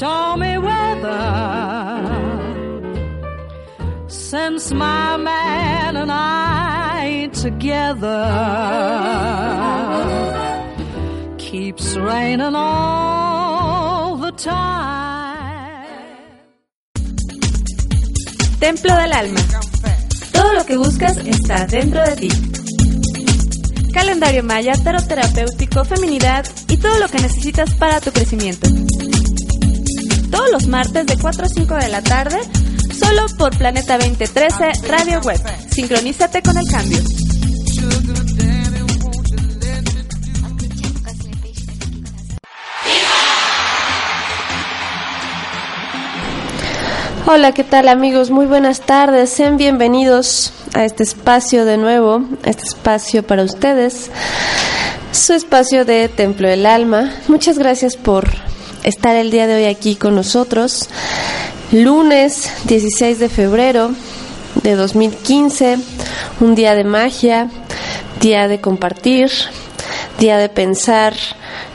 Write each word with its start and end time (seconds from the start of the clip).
stormy 0.00 0.56
weather 0.56 1.20
since 4.08 4.72
my 4.72 5.18
man 5.18 5.94
and 5.94 6.10
I 6.10 7.28
together. 7.34 8.24
Keeps 11.36 11.98
raining 11.98 12.54
all 12.54 14.16
the 14.16 14.32
time. 14.32 15.84
Templo 18.58 18.94
del 18.96 19.12
Alma. 19.12 19.40
Todo 20.32 20.54
lo 20.54 20.64
que 20.64 20.78
buscas 20.78 21.18
está 21.26 21.66
dentro 21.66 22.02
de 22.08 22.16
ti. 22.16 22.30
Calendario 23.92 24.42
maya, 24.44 24.72
tarot 24.82 25.06
terapéutico, 25.06 25.84
feminidad 25.84 26.46
y 26.68 26.78
todo 26.78 26.98
lo 27.00 27.08
que 27.08 27.18
necesitas 27.20 27.74
para 27.74 28.00
tu 28.00 28.10
crecimiento. 28.12 28.66
Los 30.48 30.66
martes 30.66 31.06
de 31.06 31.16
4 31.16 31.44
a 31.44 31.48
5 31.48 31.74
de 31.76 31.88
la 31.88 32.02
tarde, 32.02 32.36
solo 32.98 33.26
por 33.38 33.56
Planeta 33.56 33.98
2013 33.98 34.88
Radio 34.88 35.20
Web. 35.20 35.40
Sincronízate 35.70 36.42
con 36.42 36.58
el 36.58 36.66
cambio. 36.66 36.98
Hola, 47.26 47.52
¿qué 47.52 47.62
tal 47.62 47.86
amigos? 47.86 48.30
Muy 48.30 48.46
buenas 48.46 48.80
tardes. 48.80 49.30
Sean 49.30 49.56
bienvenidos 49.56 50.52
a 50.74 50.84
este 50.84 51.04
espacio 51.04 51.64
de 51.64 51.76
nuevo, 51.76 52.24
este 52.44 52.64
espacio 52.64 53.24
para 53.24 53.44
ustedes, 53.44 54.10
su 55.12 55.34
espacio 55.34 55.84
de 55.84 56.08
Templo 56.08 56.48
del 56.48 56.66
Alma. 56.66 57.12
Muchas 57.28 57.56
gracias 57.56 57.96
por 57.96 58.49
estar 58.82 59.16
el 59.16 59.30
día 59.30 59.46
de 59.46 59.54
hoy 59.56 59.64
aquí 59.64 59.96
con 59.96 60.14
nosotros. 60.14 60.88
Lunes 61.72 62.50
16 62.64 63.18
de 63.18 63.28
febrero 63.28 63.90
de 64.62 64.74
2015, 64.74 65.78
un 66.40 66.54
día 66.54 66.74
de 66.74 66.84
magia, 66.84 67.48
día 68.20 68.48
de 68.48 68.60
compartir, 68.60 69.30
día 70.18 70.38
de 70.38 70.48
pensar 70.48 71.14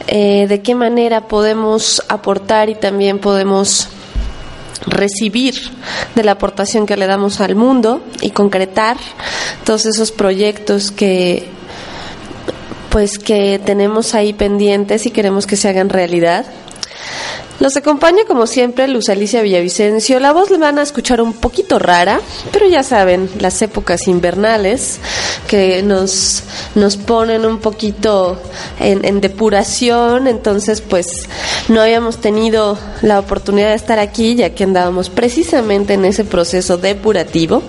eh, 0.08 0.46
de 0.48 0.62
qué 0.62 0.76
manera 0.76 1.28
podemos 1.28 2.04
aportar 2.10 2.70
y 2.70 2.76
también 2.76 3.20
podemos 3.20 3.88
recibir 4.86 5.56
de 6.14 6.24
la 6.24 6.34
aportación 6.34 6.86
que 6.86 6.98
le 6.98 7.08
damos 7.08 7.40
al 7.40 7.56
mundo 7.56 8.04
y 8.22 8.32
concretar 8.32 8.98
todos 9.64 9.86
esos 9.86 10.12
proyectos 10.12 10.92
que 10.92 11.50
pues 12.90 13.20
que 13.20 13.60
tenemos 13.60 14.16
ahí 14.16 14.32
pendientes 14.32 15.06
y 15.06 15.12
queremos 15.12 15.48
que 15.48 15.58
se 15.58 15.68
hagan 15.68 15.90
realidad. 15.90 16.46
Los 17.60 17.78
acompaña 17.78 18.24
como 18.28 18.48
siempre 18.48 18.86
Luz 18.90 19.08
Alicia 19.08 19.42
Villavicencio. 19.42 20.20
La 20.20 20.34
voz 20.34 20.50
le 20.52 20.58
van 20.58 20.78
a 20.78 20.82
escuchar 20.82 21.22
un 21.22 21.32
poquito 21.32 21.80
rara, 21.80 22.20
pero 22.52 22.68
ya 22.68 22.84
saben, 22.84 23.30
las 23.40 23.62
épocas 23.62 24.10
invernales 24.10 25.00
que 25.48 25.82
nos, 25.82 26.44
nos 26.76 26.98
ponen 26.98 27.46
un 27.46 27.60
poquito 27.60 28.38
en, 28.80 29.22
depuración, 29.22 30.28
entonces 30.28 30.82
pues 30.82 31.30
no 31.70 31.82
habíamos 31.82 32.18
tenido 32.18 32.78
la 33.02 33.20
oportunidad 33.20 33.70
de 33.70 33.76
estar 33.76 34.00
aquí 34.00 34.36
ya 34.36 34.50
que 34.50 34.66
andábamos 34.66 35.10
precisamente 35.10 35.94
en 35.94 36.04
ese 36.04 36.26
proceso 36.26 36.78
depurativo. 36.78 37.64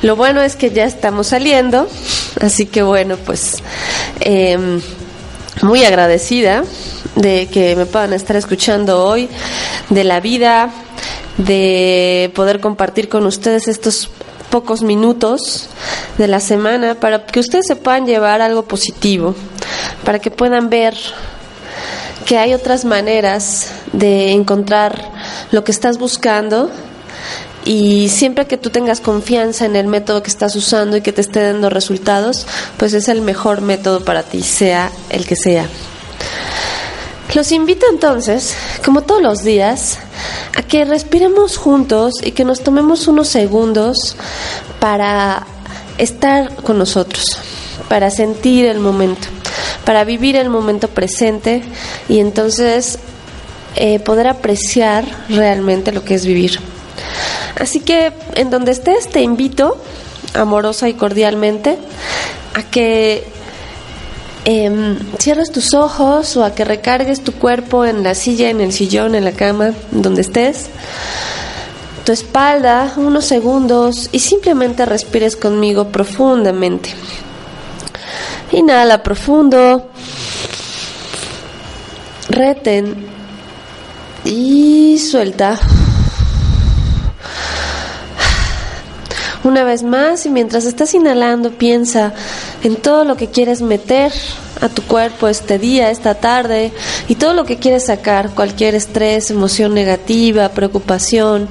Lo 0.00 0.16
bueno 0.16 0.40
es 0.40 0.56
que 0.56 0.70
ya 0.70 0.84
estamos 0.84 1.28
saliendo, 1.28 1.86
así 2.40 2.64
que 2.64 2.82
bueno, 2.82 3.18
pues 3.18 3.56
eh, 4.20 4.80
muy 5.62 5.84
agradecida 5.84 6.64
de 7.14 7.48
que 7.50 7.74
me 7.76 7.86
puedan 7.86 8.12
estar 8.12 8.36
escuchando 8.36 9.04
hoy, 9.04 9.28
de 9.90 10.04
la 10.04 10.20
vida, 10.20 10.70
de 11.36 12.30
poder 12.34 12.60
compartir 12.60 13.08
con 13.08 13.26
ustedes 13.26 13.68
estos 13.68 14.10
pocos 14.50 14.82
minutos 14.82 15.68
de 16.16 16.26
la 16.26 16.40
semana 16.40 16.94
para 16.94 17.26
que 17.26 17.40
ustedes 17.40 17.66
se 17.66 17.76
puedan 17.76 18.06
llevar 18.06 18.40
algo 18.40 18.64
positivo, 18.64 19.34
para 20.04 20.18
que 20.18 20.30
puedan 20.30 20.70
ver 20.70 20.96
que 22.24 22.38
hay 22.38 22.54
otras 22.54 22.84
maneras 22.84 23.70
de 23.92 24.32
encontrar 24.32 25.12
lo 25.50 25.64
que 25.64 25.72
estás 25.72 25.98
buscando 25.98 26.70
y 27.68 28.08
siempre 28.08 28.46
que 28.46 28.56
tú 28.56 28.70
tengas 28.70 29.02
confianza 29.02 29.66
en 29.66 29.76
el 29.76 29.88
método 29.88 30.22
que 30.22 30.30
estás 30.30 30.56
usando 30.56 30.96
y 30.96 31.02
que 31.02 31.12
te 31.12 31.20
esté 31.20 31.42
dando 31.42 31.68
resultados, 31.68 32.46
pues 32.78 32.94
es 32.94 33.08
el 33.08 33.20
mejor 33.20 33.60
método 33.60 34.02
para 34.02 34.22
ti, 34.22 34.42
sea 34.42 34.90
el 35.10 35.26
que 35.26 35.36
sea. 35.36 35.66
Los 37.34 37.52
invito 37.52 37.84
entonces, 37.92 38.56
como 38.82 39.02
todos 39.02 39.20
los 39.20 39.44
días, 39.44 39.98
a 40.56 40.62
que 40.62 40.86
respiremos 40.86 41.58
juntos 41.58 42.14
y 42.22 42.30
que 42.32 42.42
nos 42.42 42.62
tomemos 42.62 43.06
unos 43.06 43.28
segundos 43.28 44.16
para 44.80 45.46
estar 45.98 46.54
con 46.62 46.78
nosotros, 46.78 47.38
para 47.90 48.10
sentir 48.10 48.64
el 48.64 48.78
momento, 48.80 49.28
para 49.84 50.04
vivir 50.04 50.36
el 50.36 50.48
momento 50.48 50.88
presente 50.88 51.62
y 52.08 52.20
entonces 52.20 52.98
eh, 53.76 53.98
poder 53.98 54.26
apreciar 54.26 55.04
realmente 55.28 55.92
lo 55.92 56.02
que 56.02 56.14
es 56.14 56.24
vivir. 56.24 56.58
Así 57.58 57.80
que 57.80 58.12
en 58.34 58.50
donde 58.50 58.72
estés 58.72 59.08
te 59.08 59.20
invito, 59.20 59.76
amorosa 60.34 60.88
y 60.88 60.94
cordialmente, 60.94 61.76
a 62.54 62.62
que 62.62 63.24
eh, 64.44 64.98
cierres 65.18 65.50
tus 65.50 65.74
ojos 65.74 66.36
o 66.36 66.44
a 66.44 66.54
que 66.54 66.64
recargues 66.64 67.22
tu 67.22 67.32
cuerpo 67.32 67.84
en 67.84 68.02
la 68.02 68.14
silla, 68.14 68.50
en 68.50 68.60
el 68.60 68.72
sillón, 68.72 69.14
en 69.14 69.24
la 69.24 69.32
cama, 69.32 69.72
donde 69.90 70.22
estés, 70.22 70.70
tu 72.04 72.12
espalda, 72.12 72.94
unos 72.96 73.26
segundos 73.26 74.08
y 74.12 74.20
simplemente 74.20 74.86
respires 74.86 75.36
conmigo 75.36 75.88
profundamente. 75.88 76.90
Inhala 78.52 79.02
profundo, 79.02 79.90
reten 82.30 83.06
y 84.24 84.98
suelta. 84.98 85.60
Una 89.44 89.62
vez 89.62 89.84
más, 89.84 90.26
y 90.26 90.30
mientras 90.30 90.64
estás 90.64 90.94
inhalando, 90.94 91.50
piensa 91.52 92.12
en 92.64 92.76
todo 92.76 93.04
lo 93.04 93.16
que 93.16 93.28
quieres 93.28 93.62
meter 93.62 94.12
a 94.60 94.68
tu 94.68 94.82
cuerpo 94.82 95.28
este 95.28 95.58
día, 95.58 95.90
esta 95.90 96.16
tarde, 96.16 96.72
y 97.06 97.14
todo 97.14 97.34
lo 97.34 97.44
que 97.44 97.58
quieres 97.58 97.86
sacar, 97.86 98.30
cualquier 98.30 98.74
estrés, 98.74 99.30
emoción 99.30 99.74
negativa, 99.74 100.48
preocupación. 100.48 101.48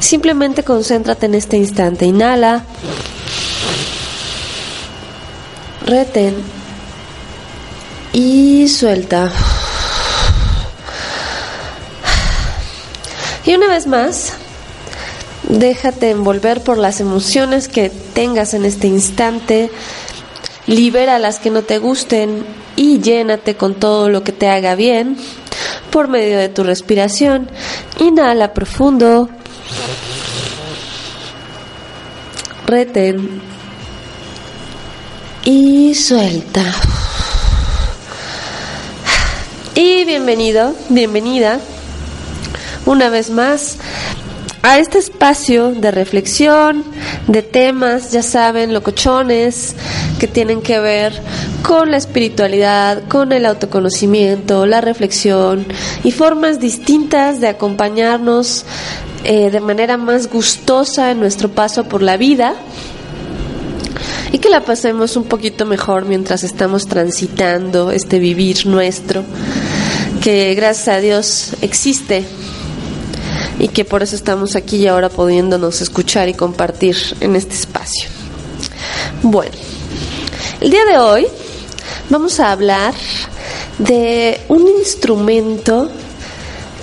Simplemente 0.00 0.64
concéntrate 0.64 1.26
en 1.26 1.36
este 1.36 1.56
instante. 1.56 2.04
Inhala. 2.04 2.64
Reten. 5.86 6.34
Y 8.12 8.66
suelta. 8.68 9.30
Y 13.46 13.54
una 13.54 13.68
vez 13.68 13.86
más, 13.86 14.32
Déjate 15.48 16.10
envolver 16.10 16.62
por 16.62 16.78
las 16.78 17.00
emociones 17.00 17.68
que 17.68 17.90
tengas 17.90 18.54
en 18.54 18.64
este 18.64 18.86
instante. 18.86 19.70
Libera 20.66 21.18
las 21.18 21.38
que 21.38 21.50
no 21.50 21.62
te 21.62 21.78
gusten 21.78 22.44
y 22.76 23.00
llénate 23.00 23.56
con 23.56 23.74
todo 23.74 24.08
lo 24.08 24.22
que 24.22 24.32
te 24.32 24.48
haga 24.48 24.74
bien 24.74 25.16
por 25.90 26.08
medio 26.08 26.38
de 26.38 26.48
tu 26.48 26.62
respiración. 26.62 27.50
Inhala 27.98 28.52
profundo. 28.52 29.28
Reten. 32.66 33.42
Y 35.44 35.94
suelta. 35.94 36.62
Y 39.74 40.04
bienvenido, 40.04 40.74
bienvenida 40.90 41.60
una 42.86 43.08
vez 43.08 43.30
más 43.30 43.78
a 44.62 44.78
este 44.78 44.98
espacio 44.98 45.72
de 45.72 45.90
reflexión, 45.90 46.84
de 47.26 47.42
temas, 47.42 48.12
ya 48.12 48.22
saben, 48.22 48.74
locochones, 48.74 49.74
que 50.18 50.26
tienen 50.26 50.60
que 50.60 50.78
ver 50.80 51.18
con 51.62 51.90
la 51.90 51.96
espiritualidad, 51.96 53.02
con 53.08 53.32
el 53.32 53.46
autoconocimiento, 53.46 54.66
la 54.66 54.80
reflexión 54.80 55.66
y 56.04 56.12
formas 56.12 56.60
distintas 56.60 57.40
de 57.40 57.48
acompañarnos 57.48 58.64
eh, 59.24 59.50
de 59.50 59.60
manera 59.60 59.96
más 59.96 60.28
gustosa 60.28 61.10
en 61.10 61.20
nuestro 61.20 61.48
paso 61.50 61.84
por 61.84 62.02
la 62.02 62.18
vida 62.18 62.54
y 64.32 64.38
que 64.38 64.50
la 64.50 64.64
pasemos 64.64 65.16
un 65.16 65.24
poquito 65.24 65.64
mejor 65.64 66.04
mientras 66.04 66.44
estamos 66.44 66.86
transitando 66.86 67.90
este 67.90 68.18
vivir 68.18 68.66
nuestro, 68.66 69.24
que 70.22 70.54
gracias 70.54 70.88
a 70.88 71.00
Dios 71.00 71.52
existe 71.62 72.24
y 73.60 73.68
que 73.68 73.84
por 73.84 74.02
eso 74.02 74.16
estamos 74.16 74.56
aquí 74.56 74.78
y 74.78 74.86
ahora 74.86 75.10
pudiéndonos 75.10 75.82
escuchar 75.82 76.28
y 76.28 76.34
compartir 76.34 76.96
en 77.20 77.36
este 77.36 77.54
espacio. 77.54 78.08
Bueno, 79.22 79.52
el 80.62 80.70
día 80.70 80.84
de 80.86 80.96
hoy 80.96 81.26
vamos 82.08 82.40
a 82.40 82.52
hablar 82.52 82.94
de 83.78 84.40
un 84.48 84.66
instrumento 84.66 85.90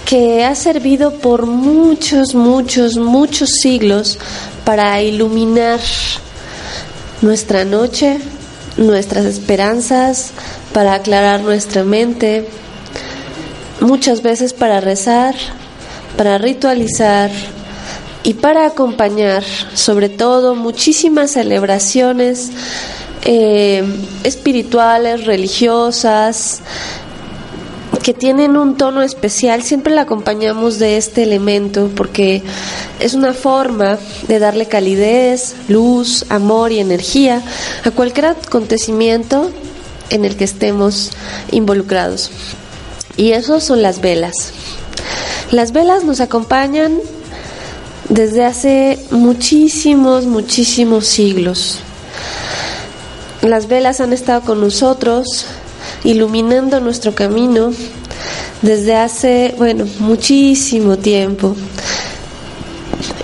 que 0.05 0.45
ha 0.45 0.53
servido 0.53 1.13
por 1.13 1.47
muchos, 1.47 2.35
muchos, 2.35 2.97
muchos 2.97 3.49
siglos 3.59 4.19
para 4.63 5.01
iluminar 5.01 5.79
nuestra 7.21 7.65
noche, 7.65 8.19
nuestras 8.77 9.25
esperanzas, 9.25 10.29
para 10.73 10.93
aclarar 10.93 11.41
nuestra 11.41 11.83
mente, 11.83 12.47
muchas 13.81 14.21
veces 14.21 14.53
para 14.53 14.79
rezar, 14.79 15.33
para 16.17 16.37
ritualizar 16.37 17.31
y 18.23 18.33
para 18.33 18.65
acompañar, 18.65 19.43
sobre 19.73 20.09
todo, 20.09 20.55
muchísimas 20.55 21.31
celebraciones 21.31 22.49
eh, 23.23 23.83
espirituales, 24.23 25.25
religiosas, 25.25 26.61
que 28.03 28.13
tienen 28.13 28.55
un 28.55 28.77
tono 28.77 29.01
especial, 29.01 29.63
siempre 29.63 29.93
la 29.93 30.03
acompañamos 30.03 30.79
de 30.79 30.97
este 30.97 31.23
elemento 31.23 31.89
porque 31.95 32.41
es 32.99 33.13
una 33.13 33.33
forma 33.33 33.97
de 34.27 34.39
darle 34.39 34.65
calidez, 34.65 35.55
luz, 35.67 36.25
amor 36.29 36.71
y 36.71 36.79
energía 36.79 37.41
a 37.83 37.91
cualquier 37.91 38.27
acontecimiento 38.27 39.51
en 40.09 40.25
el 40.25 40.37
que 40.37 40.45
estemos 40.45 41.11
involucrados. 41.51 42.31
Y 43.17 43.31
eso 43.31 43.59
son 43.59 43.81
las 43.81 43.99
velas. 43.99 44.53
Las 45.51 45.71
velas 45.71 46.03
nos 46.03 46.19
acompañan 46.19 46.99
desde 48.09 48.43
hace 48.43 48.99
muchísimos, 49.11 50.25
muchísimos 50.25 51.07
siglos. 51.07 51.79
Las 53.41 53.69
velas 53.69 54.01
han 54.01 54.11
estado 54.11 54.41
con 54.41 54.59
nosotros 54.59 55.45
iluminando 56.03 56.81
nuestro 56.81 57.15
camino 57.15 57.71
desde 58.61 58.95
hace, 58.95 59.55
bueno, 59.57 59.85
muchísimo 59.99 60.97
tiempo. 60.97 61.55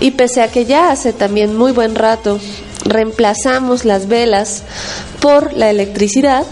Y 0.00 0.12
pese 0.12 0.40
a 0.40 0.48
que 0.48 0.64
ya 0.64 0.90
hace 0.90 1.12
también 1.12 1.56
muy 1.56 1.72
buen 1.72 1.94
rato 1.94 2.40
reemplazamos 2.84 3.84
las 3.84 4.08
velas 4.08 4.62
por 5.20 5.52
la 5.52 5.68
electricidad 5.68 6.46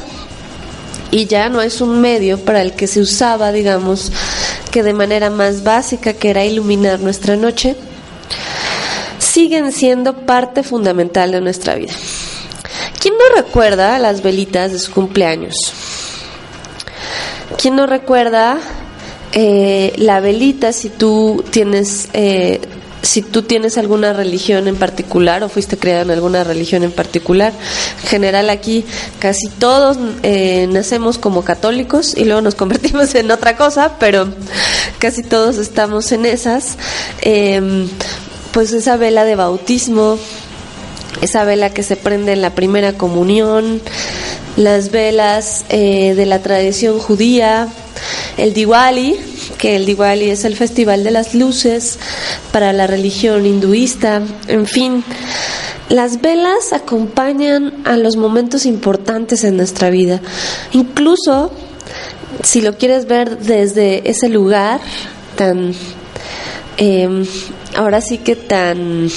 y 1.11 1.27
ya 1.27 1.49
no 1.49 1.63
es 1.63 1.81
un 1.81 2.01
medio 2.01 2.39
para 2.39 2.63
el 2.63 2.73
que 2.73 2.87
se 2.87 3.01
usaba, 3.01 3.53
digamos, 3.53 4.11
que 4.73 4.83
de 4.83 4.95
manera 4.95 5.31
más 5.31 5.63
básica, 5.63 6.15
que 6.15 6.31
era 6.31 6.45
iluminar 6.45 6.99
nuestra 6.99 7.37
noche, 7.37 7.77
siguen 9.19 9.71
siendo 9.71 10.27
parte 10.27 10.65
fundamental 10.65 11.31
de 11.31 11.41
nuestra 11.41 11.77
vida. 11.77 11.93
¿Quién 12.99 13.15
no 13.17 13.37
recuerda 13.37 13.99
las 14.01 14.23
velitas 14.23 14.73
de 14.73 14.79
su 14.81 14.91
cumpleaños? 14.93 15.55
¿Quién 17.59 17.77
no 17.77 17.87
recuerda 17.87 18.59
eh, 19.33 19.93
la 19.97 20.21
velita 20.21 20.73
si 20.73 20.89
tú 20.89 21.45
tienes 21.51 22.09
eh, 22.15 22.61
si 23.03 23.21
tú 23.21 23.43
tienes 23.43 23.79
alguna 23.79 24.13
religión 24.13 24.69
en 24.69 24.77
particular 24.77 25.43
o 25.43 25.49
fuiste 25.49 25.77
criado 25.77 26.03
en 26.03 26.11
alguna 26.13 26.45
religión 26.45 26.85
en 26.85 26.93
particular. 26.93 27.53
En 28.03 28.09
general 28.09 28.49
aquí 28.49 28.85
casi 29.19 29.49
todos 29.49 29.99
eh, 30.23 30.69
nacemos 30.71 31.19
como 31.19 31.43
católicos 31.43 32.15
y 32.17 32.25
luego 32.25 32.41
nos 32.41 32.55
convertimos 32.63 33.15
en 33.15 33.31
otra 33.31 33.57
cosa, 33.57 33.97
pero 33.99 34.29
casi 34.99 35.23
todos 35.23 35.59
estamos 35.59 36.13
en 36.13 36.27
esas. 36.27 36.77
Em, 37.21 37.89
pues 38.53 38.73
esa 38.73 38.97
vela 38.97 39.25
de 39.25 39.35
bautismo, 39.35 40.19
esa 41.23 41.45
vela 41.45 41.71
que 41.71 41.83
se 41.83 41.97
prende 41.97 42.33
en 42.33 42.43
la 42.43 42.55
primera 42.55 42.93
comunión, 42.93 43.81
las 44.57 44.91
velas 44.91 45.65
eh, 45.71 46.15
de 46.15 46.27
la 46.27 46.41
tradición 46.41 46.99
judía, 46.99 47.69
el 48.37 48.53
Diwali, 48.53 49.31
que 49.62 49.76
el 49.76 49.87
Diwali 49.87 50.29
es 50.29 50.44
el 50.44 50.56
festival 50.56 51.05
de 51.05 51.12
las 51.12 51.37
luces 51.37 52.00
para 52.50 52.73
la 52.73 52.88
religión 52.88 53.47
hinduista, 53.47 54.20
en 54.49 54.67
fin. 54.67 55.05
Las 55.88 56.20
velas 56.20 56.73
acompañan 56.73 57.73
a 57.85 57.97
los 57.97 58.17
momentos 58.17 58.67
importantes 58.67 59.44
en 59.44 59.56
nuestra 59.56 59.88
vida. 59.88 60.20
Incluso, 60.73 61.53
si 62.43 62.61
lo 62.61 62.76
quieres 62.76 63.06
ver 63.06 63.38
desde 63.38 64.11
ese 64.11 64.29
lugar 64.29 64.81
tan, 65.37 65.73
em, 66.76 67.25
ahora 67.76 68.00
sí 68.00 68.19
que 68.19 68.35
tan, 68.35 69.11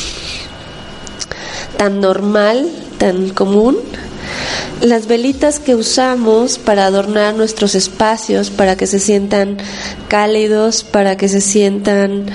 tan 1.75 1.99
normal, 1.99 2.69
tan 2.99 3.29
común, 3.29 3.77
las 4.81 5.07
velitas 5.07 5.59
que 5.59 5.75
usamos 5.75 6.57
para 6.57 6.85
adornar 6.85 7.35
nuestros 7.35 7.75
espacios, 7.75 8.49
para 8.49 8.75
que 8.75 8.87
se 8.87 8.99
sientan 8.99 9.57
cálidos, 10.07 10.83
para 10.83 11.17
que 11.17 11.27
se 11.27 11.41
sientan 11.41 12.25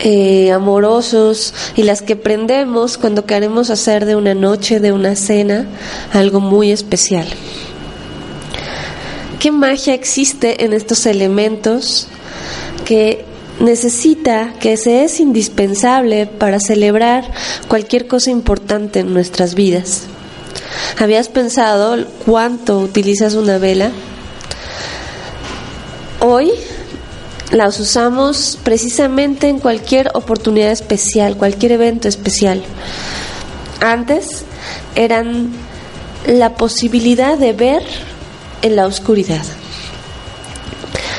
eh, 0.00 0.50
amorosos 0.50 1.54
y 1.76 1.84
las 1.84 2.02
que 2.02 2.16
prendemos 2.16 2.98
cuando 2.98 3.26
queremos 3.26 3.70
hacer 3.70 4.06
de 4.06 4.16
una 4.16 4.34
noche, 4.34 4.80
de 4.80 4.92
una 4.92 5.14
cena, 5.14 5.66
algo 6.12 6.40
muy 6.40 6.72
especial. 6.72 7.26
¿Qué 9.38 9.50
magia 9.50 9.94
existe 9.94 10.64
en 10.64 10.72
estos 10.72 11.06
elementos 11.06 12.08
que 12.84 13.24
necesita, 13.60 14.54
que 14.58 14.76
se 14.76 15.04
es 15.04 15.20
indispensable 15.20 16.26
para 16.26 16.60
celebrar 16.60 17.30
cualquier 17.68 18.06
cosa 18.06 18.30
importante 18.30 19.00
en 19.00 19.12
nuestras 19.12 19.54
vidas? 19.54 20.04
¿Habías 20.98 21.28
pensado 21.28 22.06
cuánto 22.24 22.78
utilizas 22.78 23.34
una 23.34 23.58
vela? 23.58 23.90
Hoy 26.20 26.52
las 27.50 27.78
usamos 27.78 28.58
precisamente 28.62 29.48
en 29.48 29.58
cualquier 29.58 30.10
oportunidad 30.14 30.70
especial, 30.70 31.36
cualquier 31.36 31.72
evento 31.72 32.08
especial. 32.08 32.62
Antes 33.80 34.44
eran 34.94 35.52
la 36.26 36.54
posibilidad 36.54 37.36
de 37.36 37.52
ver 37.52 37.82
en 38.62 38.76
la 38.76 38.86
oscuridad, 38.86 39.44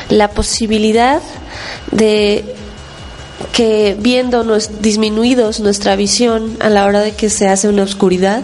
la 0.10 0.30
posibilidad 0.32 1.22
de 1.92 2.56
que 3.54 3.96
viéndonos 4.00 4.82
disminuidos 4.82 5.60
nuestra 5.60 5.96
visión 5.96 6.58
a 6.60 6.70
la 6.70 6.86
hora 6.86 7.02
de 7.02 7.14
que 7.14 7.30
se 7.30 7.48
hace 7.48 7.70
una 7.70 7.84
oscuridad, 7.84 8.42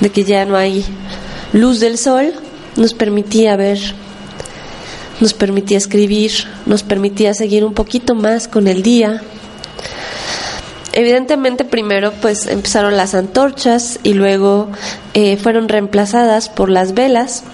de 0.00 0.10
que 0.10 0.24
ya 0.24 0.44
no 0.44 0.56
hay 0.56 0.84
luz 1.52 1.80
del 1.80 1.98
sol, 1.98 2.32
nos 2.76 2.94
permitía 2.94 3.56
ver, 3.56 3.78
nos 5.20 5.34
permitía 5.34 5.78
escribir, 5.78 6.32
nos 6.66 6.82
permitía 6.82 7.34
seguir 7.34 7.64
un 7.64 7.74
poquito 7.74 8.14
más 8.14 8.48
con 8.48 8.68
el 8.68 8.82
día. 8.82 9.22
Evidentemente 10.92 11.64
primero 11.64 12.12
pues 12.20 12.46
empezaron 12.46 12.96
las 12.96 13.14
antorchas 13.14 14.00
y 14.02 14.14
luego 14.14 14.68
eh, 15.14 15.36
fueron 15.36 15.68
reemplazadas 15.68 16.48
por 16.48 16.70
las 16.70 16.94
velas 16.94 17.44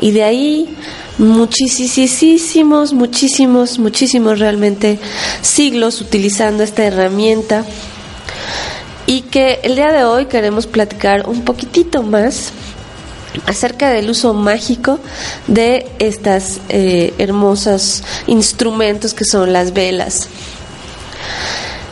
y 0.00 0.12
de 0.12 0.24
ahí 0.24 0.76
muchísimos, 1.18 2.92
muchísimos, 2.92 3.78
muchísimos 3.78 4.38
realmente 4.38 4.98
siglos 5.42 6.00
utilizando 6.00 6.62
esta 6.62 6.84
herramienta 6.84 7.64
y 9.06 9.22
que 9.22 9.60
el 9.62 9.76
día 9.76 9.92
de 9.92 10.04
hoy 10.04 10.26
queremos 10.26 10.66
platicar 10.66 11.28
un 11.28 11.44
poquitito 11.44 12.02
más 12.02 12.50
acerca 13.46 13.90
del 13.90 14.10
uso 14.10 14.34
mágico 14.34 14.98
de 15.46 15.86
estas 15.98 16.60
eh, 16.68 17.14
hermosos 17.18 18.02
instrumentos 18.26 19.14
que 19.14 19.24
son 19.24 19.52
las 19.52 19.72
velas. 19.72 20.28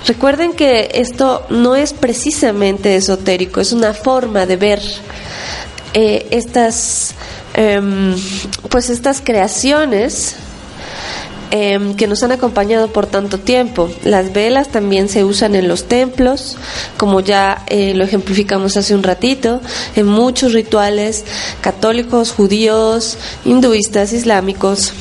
Recuerden 0.07 0.53
que 0.53 0.91
esto 0.95 1.47
no 1.49 1.77
es 1.77 1.93
precisamente 1.93 2.97
esotérico, 2.97 3.61
es 3.61 3.73
una 3.73 3.95
forma 3.95 4.45
de 4.47 4.57
ver 4.57 4.83
eh, 5.95 6.27
estas 6.31 7.15
Em, 7.57 8.17
pues 8.69 8.91
estas 8.91 9.21
creaciones 9.21 10.35
em, 11.51 11.95
que 11.95 12.07
nos 12.07 12.23
han 12.23 12.33
acompañado 12.33 12.89
por 12.89 13.07
tanto 13.07 13.39
tiempo. 13.39 13.91
Las 14.05 14.33
velas 14.33 14.69
también 14.69 15.09
se 15.09 15.25
usan 15.25 15.55
en 15.55 15.69
los 15.69 15.85
templos, 15.85 16.57
como 16.97 17.21
ya 17.21 17.65
eh, 17.69 17.95
lo 17.95 18.05
ejemplificamos 18.05 18.77
hace 18.77 18.95
un 18.95 19.03
ratito, 19.03 19.61
en 19.97 20.07
muchos 20.07 20.53
rituales 20.53 21.25
católicos, 21.61 22.33
judíos, 22.33 23.19
hinduistas, 23.45 24.13
islámicos. 24.13 24.93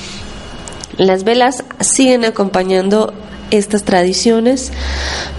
Las 0.98 1.24
velas 1.24 1.64
siguen 1.80 2.26
acompañando 2.26 3.14
estas 3.52 3.84
tradiciones 3.84 4.72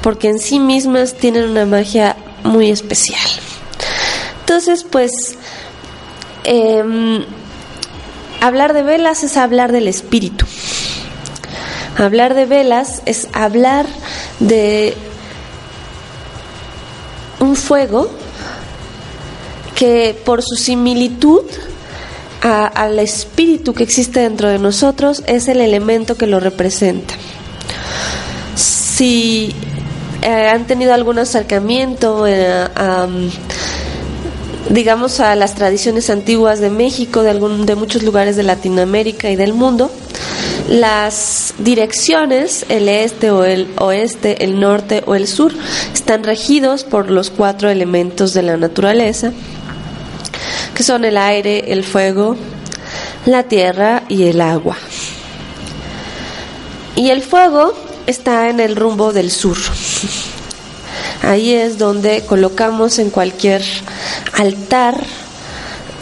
porque 0.03 0.29
en 0.29 0.39
sí 0.39 0.59
mismas 0.59 1.15
tienen 1.15 1.45
una 1.45 1.67
magia 1.67 2.17
muy 2.43 2.71
especial. 2.71 3.21
Entonces, 4.41 4.85
pues 4.85 5.37
Em, 6.45 7.25
hablar 8.41 8.75
de 8.75 8.83
velas 8.83 9.25
es 9.25 9.37
hablar 9.39 9.73
del 9.73 9.89
espíritu. 9.89 10.45
Hablar 11.97 12.35
de 12.35 12.47
velas 12.47 13.03
es 13.07 13.29
hablar 13.33 13.87
de 14.41 14.95
un 17.41 17.57
fuego 17.57 18.11
que 19.75 20.19
por 20.25 20.43
su 20.43 20.57
similitud 20.57 21.43
al 22.43 22.99
espíritu 22.99 23.73
que 23.73 23.83
existe 23.83 24.21
dentro 24.21 24.49
de 24.49 24.59
nosotros 24.59 25.23
es 25.27 25.49
el 25.49 25.61
elemento 25.61 26.17
que 26.17 26.27
lo 26.27 26.41
representa. 26.41 27.15
Si 28.55 29.55
eh, 30.21 30.49
han 30.49 30.67
tenido 30.67 30.93
algún 30.93 31.19
acercamiento 31.19 32.27
eh, 32.27 32.47
a, 32.75 33.07
digamos 34.69 35.21
a 35.21 35.35
las 35.37 35.55
tradiciones 35.55 36.11
antiguas 36.11 36.61
de 36.61 36.69
México, 36.71 37.23
de 37.23 37.31
algún 37.31 37.65
de 37.65 37.77
muchos 37.77 38.03
lugares 38.03 38.37
de 38.37 38.43
Latinoamérica 38.43 39.31
y 39.31 39.37
del 39.37 39.55
mundo, 39.55 39.91
las 40.69 41.55
direcciones, 41.59 42.65
el 42.69 42.89
este 42.89 43.31
o 43.31 43.45
el 43.45 43.69
oeste, 43.79 44.45
el 44.45 44.61
norte 44.61 45.03
o 45.07 45.15
el 45.15 45.27
sur, 45.27 45.53
están 45.93 46.25
regidos 46.25 46.85
por 46.85 47.11
los 47.11 47.31
cuatro 47.31 47.69
elementos 47.71 48.35
de 48.35 48.43
la 48.43 48.57
naturaleza 48.57 49.33
que 50.75 50.83
son 50.83 51.05
el 51.05 51.17
aire, 51.17 51.73
el 51.73 51.85
fuego, 51.85 52.37
la 53.27 53.45
tierra 53.45 54.03
y 54.09 54.25
el 54.25 54.41
agua. 54.41 54.77
Y 56.97 57.11
el 57.11 57.23
fuego 57.23 57.75
está 58.07 58.49
en 58.49 58.61
el 58.61 58.77
rumbo 58.77 59.13
del 59.13 59.31
sur. 59.31 59.57
Ahí 61.23 61.53
es 61.53 61.79
donde 61.79 62.25
colocamos 62.27 62.99
en 62.99 63.11
cualquier 63.11 63.63
altar, 64.35 65.03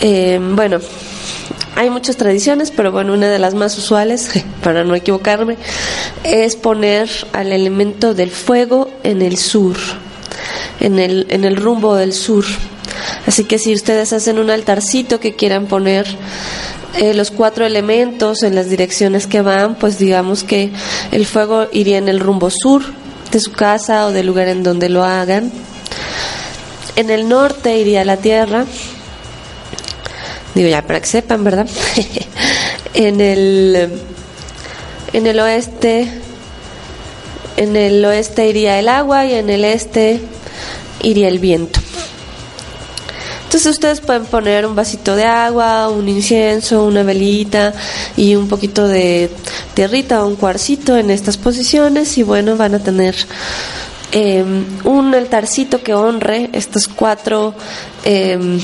eh, 0.01 0.39
bueno, 0.41 0.79
hay 1.75 1.91
muchas 1.91 2.17
tradiciones, 2.17 2.71
pero 2.71 2.93
bueno, 2.93 3.15
una 3.15 3.29
de 3.29 3.39
las 3.39 3.55
más 3.55 3.77
usuales, 3.79 4.31
para 4.63 4.85
no 4.85 4.95
equivocarme, 4.95 5.57
es 6.25 6.57
poner 6.57 7.09
al 7.33 7.53
elemento 7.53 8.15
del 8.15 8.31
fuego 8.31 8.91
en 9.03 9.23
el 9.23 9.39
sur, 9.39 9.77
en 10.81 10.99
el, 10.99 11.27
en 11.31 11.45
el 11.45 11.57
rumbo 11.57 11.95
del 11.97 12.13
sur. 12.13 12.45
Así 13.27 13.45
que 13.45 13.59
si 13.59 13.73
ustedes 13.73 14.13
hacen 14.13 14.39
un 14.39 14.51
altarcito 14.51 15.21
que 15.21 15.35
quieran 15.35 15.67
poner 15.67 16.07
eh, 16.99 17.15
los 17.15 17.31
cuatro 17.31 17.65
elementos 17.65 18.43
en 18.43 18.55
las 18.55 18.69
direcciones 18.69 19.27
que 19.27 19.41
van, 19.41 19.77
pues 19.77 19.99
digamos 19.99 20.45
que 20.45 20.71
el 21.11 21.25
fuego 21.25 21.67
iría 21.73 21.99
en 21.99 22.09
el 22.09 22.21
rumbo 22.21 22.51
sur 22.51 22.83
de 23.31 23.41
su 23.41 23.53
casa 23.53 24.07
o 24.07 24.13
del 24.13 24.27
lugar 24.27 24.49
en 24.49 24.63
donde 24.63 24.89
lo 24.89 25.05
hagan. 25.05 25.51
En 26.97 27.09
el 27.09 27.29
norte 27.29 27.79
iría 27.79 28.05
la 28.05 28.19
tierra. 28.19 28.67
Digo 30.55 30.69
ya 30.69 30.83
para 30.83 31.01
que 31.01 31.07
sepan, 31.07 31.45
¿verdad? 31.45 31.67
en 32.95 33.21
el 33.21 34.01
en 35.13 35.27
el 35.27 35.41
oeste 35.41 36.09
en 37.57 37.77
el 37.77 38.05
oeste 38.05 38.49
iría 38.49 38.79
el 38.79 38.89
agua 38.89 39.27
y 39.27 39.35
en 39.35 39.51
el 39.51 39.65
este 39.65 40.21
iría 41.03 41.29
el 41.29 41.39
viento. 41.39 41.81
Entonces 43.45 43.73
ustedes 43.73 44.01
pueden 44.01 44.25
poner 44.25 44.65
un 44.65 44.75
vasito 44.75 45.15
de 45.15 45.25
agua, 45.25 45.91
un 45.91 46.09
incienso, 46.09 46.85
una 46.85 47.03
velita 47.03 47.75
y 48.17 48.35
un 48.35 48.49
poquito 48.49 48.89
de 48.89 49.31
tierrita 49.75 50.25
o 50.25 50.29
un 50.29 50.37
cuarcito 50.37 50.97
en 50.97 51.11
estas 51.11 51.37
posiciones 51.37 52.17
y 52.17 52.23
bueno, 52.23 52.57
van 52.57 52.75
a 52.75 52.79
tener 52.79 53.15
em, 54.11 54.65
un 54.85 55.15
altarcito 55.15 55.83
que 55.83 55.93
honre 55.93 56.49
estos 56.55 56.89
cuatro 56.89 57.55
eh, 58.05 58.59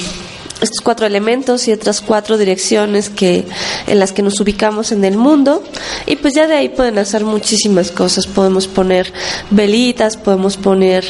estos 0.60 0.80
cuatro 0.80 1.06
elementos 1.06 1.68
y 1.68 1.72
otras 1.72 2.00
cuatro 2.00 2.36
direcciones 2.36 3.10
que 3.10 3.44
en 3.86 3.98
las 3.98 4.12
que 4.12 4.22
nos 4.22 4.40
ubicamos 4.40 4.92
en 4.92 5.04
el 5.04 5.16
mundo. 5.16 5.62
Y 6.06 6.16
pues 6.16 6.34
ya 6.34 6.46
de 6.46 6.54
ahí 6.54 6.68
pueden 6.68 6.98
hacer 6.98 7.24
muchísimas 7.24 7.90
cosas. 7.90 8.26
Podemos 8.26 8.66
poner 8.66 9.12
velitas 9.50 10.16
podemos 10.16 10.56
poner 10.56 11.04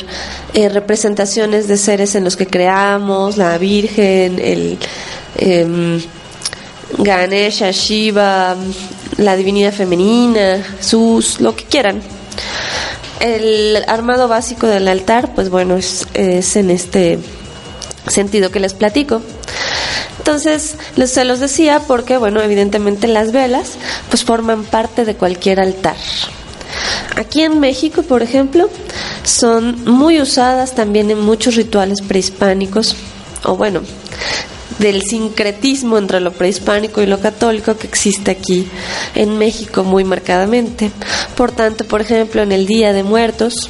eh, 0.54 0.68
representaciones 0.68 1.68
de 1.68 1.76
seres 1.76 2.14
en 2.14 2.24
los 2.24 2.36
que 2.36 2.46
creamos 2.46 3.36
la 3.36 3.58
Virgen 3.58 4.38
el 4.38 4.78
eh, 5.36 6.00
Ganesha 6.98 7.70
Shiva 7.70 8.56
la 9.16 9.36
divinidad 9.36 9.72
femenina 9.72 10.62
Jesús 10.78 11.40
lo 11.40 11.54
que 11.54 11.64
quieran. 11.64 12.00
El 13.20 13.82
armado 13.88 14.28
básico 14.28 14.66
del 14.66 14.86
altar 14.88 15.34
pues 15.34 15.50
bueno 15.50 15.76
es, 15.76 16.06
es 16.14 16.56
en 16.56 16.70
este 16.70 17.18
sentido 18.10 18.50
que 18.50 18.60
les 18.60 18.74
platico. 18.74 19.22
Entonces, 20.18 20.76
se 21.06 21.24
los 21.24 21.40
decía 21.40 21.80
porque, 21.86 22.16
bueno, 22.16 22.42
evidentemente 22.42 23.06
las 23.08 23.32
velas 23.32 23.78
pues 24.10 24.24
forman 24.24 24.64
parte 24.64 25.04
de 25.04 25.14
cualquier 25.14 25.60
altar. 25.60 25.96
Aquí 27.16 27.42
en 27.42 27.60
México, 27.60 28.02
por 28.02 28.22
ejemplo, 28.22 28.68
son 29.24 29.84
muy 29.84 30.20
usadas 30.20 30.74
también 30.74 31.10
en 31.10 31.20
muchos 31.20 31.54
rituales 31.54 32.02
prehispánicos, 32.02 32.94
o 33.44 33.56
bueno, 33.56 33.80
del 34.78 35.02
sincretismo 35.02 35.98
entre 35.98 36.20
lo 36.20 36.32
prehispánico 36.32 37.02
y 37.02 37.06
lo 37.06 37.20
católico 37.20 37.76
que 37.76 37.86
existe 37.86 38.30
aquí 38.30 38.68
en 39.14 39.38
México 39.38 39.82
muy 39.82 40.04
marcadamente. 40.04 40.92
Por 41.36 41.52
tanto, 41.52 41.84
por 41.84 42.00
ejemplo, 42.00 42.42
en 42.42 42.52
el 42.52 42.66
Día 42.66 42.92
de 42.92 43.02
Muertos, 43.02 43.68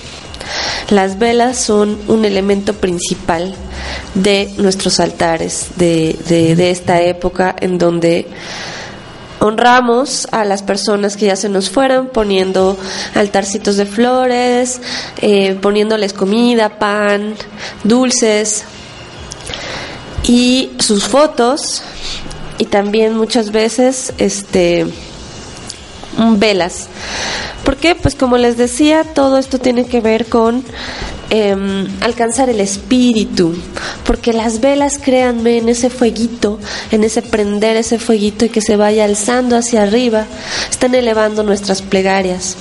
las 0.91 1.19
velas 1.19 1.59
son 1.59 1.99
un 2.09 2.25
elemento 2.25 2.75
principal 2.75 3.55
de 4.15 4.53
nuestros 4.59 5.01
altares 5.01 5.69
de, 5.77 6.17
de, 6.29 6.71
esta 6.71 7.03
época 7.03 7.55
en 7.61 7.79
donde 7.79 8.27
honramos 9.41 10.27
a 10.33 10.45
las 10.45 10.63
personas 10.63 11.17
que 11.17 11.27
ya 11.27 11.37
se 11.37 11.49
nos 11.49 11.71
fueran 11.71 12.09
poniendo 12.09 12.77
altarcitos 13.15 13.77
de 13.77 13.87
flores, 13.87 14.81
eh, 15.21 15.57
poniéndoles 15.61 16.13
comida, 16.13 16.79
pan, 16.79 17.35
dulces. 17.85 18.65
Y 20.25 20.73
sus 20.81 21.05
fotos 21.05 21.83
y 22.59 22.65
también 22.65 23.17
muchas 23.17 23.53
veces 23.53 24.13
este 24.19 24.87
velas. 26.39 26.89
porque 27.65 27.95
Pues 27.95 28.15
como 28.15 28.37
les 28.37 28.57
decía, 28.57 29.05
todo 29.05 29.39
esto 29.39 29.59
tiene 29.59 29.87
que 29.87 30.01
ver 30.01 30.27
con 30.27 30.65
em, 31.31 31.87
alcanzar 32.01 32.49
el 32.49 32.61
espíritu, 32.61 33.55
porque 34.05 34.33
las 34.33 34.61
velas, 34.61 34.99
créanme, 34.99 35.59
en 35.59 35.69
ese 35.69 35.91
fueguito, 35.91 36.59
en 36.91 37.05
ese 37.05 37.21
prender 37.21 37.77
ese 37.77 37.99
fueguito 37.99 38.47
y 38.47 38.49
que 38.49 38.63
se 38.63 38.77
vaya 38.77 39.05
alzando 39.05 39.57
hacia 39.57 39.83
arriba, 39.83 40.27
están 40.71 40.95
elevando 40.95 41.43
nuestras 41.43 41.83
plegarias 41.83 42.57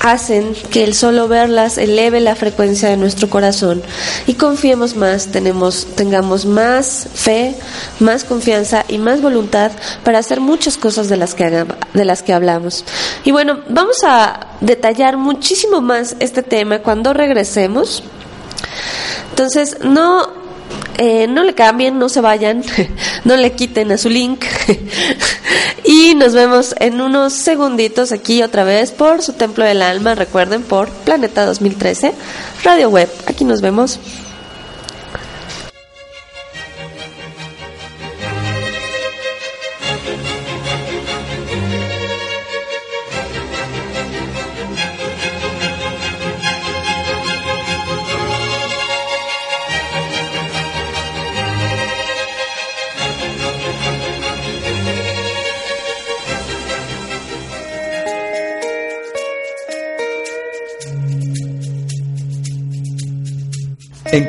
hacen 0.00 0.54
que 0.70 0.84
el 0.84 0.94
solo 0.94 1.28
verlas 1.28 1.78
eleve 1.78 2.20
la 2.20 2.36
frecuencia 2.36 2.88
de 2.88 2.96
nuestro 2.96 3.28
corazón 3.28 3.82
y 4.26 4.34
confiemos 4.34 4.96
más, 4.96 5.26
tenemos, 5.26 5.86
tengamos 5.96 6.46
más 6.46 7.08
fe, 7.14 7.56
más 8.00 8.24
confianza 8.24 8.84
y 8.88 8.98
más 8.98 9.20
voluntad 9.20 9.72
para 10.04 10.18
hacer 10.18 10.40
muchas 10.40 10.76
cosas 10.76 11.08
de 11.08 11.16
las 11.16 11.34
que, 11.34 11.66
de 11.94 12.04
las 12.04 12.22
que 12.22 12.32
hablamos. 12.32 12.84
Y 13.24 13.32
bueno, 13.32 13.60
vamos 13.68 13.98
a 14.04 14.48
detallar 14.60 15.16
muchísimo 15.16 15.80
más 15.80 16.16
este 16.20 16.42
tema 16.42 16.80
cuando 16.80 17.12
regresemos. 17.12 18.02
Entonces, 19.30 19.78
no 19.82 20.37
eh, 20.98 21.26
no 21.28 21.44
le 21.44 21.54
cambien, 21.54 21.98
no 21.98 22.08
se 22.08 22.20
vayan, 22.20 22.62
no 23.24 23.36
le 23.36 23.52
quiten 23.52 23.90
a 23.92 23.98
su 23.98 24.10
link. 24.10 24.44
y 25.84 26.14
nos 26.14 26.34
vemos 26.34 26.74
en 26.80 27.00
unos 27.00 27.32
segunditos 27.32 28.12
aquí 28.12 28.42
otra 28.42 28.64
vez 28.64 28.90
por 28.90 29.22
su 29.22 29.32
Templo 29.32 29.64
del 29.64 29.82
Alma, 29.82 30.14
recuerden, 30.14 30.62
por 30.62 30.90
Planeta 30.90 31.46
2013, 31.46 32.12
Radio 32.64 32.90
Web. 32.90 33.08
Aquí 33.26 33.44
nos 33.44 33.60
vemos. 33.60 33.98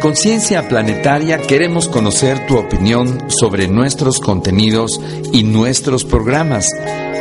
Conciencia 0.02 0.68
Planetaria 0.68 1.38
queremos 1.40 1.88
conocer 1.90 2.48
tu 2.48 2.58
opinión 2.58 3.30
sobre 3.30 3.68
nuestros 3.68 4.22
contenidos 4.22 5.00
y 5.34 5.44
nuestros 5.44 6.06
programas. 6.06 6.68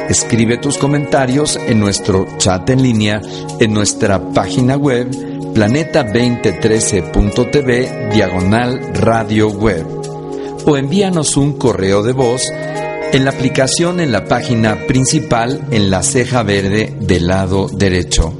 Escribe 0.08 0.58
tus 0.58 0.78
comentarios 0.78 1.56
en 1.56 1.80
nuestro 1.80 2.28
chat 2.38 2.70
en 2.70 2.82
línea 2.82 3.20
en 3.58 3.74
nuestra 3.74 4.30
página 4.30 4.76
web 4.76 5.10
planeta2013.tv 5.54 8.12
diagonal 8.12 8.94
radio 8.94 9.48
web 9.48 9.84
o 10.64 10.76
envíanos 10.76 11.36
un 11.36 11.54
correo 11.54 12.04
de 12.04 12.12
voz 12.12 12.44
en 13.12 13.24
la 13.24 13.32
aplicación 13.32 13.98
en 13.98 14.12
la 14.12 14.26
página 14.26 14.86
principal 14.86 15.66
en 15.72 15.90
la 15.90 16.04
ceja 16.04 16.44
verde 16.44 16.94
del 17.00 17.26
lado 17.26 17.66
derecho. 17.68 18.32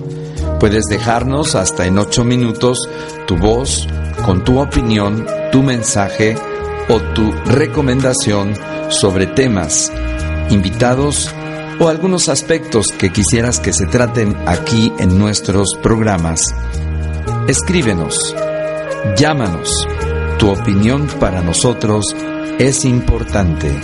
Puedes 0.60 0.84
dejarnos 0.84 1.56
hasta 1.56 1.86
en 1.86 1.98
ocho 1.98 2.24
minutos 2.24 2.88
tu 3.26 3.36
voz 3.36 3.88
con 4.24 4.44
tu 4.44 4.60
opinión, 4.60 5.26
tu 5.52 5.62
mensaje 5.62 6.36
o 6.88 7.00
tu 7.14 7.32
recomendación 7.46 8.54
sobre 8.88 9.26
temas, 9.26 9.92
invitados 10.50 11.34
o 11.80 11.88
algunos 11.88 12.28
aspectos 12.28 12.86
que 12.98 13.10
quisieras 13.10 13.60
que 13.60 13.72
se 13.72 13.86
traten 13.86 14.36
aquí 14.46 14.92
en 14.98 15.18
nuestros 15.18 15.68
programas. 15.82 16.40
Escríbenos, 17.46 18.34
llámanos. 19.16 19.70
Tu 20.38 20.50
opinión 20.50 21.06
para 21.18 21.42
nosotros 21.42 22.14
es 22.58 22.84
importante. 22.84 23.74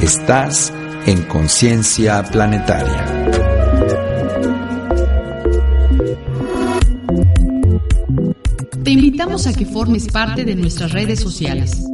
Estás 0.00 0.72
en 1.06 1.22
Conciencia 1.22 2.22
Planetaria. 2.22 3.47
Te 8.88 8.92
invitamos 8.92 9.46
a 9.46 9.52
que 9.52 9.66
formes 9.66 10.08
parte 10.08 10.46
de 10.46 10.56
nuestras 10.56 10.92
redes 10.92 11.20
sociales. 11.20 11.84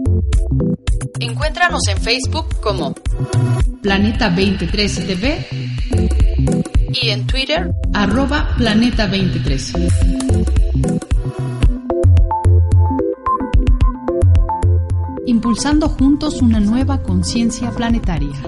Encuéntranos 1.19 1.89
en 1.89 1.99
Facebook 1.99 2.47
como 2.61 2.95
Planeta 3.83 4.31
2013 4.31 5.03
TV 5.03 5.45
y 6.93 7.09
en 7.09 7.27
Twitter 7.27 7.75
arroba 7.93 8.55
Planeta 8.57 9.09
2013. 9.09 9.89
Impulsando 15.27 15.89
juntos 15.89 16.41
una 16.43 16.61
nueva 16.61 17.03
conciencia 17.03 17.73
planetaria. 17.73 18.41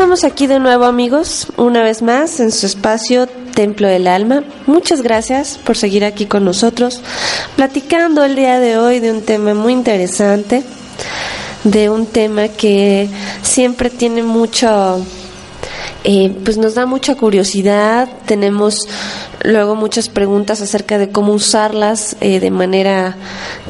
Estamos 0.00 0.24
aquí 0.24 0.46
de 0.46 0.58
nuevo 0.58 0.86
amigos, 0.86 1.48
una 1.58 1.82
vez 1.82 2.00
más 2.00 2.40
en 2.40 2.52
su 2.52 2.64
espacio 2.64 3.26
Templo 3.26 3.86
del 3.86 4.06
Alma. 4.06 4.42
Muchas 4.66 5.02
gracias 5.02 5.58
por 5.62 5.76
seguir 5.76 6.06
aquí 6.06 6.24
con 6.24 6.42
nosotros, 6.42 7.02
platicando 7.54 8.24
el 8.24 8.34
día 8.34 8.58
de 8.60 8.78
hoy 8.78 9.00
de 9.00 9.12
un 9.12 9.20
tema 9.20 9.52
muy 9.52 9.74
interesante, 9.74 10.62
de 11.64 11.90
un 11.90 12.06
tema 12.06 12.48
que 12.48 13.10
siempre 13.42 13.90
tiene 13.90 14.22
mucho, 14.22 15.04
eh, 16.04 16.34
pues 16.46 16.56
nos 16.56 16.76
da 16.76 16.86
mucha 16.86 17.14
curiosidad, 17.14 18.08
tenemos 18.24 18.88
luego 19.44 19.76
muchas 19.76 20.08
preguntas 20.08 20.62
acerca 20.62 20.96
de 20.96 21.10
cómo 21.10 21.34
usarlas 21.34 22.16
eh, 22.22 22.40
de 22.40 22.50
manera 22.50 23.18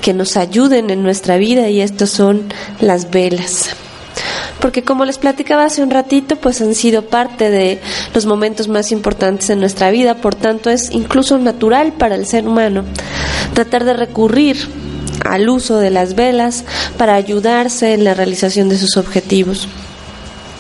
que 0.01 0.15
nos 0.15 0.37
ayuden 0.37 0.91
en 0.91 1.03
nuestra 1.03 1.39
vida 1.39 1.69
y 1.71 1.81
estos 1.81 2.11
son 2.11 2.45
las 2.81 3.11
velas 3.11 3.71
porque 4.61 4.83
como 4.83 5.05
les 5.05 5.19
platicaba 5.19 5.65
hace 5.65 5.83
un 5.83 5.91
ratito, 5.91 6.37
pues 6.37 6.61
han 6.61 6.75
sido 6.75 7.07
parte 7.07 7.51
de 7.51 7.81
los 8.15 8.27
momentos 8.27 8.69
más 8.69 8.93
importantes 8.93 9.51
en 9.51 9.61
nuestra 9.61 9.91
vida, 9.91 10.17
por 10.17 10.35
tanto 10.35 10.71
es 10.71 10.91
incluso 10.91 11.39
natural 11.39 11.93
para 11.93 12.15
el 12.15 12.27
ser 12.27 12.47
humano 12.47 12.85
tratar 13.55 13.85
de 13.85 13.95
recurrir 13.95 14.69
al 15.25 15.49
uso 15.49 15.79
de 15.79 15.91
las 15.91 16.15
velas 16.15 16.65
para 16.97 17.15
ayudarse 17.15 17.95
en 17.95 18.05
la 18.05 18.15
realización 18.15 18.69
de 18.69 18.79
sus 18.79 18.97
objetivos. 18.97 19.69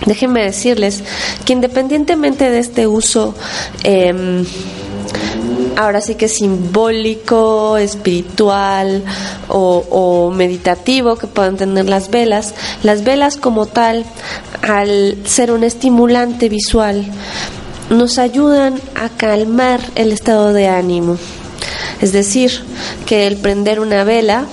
Déjenme 0.06 0.44
decirles 0.44 1.02
que 1.44 1.52
independientemente 1.52 2.50
de 2.50 2.58
este 2.58 2.86
uso 2.86 3.34
eh, 3.84 4.44
ahora 5.76 6.00
sí 6.00 6.14
que 6.14 6.28
simbólico, 6.28 7.76
espiritual 7.76 9.02
o, 9.48 9.84
o, 9.90 10.30
meditativo 10.30 11.16
que 11.16 11.26
puedan 11.26 11.56
tener 11.56 11.88
las 11.88 12.10
velas. 12.10 12.54
Las 12.82 13.04
velas 13.04 13.36
como 13.36 13.66
tal, 13.66 14.04
al 14.62 15.18
ser 15.24 15.52
un 15.52 15.64
estimulante 15.64 16.48
visual, 16.48 17.04
nos 17.90 18.18
ayudan 18.18 18.80
a 18.94 19.08
calmar 19.08 19.80
el 19.94 20.12
estado 20.12 20.52
de 20.52 20.68
ánimo. 20.68 21.16
Es 22.00 22.12
decir, 22.12 22.62
que 23.06 23.26
el 23.26 23.36
prender 23.36 23.80
una 23.80 24.04
vela 24.04 24.46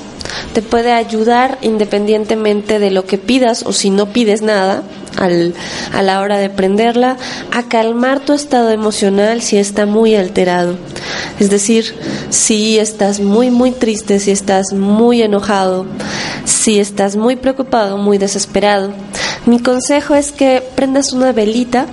te 0.54 0.62
puede 0.62 0.92
ayudar 0.92 1.58
independientemente 1.62 2.80
de 2.80 2.92
lo 2.92 3.06
que 3.06 3.18
pidas 3.18 3.64
o 3.64 3.74
si 3.74 3.90
no 3.90 4.08
pides 4.08 4.42
nada 4.42 4.84
a 5.18 6.02
la 6.02 6.22
hora 6.22 6.38
de 6.38 6.50
prenderla, 6.50 7.18
a 7.52 7.64
calmar 7.64 8.20
tu 8.20 8.34
estado 8.34 8.70
emocional 8.70 9.42
si 9.42 9.58
está 9.58 9.86
muy 9.86 10.16
alterado. 10.16 10.78
Es 11.40 11.50
decir, 11.50 11.96
si 12.30 12.80
estás 12.80 13.20
muy, 13.20 13.52
muy 13.52 13.72
triste, 13.72 14.20
si 14.20 14.32
estás 14.32 14.74
muy 14.74 15.22
enojado, 15.22 15.86
si 16.46 16.80
estás 16.80 17.16
muy 17.16 17.36
preocupado, 17.36 17.98
muy 17.98 18.18
desesperado, 18.18 18.92
mi 19.46 19.60
consejo 19.60 20.16
es 20.16 20.32
que 20.32 20.64
prendas 20.76 21.14
una 21.14 21.32
velita 21.32 21.88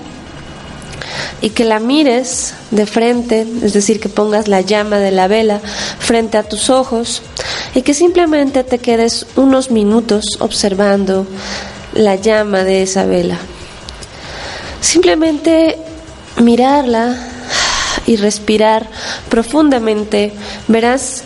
y 1.40 1.50
que 1.50 1.64
la 1.64 1.78
mires 1.78 2.54
de 2.70 2.87
frente, 2.87 3.46
es 3.62 3.72
decir, 3.72 4.00
que 4.00 4.08
pongas 4.08 4.48
la 4.48 4.60
llama 4.60 4.98
de 4.98 5.10
la 5.10 5.28
vela 5.28 5.60
frente 5.98 6.38
a 6.38 6.42
tus 6.42 6.70
ojos 6.70 7.22
y 7.74 7.82
que 7.82 7.94
simplemente 7.94 8.64
te 8.64 8.78
quedes 8.78 9.26
unos 9.37 9.70
minutos 9.70 10.24
observando 10.40 11.26
la 11.94 12.16
llama 12.16 12.64
de 12.64 12.83
esa 12.83 13.07
vela. 13.07 13.38
Simplemente 14.80 15.78
mirarla 16.40 17.16
y 18.07 18.16
respirar 18.16 18.88
profundamente, 19.28 20.33
verás 20.68 21.22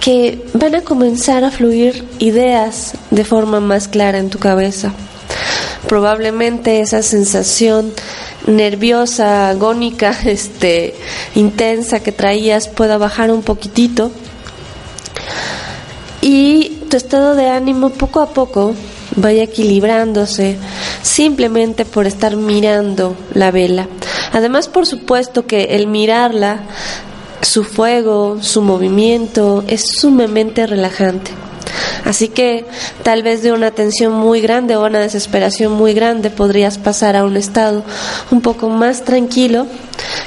que 0.00 0.44
van 0.54 0.74
a 0.74 0.82
comenzar 0.82 1.44
a 1.44 1.50
fluir 1.50 2.06
ideas 2.18 2.92
de 3.10 3.24
forma 3.24 3.60
más 3.60 3.88
clara 3.88 4.18
en 4.18 4.30
tu 4.30 4.38
cabeza. 4.38 4.92
Probablemente 5.88 6.80
esa 6.80 7.02
sensación 7.02 7.92
nerviosa, 8.46 9.48
agónica, 9.48 10.14
este, 10.24 10.94
intensa 11.34 12.00
que 12.00 12.12
traías 12.12 12.68
pueda 12.68 12.98
bajar 12.98 13.30
un 13.30 13.42
poquitito 13.42 14.10
y 16.20 16.78
tu 16.90 16.96
estado 16.96 17.34
de 17.34 17.48
ánimo 17.48 17.90
poco 17.90 18.20
a 18.20 18.30
poco 18.30 18.74
vaya 19.20 19.42
equilibrándose 19.42 20.56
simplemente 21.02 21.84
por 21.84 22.06
estar 22.06 22.36
mirando 22.36 23.16
la 23.34 23.50
vela. 23.50 23.88
Además, 24.32 24.68
por 24.68 24.86
supuesto 24.86 25.46
que 25.46 25.76
el 25.76 25.86
mirarla, 25.86 26.60
su 27.42 27.64
fuego, 27.64 28.38
su 28.40 28.62
movimiento 28.62 29.64
es 29.68 29.84
sumamente 29.98 30.66
relajante. 30.66 31.30
Así 32.04 32.28
que 32.28 32.64
tal 33.02 33.22
vez 33.22 33.42
de 33.42 33.52
una 33.52 33.70
tensión 33.70 34.12
muy 34.12 34.40
grande 34.40 34.76
o 34.76 34.86
una 34.86 35.00
desesperación 35.00 35.72
muy 35.72 35.92
grande 35.92 36.30
podrías 36.30 36.78
pasar 36.78 37.16
a 37.16 37.24
un 37.24 37.36
estado 37.36 37.84
un 38.30 38.40
poco 38.40 38.68
más 38.70 39.04
tranquilo 39.04 39.66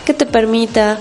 que 0.06 0.14
te 0.14 0.26
permita 0.26 1.00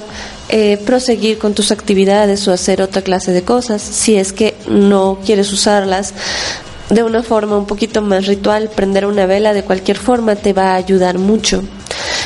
eh, 0.48 0.78
proseguir 0.84 1.38
con 1.38 1.54
tus 1.54 1.70
actividades 1.70 2.48
o 2.48 2.52
hacer 2.52 2.82
otra 2.82 3.02
clase 3.02 3.32
de 3.32 3.42
cosas 3.42 3.82
si 3.82 4.16
es 4.16 4.32
que 4.32 4.56
no 4.68 5.18
quieres 5.24 5.52
usarlas 5.52 6.14
de 6.90 7.04
una 7.04 7.22
forma 7.22 7.56
un 7.56 7.66
poquito 7.66 8.02
más 8.02 8.26
ritual, 8.26 8.68
prender 8.68 9.06
una 9.06 9.24
vela 9.24 9.54
de 9.54 9.62
cualquier 9.62 9.96
forma 9.96 10.36
te 10.36 10.52
va 10.52 10.72
a 10.72 10.74
ayudar 10.74 11.18
mucho. 11.18 11.62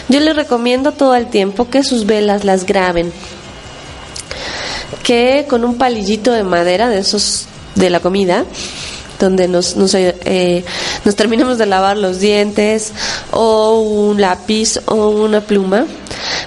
Yo 0.09 0.21
les 0.21 0.35
recomiendo 0.35 0.93
todo 0.93 1.15
el 1.15 1.27
tiempo 1.27 1.69
que 1.69 1.83
sus 1.83 2.07
velas 2.07 2.45
las 2.45 2.67
graben, 2.67 3.13
que 5.03 5.47
con 5.49 5.65
un 5.65 5.77
palillito 5.77 6.33
de 6.33 6.45
madera 6.45 6.89
de 6.89 6.99
esos 6.99 7.47
de 7.75 7.91
la 7.91 8.01
comida, 8.01 8.45
donde 9.21 9.49
nos, 9.49 9.77
nos, 9.77 9.95
eh, 9.95 10.65
nos 11.05 11.17
terminamos 11.17 11.59
de 11.59 11.67
lavar 11.67 11.97
los 11.97 12.21
dientes, 12.21 12.93
o 13.31 13.81
un 13.81 14.21
lápiz 14.21 14.81
o 14.87 15.09
una 15.09 15.43
pluma, 15.43 15.87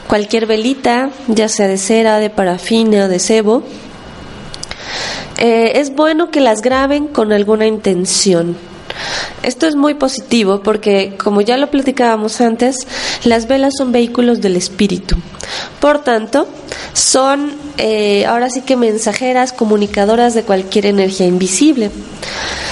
cualquier 0.07 0.47
velita, 0.47 1.11
ya 1.27 1.49
sea 1.49 1.67
de 1.67 1.77
cera, 1.77 2.19
de 2.19 2.29
parafina 2.29 3.07
de 3.07 3.19
cebo, 3.19 3.63
eh, 5.37 5.73
es 5.75 5.95
bueno 5.95 6.31
que 6.31 6.39
las 6.39 6.61
graben 6.61 7.07
con 7.07 7.31
alguna 7.31 7.67
intención. 7.67 8.57
Esto 9.43 9.67
es 9.67 9.75
muy 9.75 9.93
positivo 9.93 10.61
porque, 10.63 11.15
como 11.17 11.41
ya 11.41 11.57
lo 11.57 11.69
platicábamos 11.69 12.41
antes, 12.41 12.75
las 13.23 13.47
velas 13.47 13.73
son 13.77 13.91
vehículos 13.91 14.41
del 14.41 14.55
espíritu. 14.55 15.15
Por 15.79 16.03
tanto, 16.03 16.47
son 16.93 17.53
eh, 17.77 18.25
ahora 18.25 18.49
sí 18.49 18.61
que 18.61 18.75
mensajeras, 18.75 19.53
comunicadoras 19.53 20.33
de 20.33 20.43
cualquier 20.43 20.87
energía 20.87 21.27
invisible. 21.27 21.91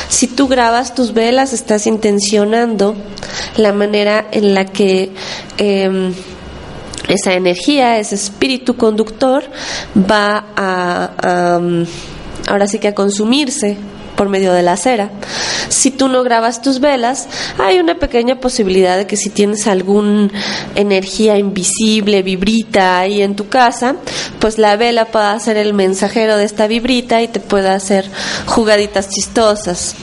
Si 0.10 0.28
tú 0.28 0.48
grabas 0.48 0.96
tus 0.96 1.14
velas, 1.14 1.54
estás 1.54 1.88
intencionando 1.88 2.96
la 3.58 3.72
manera 3.72 4.26
en 4.32 4.54
la 4.54 4.66
que 4.66 5.12
eh, 5.58 6.12
esa 7.08 7.34
energía, 7.34 8.00
ese 8.00 8.16
espíritu 8.16 8.76
conductor, 8.76 9.44
va 9.96 10.46
a, 10.56 11.12
a 11.22 11.62
ahora 12.48 12.68
sí 12.68 12.80
que 12.80 12.90
a 12.90 12.96
consumirse 12.96 13.78
por 14.16 14.30
medio 14.30 14.54
de 14.54 14.62
la 14.62 14.78
cera. 14.78 15.10
Si 15.70 15.92
tú 15.92 16.08
no 16.08 16.24
grabas 16.24 16.62
tus 16.62 16.80
velas, 16.80 17.28
hay 17.60 17.80
una 17.80 17.96
pequeña 17.96 18.40
posibilidad 18.40 18.98
de 18.98 19.08
que 19.08 19.18
si 19.18 19.30
tienes 19.30 19.68
alguna 19.68 20.30
energía 20.76 21.38
invisible, 21.38 22.24
vibrita 22.24 23.00
ahí 23.00 23.22
en 23.22 23.36
tu 23.36 23.50
casa, 23.50 23.96
pues 24.40 24.58
la 24.58 24.78
vela 24.78 25.06
pueda 25.06 25.38
ser 25.40 25.58
el 25.58 25.74
mensajero 25.74 26.38
de 26.38 26.46
esta 26.46 26.68
vibrita 26.68 27.22
y 27.22 27.28
te 27.28 27.40
pueda 27.40 27.74
hacer 27.74 28.10
jugaditas 28.46 29.10
chistosas 29.10 29.96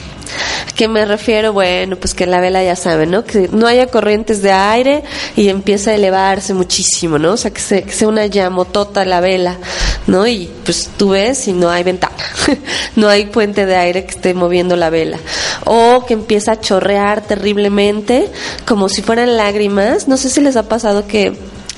qué 0.75 0.89
me 0.89 1.05
refiero? 1.05 1.53
Bueno, 1.53 1.97
pues 1.97 2.15
que 2.15 2.27
la 2.27 2.41
vela 2.41 2.63
ya 2.63 2.77
saben, 2.77 3.11
¿no? 3.11 3.25
Que 3.25 3.49
no 3.53 3.67
haya 3.67 3.87
corrientes 3.87 4.43
de 4.43 4.53
aire 4.53 5.03
y 5.37 5.49
empieza 5.49 5.91
a 5.91 5.95
elevarse 5.95 6.55
muchísimo, 6.55 7.19
¿no? 7.19 7.33
O 7.33 7.37
sea, 7.37 7.51
que, 7.51 7.61
sea 7.61 8.09
una 8.09 8.27
llamotota 8.27 9.05
la 9.05 9.21
vela, 9.21 9.59
¿no? 10.07 10.27
Y 10.27 10.51
pues 10.65 10.91
tú 10.97 11.11
ves 11.11 11.47
y 11.49 11.53
no 11.53 11.71
hay 11.71 11.83
ventana, 11.83 12.17
no 12.97 13.09
hay 13.09 13.27
puente 13.27 13.67
de 13.67 13.77
aire 13.77 14.05
que 14.05 14.11
esté 14.11 14.35
moviendo 14.35 14.77
la 14.77 14.91
vela. 14.91 15.19
O 15.65 16.05
que 16.07 16.15
empieza 16.15 16.53
a 16.53 16.61
chorrear 16.61 17.23
terriblemente, 17.23 18.31
como 18.67 18.89
si 18.89 19.03
fueran 19.03 19.37
lágrimas. 19.37 20.09
No 20.09 20.17
sé 20.17 20.31
si 20.31 20.41
les 20.41 20.57
ha 20.57 20.69
pasado 20.69 21.07
que 21.07 21.33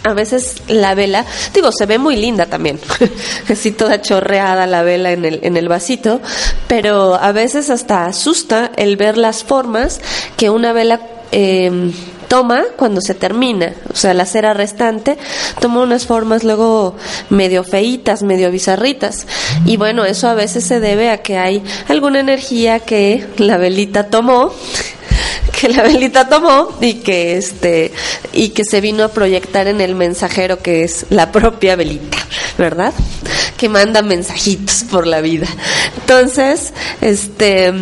a 0.05 0.13
veces 0.13 0.57
la 0.69 0.95
vela, 0.95 1.25
digo, 1.55 1.73
se 1.73 1.87
ve 1.87 1.99
muy 1.99 2.17
linda 2.17 2.47
también, 2.47 2.79
así 3.49 3.73
toda 3.73 4.03
chorreada 4.03 4.67
la 4.67 4.83
vela 4.83 5.13
en 5.13 5.25
el, 5.25 5.41
en 5.43 5.57
el 5.57 5.69
vasito, 5.69 6.21
pero 6.69 7.15
a 7.15 7.33
veces 7.33 7.71
hasta 7.71 8.05
asusta 8.05 8.71
el 8.77 8.97
ver 8.97 9.17
las 9.17 9.45
formas 9.45 10.01
que 10.37 10.51
una 10.51 10.75
vela 10.75 11.01
em, 11.33 11.91
toma 12.29 12.65
cuando 12.77 13.01
se 13.01 13.15
termina, 13.15 13.73
o 13.91 13.97
sea, 13.97 14.13
la 14.13 14.27
cera 14.27 14.53
restante 14.53 15.17
toma 15.59 15.81
unas 15.81 16.05
formas 16.07 16.45
luego 16.45 16.97
medio 17.31 17.65
feitas, 17.65 18.23
medio 18.23 18.51
bizarritas. 18.51 19.27
Y 19.65 19.77
bueno, 19.77 20.05
eso 20.05 20.29
a 20.29 20.35
veces 20.35 20.65
se 20.65 20.81
debe 20.81 21.11
a 21.11 21.23
que 21.23 21.39
hay 21.39 21.63
alguna 21.89 22.21
energía 22.21 22.81
que 22.81 23.27
la 23.39 23.57
velita 23.57 24.09
tomó 24.11 24.53
que 25.65 25.73
la 25.73 25.83
velita 25.83 26.29
tomó 26.29 26.77
y 26.83 26.95
que 26.95 27.39
este 27.39 27.91
y 28.35 28.51
que 28.51 28.65
se 28.67 28.83
vino 28.83 29.03
a 29.03 29.09
proyectar 29.09 29.67
en 29.67 29.81
el 29.81 29.95
mensajero 29.95 30.59
que 30.59 30.85
es 30.85 31.07
la 31.09 31.33
propia 31.33 31.75
velita, 31.75 32.19
¿verdad? 32.59 32.93
Que 33.57 33.71
manda 33.71 34.03
mensajitos 34.03 34.85
por 34.91 35.07
la 35.07 35.23
vida. 35.23 35.47
Entonces, 35.97 36.75
este 37.01 37.73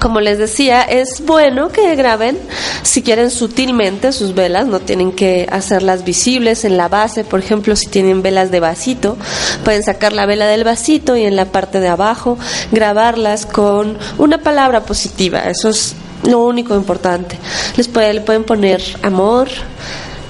como 0.00 0.20
les 0.20 0.38
decía, 0.38 0.82
es 0.82 1.22
bueno 1.26 1.68
que 1.68 1.94
graben, 1.94 2.38
si 2.82 3.02
quieren 3.02 3.30
sutilmente 3.30 4.12
sus 4.12 4.34
velas, 4.34 4.66
no 4.66 4.80
tienen 4.80 5.12
que 5.12 5.46
hacerlas 5.50 6.04
visibles 6.04 6.64
en 6.64 6.76
la 6.76 6.88
base, 6.88 7.24
por 7.24 7.40
ejemplo, 7.40 7.74
si 7.74 7.88
tienen 7.88 8.22
velas 8.22 8.50
de 8.50 8.60
vasito, 8.60 9.16
pueden 9.64 9.82
sacar 9.82 10.12
la 10.12 10.24
vela 10.24 10.46
del 10.46 10.64
vasito 10.64 11.16
y 11.16 11.24
en 11.24 11.36
la 11.36 11.46
parte 11.46 11.80
de 11.80 11.88
abajo 11.88 12.38
grabarlas 12.70 13.44
con 13.44 13.98
una 14.18 14.38
palabra 14.38 14.82
positiva, 14.84 15.40
eso 15.40 15.70
es 15.70 15.96
lo 16.24 16.44
único 16.44 16.74
importante. 16.74 17.38
Les 17.76 17.88
puede, 17.88 18.14
le 18.14 18.20
pueden 18.20 18.44
poner 18.44 18.82
amor, 19.02 19.48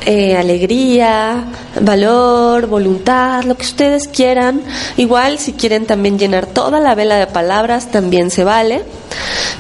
eh, 0.06 0.36
alegría, 0.36 1.44
valor, 1.80 2.66
voluntad, 2.66 3.44
lo 3.44 3.56
que 3.56 3.64
ustedes 3.64 4.08
quieran. 4.08 4.62
Igual 4.96 5.38
si 5.38 5.52
quieren 5.52 5.86
también 5.86 6.18
llenar 6.18 6.46
toda 6.46 6.80
la 6.80 6.94
vela 6.94 7.16
de 7.16 7.26
palabras, 7.26 7.90
también 7.90 8.30
se 8.30 8.44
vale. 8.44 8.82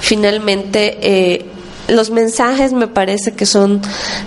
Finalmente, 0.00 0.98
eh, 1.02 1.46
los 1.88 2.10
mensajes 2.10 2.72
me 2.72 2.86
parece 2.86 3.32
que 3.32 3.46
son 3.46 3.80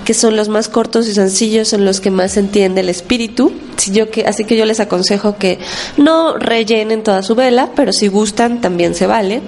que 0.03 0.13
son 0.13 0.35
los 0.35 0.49
más 0.49 0.67
cortos 0.67 1.07
y 1.07 1.13
sencillos, 1.13 1.69
son 1.69 1.85
los 1.85 2.01
que 2.01 2.11
más 2.11 2.37
entiende 2.37 2.81
el 2.81 2.89
espíritu. 2.89 3.53
Que, 4.11 4.25
así 4.27 4.43
que 4.45 4.55
yo 4.55 4.65
les 4.65 4.79
aconsejo 4.79 5.37
que 5.37 5.57
no 5.97 6.37
rellenen 6.37 7.01
toda 7.01 7.23
su 7.23 7.33
vela, 7.33 7.71
pero 7.75 7.91
si 7.91 8.07
gustan 8.09 8.61
también 8.61 8.93
se 8.93 9.07
vale 9.07 9.41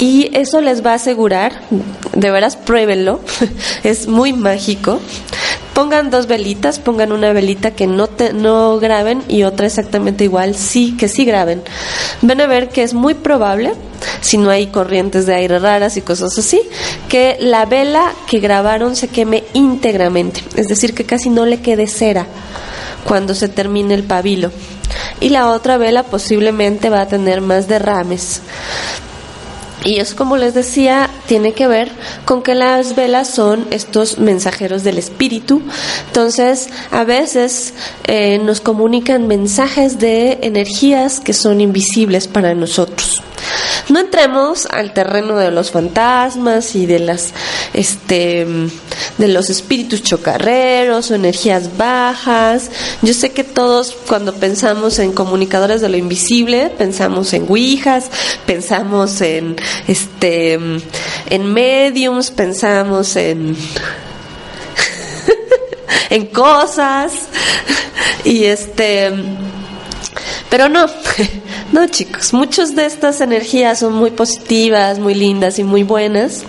y 0.00 0.30
eso 0.32 0.62
les 0.62 0.84
va 0.84 0.92
a 0.92 0.94
asegurar, 0.94 1.60
de 2.14 2.30
veras 2.30 2.56
pruébenlo, 2.56 3.20
es 3.84 4.08
muy 4.08 4.32
mágico. 4.32 4.98
Pongan 5.74 6.10
dos 6.10 6.26
velitas, 6.26 6.78
pongan 6.78 7.12
una 7.12 7.32
velita 7.32 7.72
que 7.72 7.86
no 7.86 8.06
te, 8.06 8.32
no 8.32 8.78
graben 8.78 9.22
y 9.28 9.42
otra 9.42 9.66
exactamente 9.66 10.24
igual, 10.24 10.54
sí 10.54 10.96
que 10.96 11.06
sí 11.06 11.26
graben. 11.26 11.62
Van 12.22 12.40
a 12.40 12.46
ver 12.46 12.70
que 12.70 12.82
es 12.82 12.94
muy 12.94 13.12
probable, 13.12 13.72
si 14.22 14.38
no 14.38 14.48
hay 14.48 14.68
corrientes 14.68 15.26
de 15.26 15.34
aire 15.34 15.58
raras 15.58 15.98
y 15.98 16.00
cosas 16.00 16.36
así, 16.38 16.62
que 17.10 17.36
la 17.38 17.66
vela 17.66 18.14
que 18.26 18.40
grabaron 18.40 18.96
se 18.96 19.08
queme 19.08 19.44
íntegramente, 19.52 20.42
es 20.56 20.68
decir, 20.68 20.94
que 20.94 21.04
casi 21.04 21.28
no 21.28 21.44
le 21.44 21.60
quede 21.60 21.86
cera 21.86 22.26
cuando 23.04 23.34
se 23.34 23.48
termine 23.48 23.94
el 23.94 24.04
pabilo. 24.04 24.50
Y 25.20 25.28
la 25.28 25.50
otra 25.50 25.76
vela 25.76 26.04
posiblemente 26.04 26.88
va 26.88 27.02
a 27.02 27.08
tener 27.08 27.42
más 27.42 27.68
derrames. 27.68 28.40
Y 29.84 29.98
eso, 29.98 30.14
como 30.16 30.36
les 30.36 30.54
decía, 30.54 31.08
tiene 31.26 31.52
que 31.52 31.66
ver 31.66 31.90
con 32.24 32.42
que 32.42 32.54
las 32.54 32.96
velas 32.96 33.28
son 33.28 33.66
estos 33.70 34.18
mensajeros 34.18 34.84
del 34.84 34.98
espíritu. 34.98 35.62
Entonces, 36.08 36.68
a 36.90 37.04
veces 37.04 37.72
eh, 38.04 38.38
nos 38.38 38.60
comunican 38.60 39.26
mensajes 39.26 39.98
de 39.98 40.38
energías 40.42 41.20
que 41.20 41.32
son 41.32 41.60
invisibles 41.60 42.28
para 42.28 42.54
nosotros. 42.54 43.22
No 43.88 44.00
entremos 44.00 44.66
al 44.66 44.92
terreno 44.92 45.36
de 45.36 45.50
los 45.50 45.70
fantasmas 45.70 46.76
y 46.76 46.86
de 46.86 47.00
las 47.00 47.32
este 47.72 48.46
de 49.18 49.28
los 49.28 49.50
espíritus 49.50 50.02
chocarreros 50.02 51.10
o 51.10 51.14
energías 51.14 51.76
bajas. 51.76 52.70
Yo 53.02 53.14
sé 53.14 53.30
que 53.30 53.44
todos 53.44 53.96
cuando 54.06 54.34
pensamos 54.34 54.98
en 54.98 55.12
comunicadores 55.12 55.80
de 55.80 55.88
lo 55.88 55.96
invisible, 55.96 56.70
pensamos 56.76 57.32
en 57.32 57.46
ouijas, 57.48 58.10
pensamos 58.46 59.20
en 59.20 59.56
este 59.88 60.54
en 60.54 61.52
mediums, 61.52 62.30
pensamos 62.30 63.16
en 63.16 63.56
en 66.10 66.26
cosas 66.26 67.12
y 68.24 68.44
este 68.44 69.12
pero 70.50 70.68
no, 70.68 70.86
no 71.72 71.86
chicos, 71.86 72.32
muchas 72.32 72.74
de 72.74 72.86
estas 72.86 73.20
energías 73.20 73.78
son 73.78 73.92
muy 73.92 74.10
positivas, 74.10 74.98
muy 74.98 75.14
lindas 75.14 75.58
y 75.58 75.64
muy 75.64 75.82
buenas. 75.82 76.42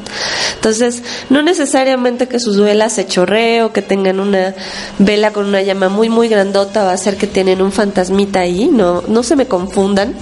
Entonces, 0.56 1.04
no 1.30 1.42
necesariamente 1.42 2.28
que 2.28 2.40
sus 2.40 2.60
velas 2.60 2.94
se 2.94 3.06
chorree 3.06 3.64
o 3.64 3.72
que 3.72 3.82
tengan 3.82 4.20
una 4.20 4.56
vela 5.00 5.32
con 5.32 5.46
una 5.46 5.62
llama 5.62 5.90
muy 5.90 6.10
muy 6.10 6.28
grandota 6.28 6.84
va 6.84 6.94
a 6.94 6.98
ser 6.98 7.18
que 7.18 7.28
tienen 7.28 7.62
un 7.62 7.72
fantasmita 7.72 8.40
ahí, 8.40 8.70
no, 8.72 9.04
no 9.08 9.24
se 9.24 9.36
me 9.36 9.48
confundan. 9.48 10.14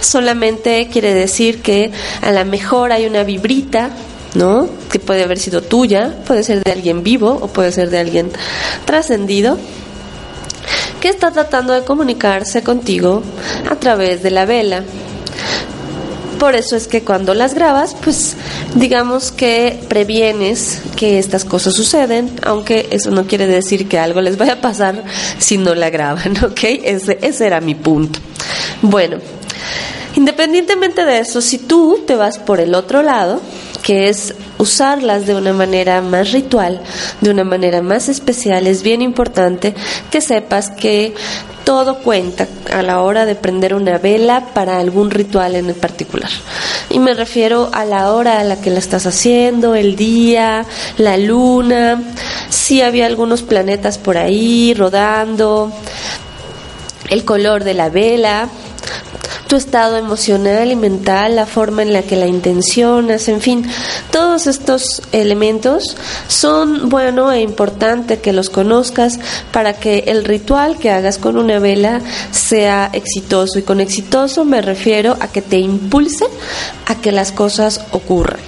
Solamente 0.00 0.88
quiere 0.92 1.14
decir 1.14 1.60
que 1.62 1.90
a 2.22 2.32
lo 2.32 2.44
mejor 2.44 2.92
hay 2.92 3.06
una 3.06 3.24
vibrita 3.24 3.90
¿no? 4.34 4.68
Que 4.90 4.98
puede 4.98 5.22
haber 5.22 5.38
sido 5.38 5.62
tuya, 5.62 6.14
puede 6.26 6.42
ser 6.42 6.62
de 6.62 6.70
alguien 6.70 7.02
vivo 7.02 7.38
o 7.40 7.48
puede 7.48 7.72
ser 7.72 7.88
de 7.88 7.98
alguien 7.98 8.30
trascendido 8.84 9.58
que 11.00 11.08
está 11.08 11.30
tratando 11.30 11.72
de 11.72 11.84
comunicarse 11.84 12.62
contigo 12.62 13.22
a 13.70 13.76
través 13.76 14.22
de 14.22 14.30
la 14.30 14.44
vela. 14.44 14.82
Por 16.38 16.54
eso 16.54 16.76
es 16.76 16.86
que 16.86 17.02
cuando 17.02 17.34
las 17.34 17.54
grabas, 17.54 17.96
pues 18.00 18.36
digamos 18.76 19.32
que 19.32 19.80
previenes 19.88 20.80
que 20.94 21.18
estas 21.18 21.44
cosas 21.44 21.74
suceden, 21.74 22.30
aunque 22.42 22.88
eso 22.92 23.10
no 23.10 23.26
quiere 23.26 23.48
decir 23.48 23.88
que 23.88 23.98
algo 23.98 24.20
les 24.20 24.36
vaya 24.38 24.54
a 24.54 24.60
pasar 24.60 25.02
si 25.38 25.58
no 25.58 25.74
la 25.74 25.90
graban, 25.90 26.36
¿ok? 26.44 26.60
Ese, 26.84 27.18
ese 27.22 27.46
era 27.46 27.60
mi 27.60 27.74
punto. 27.74 28.20
Bueno, 28.82 29.18
independientemente 30.14 31.04
de 31.04 31.18
eso, 31.18 31.40
si 31.40 31.58
tú 31.58 32.04
te 32.06 32.14
vas 32.14 32.38
por 32.38 32.60
el 32.60 32.76
otro 32.76 33.02
lado, 33.02 33.40
que 33.88 34.10
es 34.10 34.34
usarlas 34.58 35.24
de 35.24 35.34
una 35.34 35.54
manera 35.54 36.02
más 36.02 36.32
ritual, 36.32 36.82
de 37.22 37.30
una 37.30 37.42
manera 37.42 37.80
más 37.80 38.10
especial, 38.10 38.66
es 38.66 38.82
bien 38.82 39.00
importante 39.00 39.74
que 40.10 40.20
sepas 40.20 40.68
que 40.68 41.14
todo 41.64 42.00
cuenta 42.00 42.46
a 42.70 42.82
la 42.82 43.00
hora 43.00 43.24
de 43.24 43.34
prender 43.34 43.72
una 43.72 43.96
vela 43.96 44.48
para 44.52 44.78
algún 44.78 45.10
ritual 45.10 45.56
en 45.56 45.72
particular. 45.72 46.28
Y 46.90 46.98
me 46.98 47.14
refiero 47.14 47.70
a 47.72 47.86
la 47.86 48.12
hora 48.12 48.40
a 48.40 48.44
la 48.44 48.60
que 48.60 48.68
la 48.68 48.78
estás 48.78 49.06
haciendo, 49.06 49.74
el 49.74 49.96
día, 49.96 50.66
la 50.98 51.16
luna, 51.16 52.02
si 52.50 52.82
había 52.82 53.06
algunos 53.06 53.40
planetas 53.40 53.96
por 53.96 54.18
ahí 54.18 54.74
rodando, 54.74 55.72
el 57.08 57.24
color 57.24 57.64
de 57.64 57.72
la 57.72 57.88
vela, 57.88 58.50
tu 59.48 59.56
estado 59.56 59.96
emocional 59.96 60.70
y 60.70 60.76
mental, 60.76 61.36
la 61.36 61.46
forma 61.46 61.82
en 61.82 61.92
la 61.94 62.02
que 62.02 62.16
la 62.16 62.26
intencionas, 62.26 63.28
en 63.28 63.40
fin, 63.40 63.64
todos 64.12 64.46
estos 64.46 65.02
elementos 65.10 65.96
son 66.28 66.90
bueno 66.90 67.32
e 67.32 67.40
importante 67.40 68.18
que 68.18 68.34
los 68.34 68.50
conozcas 68.50 69.18
para 69.50 69.72
que 69.72 70.04
el 70.06 70.24
ritual 70.24 70.78
que 70.78 70.90
hagas 70.90 71.16
con 71.16 71.38
una 71.38 71.58
vela 71.58 72.02
sea 72.30 72.90
exitoso 72.92 73.58
y 73.58 73.62
con 73.62 73.80
exitoso 73.80 74.44
me 74.44 74.60
refiero 74.60 75.16
a 75.18 75.28
que 75.28 75.40
te 75.40 75.58
impulse 75.58 76.26
a 76.86 76.94
que 76.96 77.10
las 77.10 77.32
cosas 77.32 77.80
ocurran. 77.92 78.40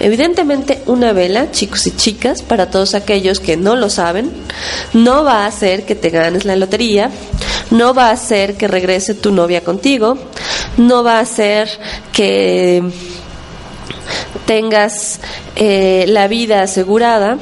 Evidentemente 0.00 0.82
una 0.86 1.12
vela, 1.12 1.52
chicos 1.52 1.86
y 1.86 1.92
chicas, 1.92 2.42
para 2.42 2.70
todos 2.70 2.94
aquellos 2.94 3.38
que 3.38 3.56
no 3.56 3.76
lo 3.76 3.88
saben, 3.88 4.30
no 4.92 5.22
va 5.22 5.44
a 5.44 5.46
hacer 5.46 5.84
que 5.84 5.94
te 5.94 6.10
ganes 6.10 6.44
la 6.44 6.56
lotería, 6.56 7.10
no 7.72 7.94
va 7.94 8.08
a 8.08 8.12
hacer 8.12 8.56
que 8.56 8.68
regrese 8.68 9.14
tu 9.14 9.32
novia 9.32 9.64
contigo, 9.64 10.16
no 10.76 11.02
va 11.02 11.16
a 11.16 11.20
hacer 11.20 11.68
que 12.12 12.82
tengas 14.46 15.20
eh, 15.56 16.04
la 16.08 16.28
vida 16.28 16.62
asegurada. 16.62 17.38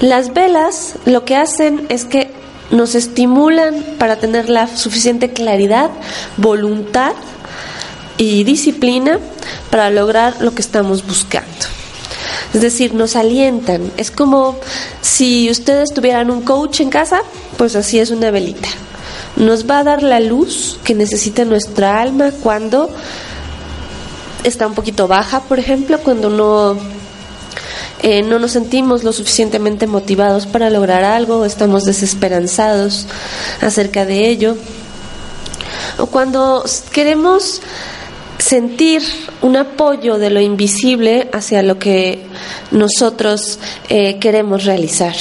Las 0.00 0.32
velas 0.32 0.94
lo 1.04 1.24
que 1.24 1.36
hacen 1.36 1.86
es 1.88 2.04
que 2.04 2.30
nos 2.70 2.94
estimulan 2.94 3.84
para 3.98 4.16
tener 4.16 4.48
la 4.48 4.68
suficiente 4.68 5.32
claridad, 5.32 5.90
voluntad 6.36 7.12
y 8.16 8.44
disciplina 8.44 9.18
para 9.70 9.90
lograr 9.90 10.36
lo 10.40 10.54
que 10.54 10.62
estamos 10.62 11.06
buscando. 11.06 11.48
Es 12.54 12.60
decir, 12.60 12.94
nos 12.94 13.16
alientan. 13.16 13.90
Es 13.96 14.10
como 14.10 14.56
si 15.00 15.50
ustedes 15.50 15.92
tuvieran 15.92 16.30
un 16.30 16.42
coach 16.42 16.80
en 16.80 16.90
casa, 16.90 17.22
pues 17.56 17.74
así 17.76 17.98
es 17.98 18.10
una 18.10 18.30
velita. 18.30 18.68
Nos 19.38 19.70
va 19.70 19.78
a 19.78 19.84
dar 19.84 20.02
la 20.02 20.20
luz 20.20 20.78
que 20.84 20.94
necesita 20.94 21.44
nuestra 21.44 22.00
alma 22.00 22.32
cuando 22.42 22.90
está 24.44 24.66
un 24.66 24.74
poquito 24.74 25.08
baja, 25.08 25.40
por 25.40 25.58
ejemplo, 25.58 25.98
cuando 26.00 26.28
no, 26.28 26.76
eh, 28.02 28.22
no 28.22 28.38
nos 28.38 28.52
sentimos 28.52 29.04
lo 29.04 29.12
suficientemente 29.12 29.86
motivados 29.86 30.46
para 30.46 30.70
lograr 30.70 31.04
algo, 31.04 31.44
estamos 31.44 31.84
desesperanzados 31.84 33.06
acerca 33.60 34.04
de 34.04 34.28
ello, 34.28 34.56
o 35.98 36.06
cuando 36.06 36.64
queremos 36.92 37.60
sentir 38.38 39.02
un 39.42 39.56
apoyo 39.56 40.18
de 40.18 40.30
lo 40.30 40.40
invisible 40.40 41.28
hacia 41.32 41.62
lo 41.62 41.78
que 41.78 42.24
nosotros 42.70 43.58
eh, 43.88 44.18
queremos 44.18 44.64
realizar. 44.64 45.14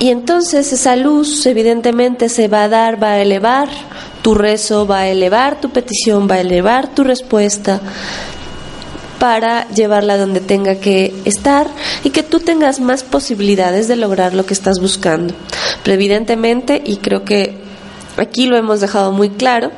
Y 0.00 0.08
entonces 0.08 0.72
esa 0.72 0.96
luz 0.96 1.44
evidentemente 1.44 2.30
se 2.30 2.48
va 2.48 2.64
a 2.64 2.68
dar, 2.68 3.00
va 3.00 3.12
a 3.12 3.20
elevar 3.20 3.68
tu 4.22 4.34
rezo, 4.34 4.86
va 4.86 5.00
a 5.00 5.08
elevar 5.08 5.60
tu 5.60 5.70
petición, 5.70 6.26
va 6.28 6.36
a 6.36 6.40
elevar 6.40 6.88
tu 6.88 7.04
respuesta 7.04 7.82
para 9.18 9.68
llevarla 9.68 10.16
donde 10.16 10.40
tenga 10.40 10.76
que 10.76 11.14
estar 11.26 11.68
y 12.02 12.10
que 12.10 12.22
tú 12.22 12.40
tengas 12.40 12.80
más 12.80 13.02
posibilidades 13.02 13.88
de 13.88 13.96
lograr 13.96 14.32
lo 14.32 14.46
que 14.46 14.54
estás 14.54 14.80
buscando. 14.80 15.34
Pero 15.84 15.94
evidentemente, 15.94 16.82
y 16.82 16.96
creo 16.96 17.26
que 17.26 17.58
aquí 18.16 18.46
lo 18.46 18.56
hemos 18.56 18.80
dejado 18.80 19.12
muy 19.12 19.28
claro, 19.28 19.70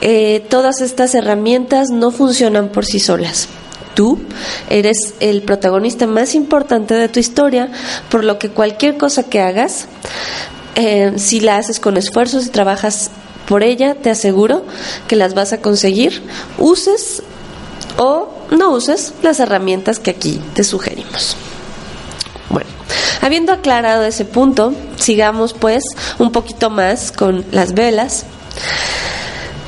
eh, 0.00 0.42
todas 0.48 0.80
estas 0.80 1.14
herramientas 1.14 1.90
no 1.90 2.10
funcionan 2.10 2.70
por 2.70 2.86
sí 2.86 2.98
solas. 2.98 3.48
Tú 3.94 4.18
eres 4.70 5.14
el 5.20 5.42
protagonista 5.42 6.06
más 6.06 6.34
importante 6.34 6.94
de 6.94 7.08
tu 7.08 7.20
historia, 7.20 7.70
por 8.10 8.24
lo 8.24 8.38
que 8.38 8.50
cualquier 8.50 8.96
cosa 8.96 9.24
que 9.24 9.40
hagas, 9.40 9.86
eh, 10.74 11.12
si 11.16 11.40
la 11.40 11.56
haces 11.56 11.80
con 11.80 11.96
esfuerzo, 11.96 12.40
si 12.40 12.50
trabajas 12.50 13.10
por 13.48 13.62
ella, 13.62 13.94
te 13.94 14.10
aseguro 14.10 14.64
que 15.08 15.16
las 15.16 15.34
vas 15.34 15.52
a 15.52 15.60
conseguir, 15.60 16.22
uses 16.58 17.22
o 17.96 18.28
no 18.50 18.70
uses 18.70 19.12
las 19.22 19.40
herramientas 19.40 19.98
que 19.98 20.10
aquí 20.10 20.40
te 20.54 20.64
sugerimos. 20.64 21.36
Bueno, 22.50 22.68
habiendo 23.20 23.52
aclarado 23.52 24.04
ese 24.04 24.24
punto, 24.24 24.72
sigamos 24.96 25.52
pues 25.52 25.82
un 26.18 26.30
poquito 26.30 26.70
más 26.70 27.10
con 27.10 27.44
las 27.50 27.74
velas. 27.74 28.24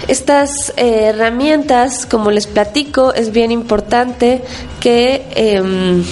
Estas 0.08 0.72
eh, 0.76 1.04
herramientas, 1.04 2.06
como 2.06 2.30
les 2.30 2.46
platico, 2.46 3.14
es 3.14 3.32
bien 3.32 3.52
importante 3.52 4.42
que 4.80 5.26
em, 5.34 6.02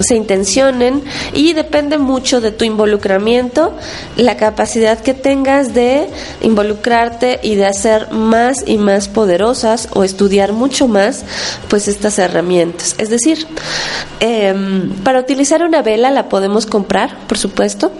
se 0.00 0.14
intencionen 0.14 1.02
y 1.32 1.52
depende 1.52 1.98
mucho 1.98 2.40
de 2.40 2.50
tu 2.50 2.64
involucramiento, 2.64 3.74
la 4.16 4.36
capacidad 4.36 4.98
que 5.00 5.14
tengas 5.14 5.74
de 5.74 6.08
involucrarte 6.42 7.40
y 7.42 7.54
de 7.54 7.66
hacer 7.66 8.10
más 8.12 8.64
y 8.66 8.78
más 8.78 9.08
poderosas 9.08 9.88
o 9.94 10.04
estudiar 10.04 10.52
mucho 10.52 10.88
más 10.88 11.24
pues 11.68 11.88
estas 11.88 12.18
herramientas. 12.18 12.94
Es 12.98 13.10
decir, 13.10 13.46
em, 14.20 14.90
para 15.02 15.20
utilizar 15.20 15.62
una 15.62 15.82
vela 15.82 16.10
la 16.10 16.28
podemos 16.28 16.66
comprar, 16.66 17.16
por 17.26 17.38
supuesto, 17.38 17.92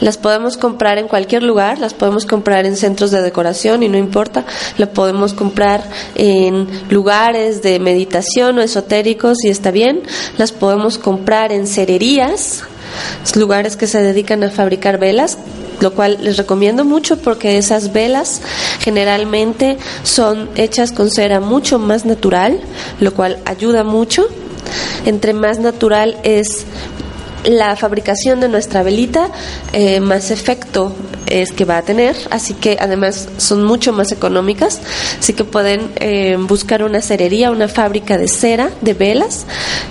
las 0.00 0.16
podemos 0.16 0.56
comprar 0.56 0.98
en 0.98 1.08
cualquier 1.08 1.42
lugar, 1.42 1.78
las 1.78 1.94
podemos 1.94 2.26
comprar 2.26 2.66
en 2.66 2.76
centros 2.76 3.10
de 3.10 3.22
decoración 3.22 3.82
y 3.82 3.88
no 3.88 3.98
importa, 3.98 4.44
la 4.76 4.86
podemos 4.86 5.34
comprar 5.34 5.82
en 6.14 6.68
lugares 6.90 7.62
de 7.62 7.78
meditación 7.78 8.58
o 8.58 8.62
esotéricos 8.62 9.44
y 9.44 9.48
está 9.48 9.70
bien, 9.70 10.02
las 10.36 10.52
podemos 10.52 10.98
comprar 10.98 11.52
en 11.52 11.66
cererías, 11.66 12.62
lugares 13.34 13.76
que 13.76 13.86
se 13.86 14.02
dedican 14.02 14.42
a 14.44 14.50
fabricar 14.50 14.98
velas, 14.98 15.38
lo 15.80 15.94
cual 15.94 16.18
les 16.22 16.36
recomiendo 16.36 16.84
mucho 16.84 17.18
porque 17.18 17.58
esas 17.58 17.92
velas 17.92 18.40
generalmente 18.80 19.78
son 20.02 20.48
hechas 20.56 20.92
con 20.92 21.10
cera 21.10 21.40
mucho 21.40 21.78
más 21.78 22.04
natural, 22.04 22.60
lo 23.00 23.14
cual 23.14 23.38
ayuda 23.44 23.84
mucho. 23.84 24.26
Entre 25.06 25.32
más 25.32 25.58
natural 25.60 26.16
es 26.24 26.66
la 27.44 27.76
fabricación 27.76 28.40
de 28.40 28.48
nuestra 28.48 28.82
velita 28.82 29.30
eh, 29.72 30.00
más 30.00 30.30
efecto 30.30 30.94
es 31.26 31.52
que 31.52 31.64
va 31.64 31.78
a 31.78 31.82
tener, 31.82 32.16
así 32.30 32.54
que 32.54 32.76
además 32.80 33.28
son 33.36 33.64
mucho 33.64 33.92
más 33.92 34.12
económicas, 34.12 34.80
así 35.18 35.32
que 35.32 35.44
pueden 35.44 35.90
eh, 35.96 36.36
buscar 36.38 36.82
una 36.82 37.00
cerería, 37.00 37.50
una 37.50 37.68
fábrica 37.68 38.18
de 38.18 38.28
cera, 38.28 38.70
de 38.80 38.94
velas, 38.94 39.46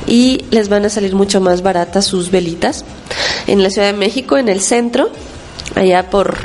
y 0.07 0.45
les 0.51 0.69
van 0.69 0.85
a 0.85 0.89
salir 0.89 1.15
mucho 1.15 1.41
más 1.41 1.61
baratas 1.61 2.05
sus 2.05 2.31
velitas. 2.31 2.85
En 3.47 3.63
la 3.63 3.69
Ciudad 3.69 3.87
de 3.87 3.97
México, 3.97 4.37
en 4.37 4.49
el 4.49 4.61
centro, 4.61 5.09
allá 5.75 6.09
por 6.09 6.37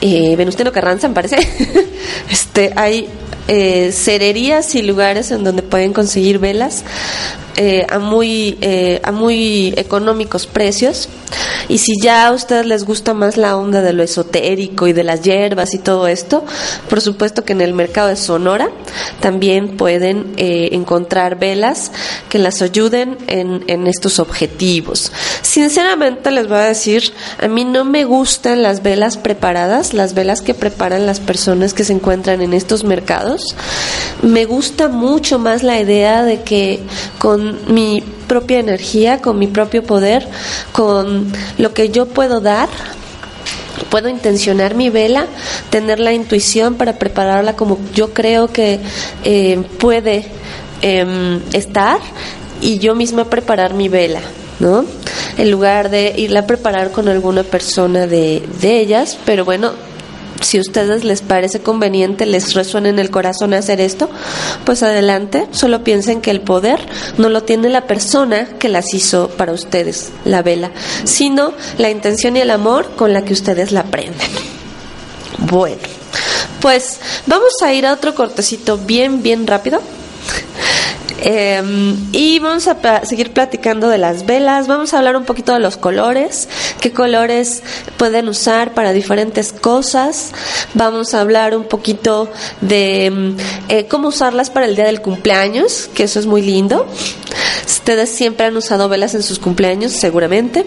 eh, 0.00 0.36
Venustiano 0.36 0.72
Carranza, 0.72 1.08
me 1.08 1.14
parece, 1.14 1.38
este, 2.30 2.72
hay 2.76 3.08
eh, 3.48 3.92
cererías 3.92 4.74
y 4.74 4.82
lugares 4.82 5.30
en 5.30 5.44
donde 5.44 5.62
pueden 5.62 5.92
conseguir 5.92 6.40
velas 6.40 6.82
eh, 7.58 7.86
a 7.88 8.00
muy 8.00 8.58
eh, 8.60 9.00
a 9.04 9.12
muy 9.12 9.72
económicos 9.76 10.46
precios. 10.48 11.08
Y 11.68 11.78
si 11.78 11.92
ya 12.00 12.26
a 12.26 12.32
ustedes 12.32 12.66
les 12.66 12.84
gusta 12.84 13.14
más 13.14 13.36
la 13.36 13.56
onda 13.56 13.82
de 13.82 13.92
lo 13.92 14.02
esotérico 14.02 14.88
y 14.88 14.92
de 14.92 15.04
las 15.04 15.22
hierbas 15.22 15.74
y 15.74 15.78
todo 15.78 16.06
esto 16.06 16.44
por 16.88 17.00
supuesto 17.00 17.44
que 17.44 17.52
en 17.52 17.60
el 17.60 17.72
mercado 17.72 18.08
de 18.08 18.16
Sonora 18.16 18.70
también 19.20 19.76
pueden 19.76 20.34
encontrar 20.36 21.38
velas 21.38 21.90
que 22.28 22.38
las 22.38 22.62
ayuden 22.62 23.18
en, 23.26 23.64
en 23.66 23.88
estos 23.88 24.20
objetivos. 24.20 25.10
Sinceramente 25.42 26.30
les 26.30 26.46
voy 26.46 26.58
a 26.58 26.62
decir 26.62 27.12
a 27.40 27.48
mí 27.48 27.64
no 27.64 27.84
me 27.84 28.04
gustan 28.04 28.62
las 28.62 28.82
velas 28.82 29.16
preparadas 29.16 29.92
las 29.92 30.14
velas 30.14 30.42
que 30.42 30.54
preparan 30.54 31.06
las 31.06 31.18
personas 31.18 31.74
que 31.74 31.84
se 31.84 31.92
encuentran 31.92 32.40
en 32.40 32.54
estos 32.54 32.84
mercados 32.84 33.35
me 34.22 34.44
gusta 34.44 34.88
mucho 34.88 35.38
más 35.38 35.62
la 35.62 35.80
idea 35.80 36.24
de 36.24 36.42
que 36.42 36.80
con 37.18 37.58
mi 37.72 38.02
propia 38.26 38.58
energía, 38.58 39.20
con 39.20 39.38
mi 39.38 39.46
propio 39.46 39.82
poder, 39.82 40.26
con 40.72 41.32
lo 41.58 41.72
que 41.72 41.90
yo 41.90 42.06
puedo 42.06 42.40
dar, 42.40 42.68
puedo 43.90 44.08
intencionar 44.08 44.74
mi 44.74 44.90
vela, 44.90 45.26
tener 45.70 46.00
la 46.00 46.12
intuición 46.12 46.74
para 46.74 46.98
prepararla 46.98 47.56
como 47.56 47.78
yo 47.94 48.12
creo 48.12 48.48
que 48.48 48.80
eh, 49.24 49.62
puede 49.78 50.26
em, 50.82 51.40
estar 51.52 52.00
y 52.60 52.78
yo 52.78 52.94
misma 52.94 53.24
preparar 53.24 53.74
mi 53.74 53.88
vela. 53.88 54.20
¿no? 54.58 54.86
En 55.36 55.50
lugar 55.50 55.90
de 55.90 56.14
irla 56.16 56.40
a 56.40 56.46
preparar 56.46 56.90
con 56.90 57.08
alguna 57.08 57.42
persona 57.42 58.06
de, 58.06 58.42
de 58.60 58.80
ellas, 58.80 59.18
pero 59.26 59.44
bueno, 59.44 59.72
si 60.46 60.58
a 60.58 60.60
ustedes 60.60 61.02
les 61.02 61.22
parece 61.22 61.60
conveniente, 61.60 62.24
les 62.24 62.54
resuena 62.54 62.88
en 62.88 63.00
el 63.00 63.10
corazón 63.10 63.52
hacer 63.52 63.80
esto, 63.80 64.08
pues 64.64 64.84
adelante, 64.84 65.48
solo 65.50 65.82
piensen 65.82 66.20
que 66.20 66.30
el 66.30 66.40
poder 66.40 66.78
no 67.18 67.28
lo 67.28 67.42
tiene 67.42 67.68
la 67.68 67.88
persona 67.88 68.46
que 68.58 68.68
las 68.68 68.94
hizo 68.94 69.28
para 69.28 69.52
ustedes, 69.52 70.12
la 70.24 70.42
vela, 70.42 70.70
sino 71.04 71.52
la 71.78 71.90
intención 71.90 72.36
y 72.36 72.40
el 72.40 72.50
amor 72.50 72.90
con 72.94 73.12
la 73.12 73.24
que 73.24 73.32
ustedes 73.32 73.72
la 73.72 73.82
prenden. 73.84 74.30
Bueno, 75.38 75.82
pues 76.60 77.00
vamos 77.26 77.52
a 77.62 77.72
ir 77.72 77.84
a 77.84 77.92
otro 77.92 78.14
cortecito 78.14 78.78
bien, 78.78 79.24
bien 79.24 79.48
rápido. 79.48 79.80
Em, 81.22 81.96
y 82.12 82.38
vamos 82.38 82.68
a 82.68 83.04
seguir 83.04 83.32
platicando 83.32 83.88
de 83.88 83.98
las 83.98 84.26
velas, 84.26 84.66
vamos 84.66 84.92
a 84.92 84.98
hablar 84.98 85.16
un 85.16 85.24
poquito 85.24 85.54
de 85.54 85.60
los 85.60 85.76
colores, 85.76 86.48
qué 86.80 86.92
colores 86.92 87.62
pueden 87.96 88.28
usar 88.28 88.74
para 88.74 88.92
diferentes 88.92 89.52
cosas, 89.52 90.32
vamos 90.74 91.14
a 91.14 91.20
hablar 91.20 91.56
un 91.56 91.64
poquito 91.64 92.30
de 92.60 93.06
em, 93.06 93.36
eh, 93.68 93.86
cómo 93.86 94.08
usarlas 94.08 94.50
para 94.50 94.66
el 94.66 94.76
día 94.76 94.84
del 94.84 95.00
cumpleaños, 95.00 95.88
que 95.94 96.04
eso 96.04 96.20
es 96.20 96.26
muy 96.26 96.42
lindo. 96.42 96.86
Ustedes 97.66 98.10
siempre 98.10 98.46
han 98.46 98.56
usado 98.56 98.88
velas 98.88 99.14
en 99.14 99.22
sus 99.22 99.38
cumpleaños, 99.38 99.92
seguramente, 99.92 100.64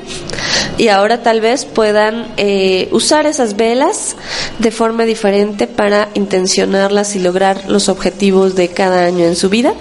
y 0.77 0.87
ahora 0.87 1.21
tal 1.21 1.41
vez 1.41 1.65
puedan 1.65 2.27
eh, 2.37 2.87
usar 2.91 3.25
esas 3.25 3.55
velas 3.55 4.15
de 4.59 4.71
forma 4.71 5.03
diferente 5.05 5.67
para 5.67 6.09
intencionarlas 6.13 7.15
y 7.15 7.19
lograr 7.19 7.69
los 7.69 7.89
objetivos 7.89 8.55
de 8.55 8.69
cada 8.69 9.03
año 9.05 9.25
en 9.25 9.35
su 9.35 9.49
vida. 9.49 9.73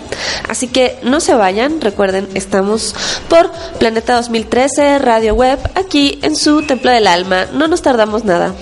Así 0.59 0.67
que 0.67 0.99
no 1.05 1.21
se 1.21 1.35
vayan, 1.35 1.81
recuerden, 1.81 2.29
estamos 2.35 2.93
por 3.29 3.49
Planeta 3.79 4.17
2013, 4.17 4.99
Radio 4.99 5.37
Web, 5.37 5.61
aquí 5.77 6.19
en 6.23 6.35
su 6.35 6.63
Templo 6.63 6.91
del 6.91 7.07
Alma. 7.07 7.47
No 7.53 7.69
nos 7.69 7.81
tardamos 7.81 8.25
nada. 8.25 8.53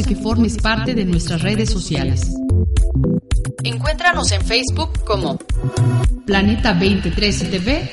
A 0.00 0.02
que 0.02 0.16
formes 0.16 0.56
parte 0.56 0.94
de 0.94 1.04
nuestras 1.04 1.42
redes 1.42 1.70
sociales. 1.70 2.32
Encuéntranos 3.62 4.32
en 4.32 4.40
Facebook 4.40 5.04
como 5.04 5.38
Planeta 6.24 6.72
2013 6.72 7.44
TV 7.46 7.90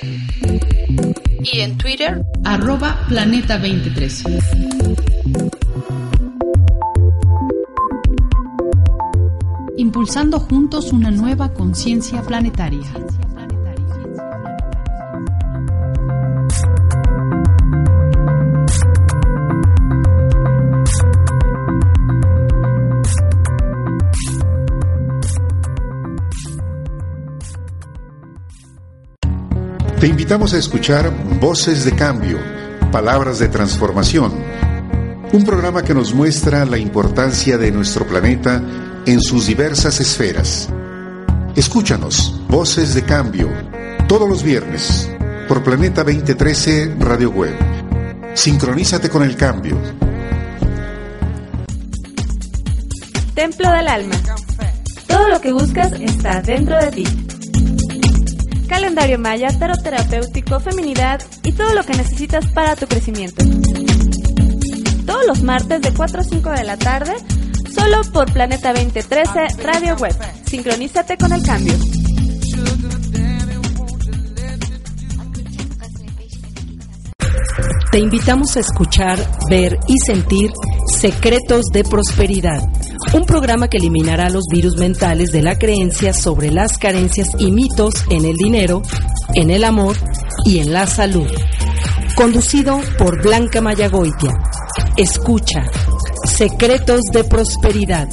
y 1.43 1.59
en 1.59 1.77
Twitter 1.77 2.23
arroba 2.45 3.05
Planeta 3.09 3.57
2013. 3.57 4.23
Impulsando 9.77 10.39
juntos 10.39 10.93
una 10.93 11.11
nueva 11.11 11.53
conciencia 11.53 12.21
planetaria. 12.21 12.87
Invitamos 30.27 30.53
a 30.53 30.57
escuchar 30.57 31.09
Voces 31.39 31.85
de 31.85 31.93
Cambio, 31.93 32.37
Palabras 32.91 33.39
de 33.39 33.47
Transformación, 33.47 34.33
un 35.31 35.45
programa 35.45 35.83
que 35.83 35.93
nos 35.93 36.13
muestra 36.13 36.65
la 36.65 36.77
importancia 36.77 37.57
de 37.57 37.71
nuestro 37.71 38.05
planeta 38.05 38.61
en 39.05 39.21
sus 39.21 39.47
diversas 39.47 40.01
esferas. 40.01 40.67
Escúchanos, 41.55 42.41
Voces 42.49 42.93
de 42.93 43.03
Cambio, 43.03 43.49
todos 44.09 44.27
los 44.27 44.43
viernes, 44.43 45.09
por 45.47 45.63
Planeta 45.63 46.03
2013 46.03 46.97
Radio 46.99 47.29
Web. 47.31 47.55
Sincronízate 48.33 49.09
con 49.09 49.23
el 49.23 49.37
cambio. 49.37 49.79
Templo 53.33 53.71
del 53.71 53.87
Alma. 53.87 54.15
Todo 55.07 55.29
lo 55.29 55.39
que 55.39 55.53
buscas 55.53 55.93
está 55.93 56.41
dentro 56.41 56.75
de 56.83 56.91
ti. 56.91 57.26
Calendario 58.77 59.17
maya, 59.17 59.47
tarot 59.57 59.81
terapéutico, 59.81 60.59
feminidad 60.59 61.19
y 61.41 61.51
todo 61.51 61.73
lo 61.73 61.81
que 61.81 61.93
necesitas 61.93 62.45
para 62.51 62.75
tu 62.75 62.85
crecimiento. 62.85 63.43
Todos 65.03 65.25
los 65.25 65.41
martes 65.41 65.81
de 65.81 65.91
4 65.91 66.21
a 66.21 66.23
5 66.23 66.49
de 66.51 66.63
la 66.63 66.77
tarde, 66.77 67.13
solo 67.73 68.01
por 68.13 68.31
Planeta 68.31 68.73
2013 68.73 69.63
Radio 69.63 69.95
Web. 69.95 70.15
Sincronízate 70.45 71.17
con 71.17 71.33
el 71.33 71.41
cambio. 71.41 71.73
Te 77.91 77.97
invitamos 77.97 78.55
a 78.57 78.59
escuchar, 78.59 79.17
ver 79.49 79.79
y 79.87 79.95
sentir 80.05 80.51
Secretos 80.85 81.65
de 81.73 81.83
Prosperidad, 81.83 82.61
un 83.13 83.25
programa 83.25 83.67
que 83.67 83.77
eliminará 83.77 84.29
los 84.29 84.45
virus 84.51 84.75
mentales 84.77 85.31
de 85.31 85.41
la 85.41 85.57
creencia 85.57 86.13
sobre 86.13 86.51
las 86.51 86.77
carencias 86.77 87.29
y 87.37 87.51
mitos 87.51 87.93
en 88.09 88.25
el 88.25 88.35
dinero, 88.35 88.81
en 89.33 89.49
el 89.49 89.63
amor 89.63 89.95
y 90.45 90.59
en 90.59 90.73
la 90.73 90.87
salud. 90.87 91.27
Conducido 92.15 92.79
por 92.97 93.21
Blanca 93.21 93.61
Mayagoitia. 93.61 94.37
Escucha 94.95 95.69
Secretos 96.25 97.01
de 97.11 97.23
Prosperidad. 97.23 98.07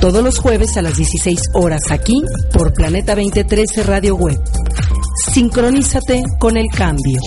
Todos 0.00 0.22
los 0.22 0.38
jueves 0.38 0.76
a 0.76 0.82
las 0.82 0.96
16 0.96 1.40
horas 1.54 1.82
aquí 1.90 2.22
por 2.52 2.72
Planeta 2.72 3.14
2013 3.14 3.82
Radio 3.82 4.16
Web. 4.16 4.40
Sincronízate 5.32 6.22
con 6.38 6.56
el 6.56 6.68
cambio. 6.68 7.20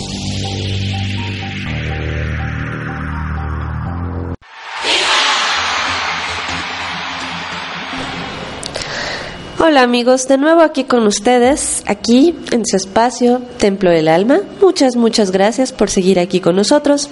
Hola 9.66 9.82
amigos, 9.82 10.28
de 10.28 10.38
nuevo 10.38 10.60
aquí 10.60 10.84
con 10.84 11.08
ustedes, 11.08 11.84
aquí 11.86 12.36
en 12.52 12.66
su 12.66 12.76
espacio 12.76 13.42
Templo 13.60 13.92
del 13.92 14.10
Alma. 14.10 14.42
Muchas, 14.62 14.98
muchas 14.98 15.32
gracias 15.32 15.72
por 15.72 15.90
seguir 15.90 16.20
aquí 16.20 16.42
con 16.42 16.58
nosotros. 16.58 17.10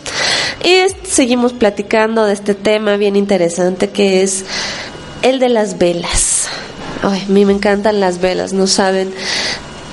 Y 0.62 0.94
seguimos 1.08 1.54
platicando 1.54 2.26
de 2.26 2.34
este 2.34 2.54
tema 2.54 2.98
bien 2.98 3.16
interesante 3.16 3.90
que 3.90 4.22
es 4.22 4.44
el 5.22 5.40
de 5.40 5.48
las 5.48 5.78
velas. 5.78 6.50
A 7.04 7.18
mí 7.30 7.46
me 7.46 7.54
encantan 7.54 8.02
las 8.02 8.20
velas, 8.20 8.52
no 8.52 8.68
saben. 8.68 9.14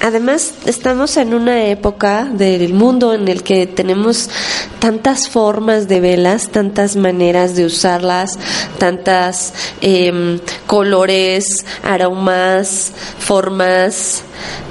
Además, 0.03 0.55
estamos 0.66 1.16
en 1.16 1.35
una 1.35 1.66
época 1.66 2.25
del 2.25 2.75
mundo 2.75 3.14
en 3.14 3.29
el 3.29 3.44
que 3.44 3.68
tenemos 3.68 4.31
tantas 4.78 5.28
formas 5.28 5.88
de 5.88 6.00
velas, 6.00 6.48
tantas 6.48 6.96
maneras 6.96 7.56
de 7.56 7.64
usarlas, 7.64 8.38
tantas 8.78 9.52
eh, 9.80 10.40
colores, 10.66 11.64
aromas, 11.82 12.92
formas, 13.18 14.22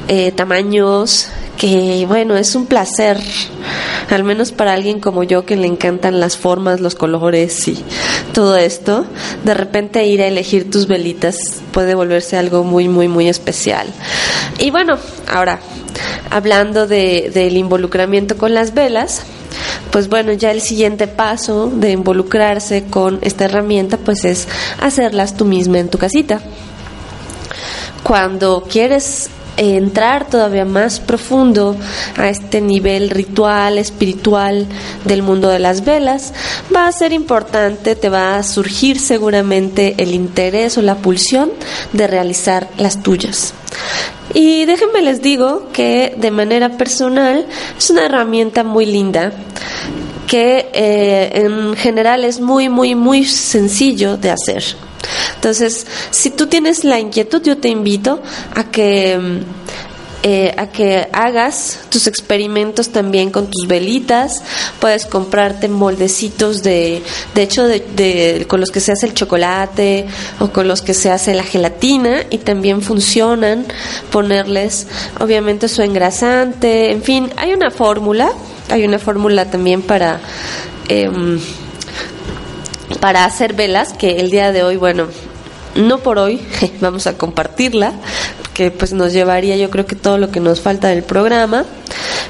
eh, 0.08 0.32
tamaños, 0.32 1.28
que 1.58 2.06
bueno, 2.08 2.38
es 2.38 2.56
un 2.56 2.68
placer, 2.68 3.18
al 4.10 4.24
menos 4.24 4.52
para 4.52 4.74
alguien 4.74 5.00
como 5.00 5.24
yo 5.24 5.46
que 5.46 5.58
le 5.58 5.68
encantan 5.68 6.20
las 6.20 6.38
formas, 6.38 6.80
los 6.80 6.96
colores 6.96 7.68
y 7.68 7.84
todo 8.34 8.56
esto, 8.56 9.06
de 9.44 9.54
repente 9.54 10.06
ir 10.06 10.22
a 10.22 10.28
elegir 10.28 10.70
tus 10.70 10.88
velitas 10.88 11.38
puede 11.72 11.96
volverse 11.96 12.38
algo 12.38 12.64
muy, 12.64 12.88
muy, 12.88 13.08
muy 13.08 13.28
especial. 13.28 13.88
Y 14.60 14.72
bueno, 14.72 14.98
ahora, 15.28 15.60
hablando 16.30 16.88
de, 16.88 17.32
del 17.34 17.58
involucramiento 17.58 18.38
con 18.38 18.54
las 18.54 18.74
velas, 18.74 19.24
pues 19.92 20.10
bueno, 20.10 20.34
ya 20.34 20.52
el 20.52 20.62
siguiente 20.62 21.08
paso 21.08 21.72
de 21.74 21.92
involucrarse 21.92 22.86
con 22.86 23.20
esta 23.22 23.46
herramienta 23.46 23.98
pues 23.98 24.26
es 24.26 24.48
hacerlas 24.80 25.36
tú 25.36 25.46
misma 25.46 25.80
en 25.80 25.90
tu 25.90 25.98
casita. 25.98 26.42
Cuando 28.04 28.64
quieres 28.70 29.30
entrar 29.58 30.30
todavía 30.30 30.66
más 30.66 31.00
profundo 31.00 31.76
a 32.16 32.30
este 32.30 32.62
nivel 32.62 33.10
ritual, 33.10 33.78
espiritual 33.78 34.68
del 35.06 35.24
mundo 35.24 35.50
de 35.50 35.60
las 35.60 35.84
velas, 35.84 36.34
va 36.74 36.88
a 36.88 36.92
ser 36.92 37.12
importante, 37.12 37.96
te 37.96 38.10
va 38.10 38.38
a 38.38 38.44
surgir 38.44 39.00
seguramente 39.00 39.96
el 39.98 40.14
interés 40.14 40.78
o 40.78 40.82
la 40.82 40.96
pulsión 40.96 41.52
de 41.94 42.08
realizar 42.08 42.70
las 42.78 43.02
tuyas. 43.02 43.54
Y 44.34 44.66
déjenme 44.66 45.02
les 45.02 45.22
digo 45.22 45.70
que 45.72 46.14
de 46.18 46.32
manera 46.32 46.78
personal 46.78 47.46
es 47.78 47.90
una 47.90 48.06
herramienta 48.06 48.64
muy 48.64 48.86
linda 48.86 49.32
que 50.28 50.70
eh, 50.74 51.32
en 51.34 51.76
general 51.76 52.24
es 52.26 52.40
muy, 52.40 52.70
muy, 52.70 52.96
muy 52.96 53.26
sencillo 53.26 54.18
de 54.18 54.32
hacer. 54.32 54.64
Entonces, 55.36 55.88
si 56.12 56.30
tú 56.30 56.48
tienes 56.48 56.84
la 56.84 57.00
inquietud, 57.00 57.42
yo 57.42 57.58
te 57.58 57.70
invito 57.70 58.22
a 58.54 58.66
que 58.66 59.44
eh, 60.24 60.54
a 60.58 60.68
que 60.68 61.08
hagas 61.14 61.80
tus 61.90 62.08
experimentos 62.08 62.90
también 62.90 63.30
con 63.30 63.46
tus 63.52 63.68
velitas. 63.68 64.42
Puedes 64.80 65.06
comprarte 65.06 65.70
moldecitos 65.70 66.64
de, 66.64 67.04
de 67.36 67.42
hecho, 67.44 67.66
de, 67.66 68.46
con 68.48 68.60
los 68.60 68.72
que 68.72 68.80
se 68.80 68.92
hace 68.92 69.06
el 69.06 69.14
chocolate 69.14 70.08
o 70.40 70.50
con 70.50 70.68
los 70.68 70.82
que 70.82 70.96
se 70.96 71.12
hace 71.12 71.36
la 71.36 71.44
gelatina 71.44 72.26
y 72.32 72.40
también 72.40 72.82
funcionan. 72.82 73.68
Ponerles, 74.12 74.88
obviamente, 75.20 75.70
su 75.70 75.84
engrasante. 75.84 76.92
En 76.92 77.04
fin, 77.04 77.32
hay 77.38 77.54
una 77.54 77.70
fórmula. 77.70 78.32
Hay 78.70 78.86
una 78.86 79.00
fórmula 79.00 79.50
también 79.50 79.82
para. 79.82 80.20
Em, 80.90 81.40
para 83.02 83.26
hacer 83.26 83.54
velas 83.54 83.94
que 83.94 84.18
el 84.18 84.30
día 84.30 84.52
de 84.52 84.64
hoy, 84.64 84.78
bueno, 84.78 85.08
no 85.76 86.00
por 86.00 86.18
hoy, 86.18 86.42
vamos 86.82 87.08
a 87.08 87.18
compartirla, 87.18 87.94
que 88.54 88.72
pues 88.72 88.94
nos 88.94 89.14
llevaría 89.14 89.56
yo 89.58 89.70
creo 89.70 89.86
que 89.86 89.96
todo 89.96 90.18
lo 90.18 90.32
que 90.32 90.40
nos 90.40 90.62
falta 90.62 90.90
del 90.90 91.04
programa. 91.04 91.66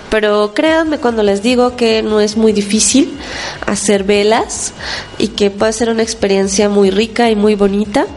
Pero 0.09 0.53
créanme 0.53 0.99
cuando 0.99 1.21
les 1.21 1.43
digo 1.43 1.75
que 1.75 2.01
no 2.01 2.21
es 2.21 2.37
muy 2.37 2.53
difícil 2.53 3.17
hacer 3.65 4.03
velas 4.03 4.73
y 5.17 5.29
que 5.29 5.51
puede 5.51 5.73
ser 5.73 5.89
una 5.89 6.03
experiencia 6.03 6.69
muy 6.69 6.91
rica 6.91 7.29
y 7.29 7.35
muy 7.35 7.55
bonita 7.55 8.07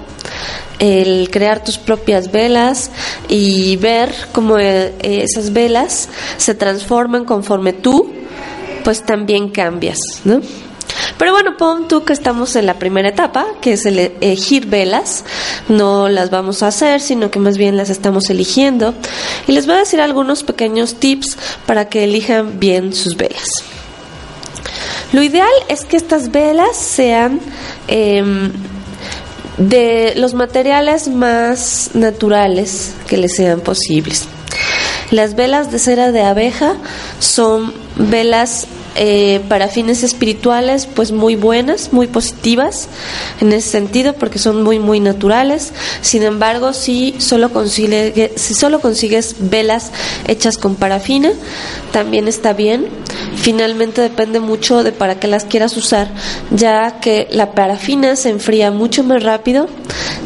el 0.78 1.28
crear 1.30 1.62
tus 1.62 1.78
propias 1.78 2.32
velas 2.32 2.90
y 3.28 3.76
ver 3.76 4.14
cómo 4.32 4.56
eh, 4.58 4.94
esas 5.00 5.52
velas 5.52 6.08
se 6.38 6.54
transforman 6.54 7.24
conforme 7.24 7.72
tú 7.72 8.19
pues 8.82 9.04
también 9.04 9.50
cambias, 9.50 9.98
¿no? 10.24 10.40
Pero 11.18 11.32
bueno, 11.32 11.56
pon 11.56 11.88
tú 11.88 12.04
que 12.04 12.12
estamos 12.12 12.56
en 12.56 12.66
la 12.66 12.78
primera 12.78 13.08
etapa, 13.08 13.46
que 13.60 13.74
es 13.74 13.86
el 13.86 13.98
elegir 14.20 14.66
velas. 14.66 15.24
No 15.68 16.08
las 16.08 16.30
vamos 16.30 16.62
a 16.62 16.68
hacer, 16.68 17.00
sino 17.00 17.30
que 17.30 17.38
más 17.38 17.58
bien 17.58 17.76
las 17.76 17.90
estamos 17.90 18.30
eligiendo. 18.30 18.94
Y 19.46 19.52
les 19.52 19.66
voy 19.66 19.76
a 19.76 19.80
decir 19.80 20.00
algunos 20.00 20.42
pequeños 20.42 20.94
tips 20.94 21.36
para 21.66 21.88
que 21.88 22.04
elijan 22.04 22.58
bien 22.58 22.94
sus 22.94 23.16
velas. 23.16 23.50
Lo 25.12 25.22
ideal 25.22 25.50
es 25.68 25.84
que 25.84 25.96
estas 25.96 26.30
velas 26.30 26.76
sean 26.76 27.40
em, 27.88 28.52
de 29.58 30.14
los 30.16 30.34
materiales 30.34 31.08
más 31.08 31.90
naturales 31.94 32.94
que 33.08 33.16
les 33.16 33.34
sean 33.34 33.60
posibles. 33.60 34.26
Las 35.10 35.34
velas 35.34 35.72
de 35.72 35.80
cera 35.80 36.12
de 36.12 36.22
abeja 36.22 36.76
son 37.18 37.74
velas 38.08 38.66
eh, 38.96 39.40
para 39.48 39.68
fines 39.68 40.02
espirituales, 40.02 40.86
pues 40.86 41.12
muy 41.12 41.36
buenas, 41.36 41.92
muy 41.92 42.08
positivas 42.08 42.88
en 43.40 43.52
ese 43.52 43.68
sentido, 43.70 44.14
porque 44.14 44.38
son 44.38 44.62
muy, 44.64 44.78
muy 44.78 44.98
naturales. 44.98 45.72
Sin 46.00 46.22
embargo, 46.22 46.72
si 46.72 47.14
solo, 47.18 47.50
consigue, 47.50 48.32
si 48.36 48.54
solo 48.54 48.80
consigues 48.80 49.36
velas 49.38 49.92
hechas 50.26 50.58
con 50.58 50.74
parafina, 50.74 51.30
también 51.92 52.26
está 52.26 52.52
bien. 52.52 52.88
Finalmente 53.36 54.00
depende 54.00 54.40
mucho 54.40 54.82
de 54.82 54.92
para 54.92 55.20
qué 55.20 55.28
las 55.28 55.44
quieras 55.44 55.76
usar, 55.76 56.10
ya 56.50 57.00
que 57.00 57.28
la 57.30 57.52
parafina 57.52 58.16
se 58.16 58.30
enfría 58.30 58.70
mucho 58.72 59.04
más 59.04 59.22
rápido 59.22 59.68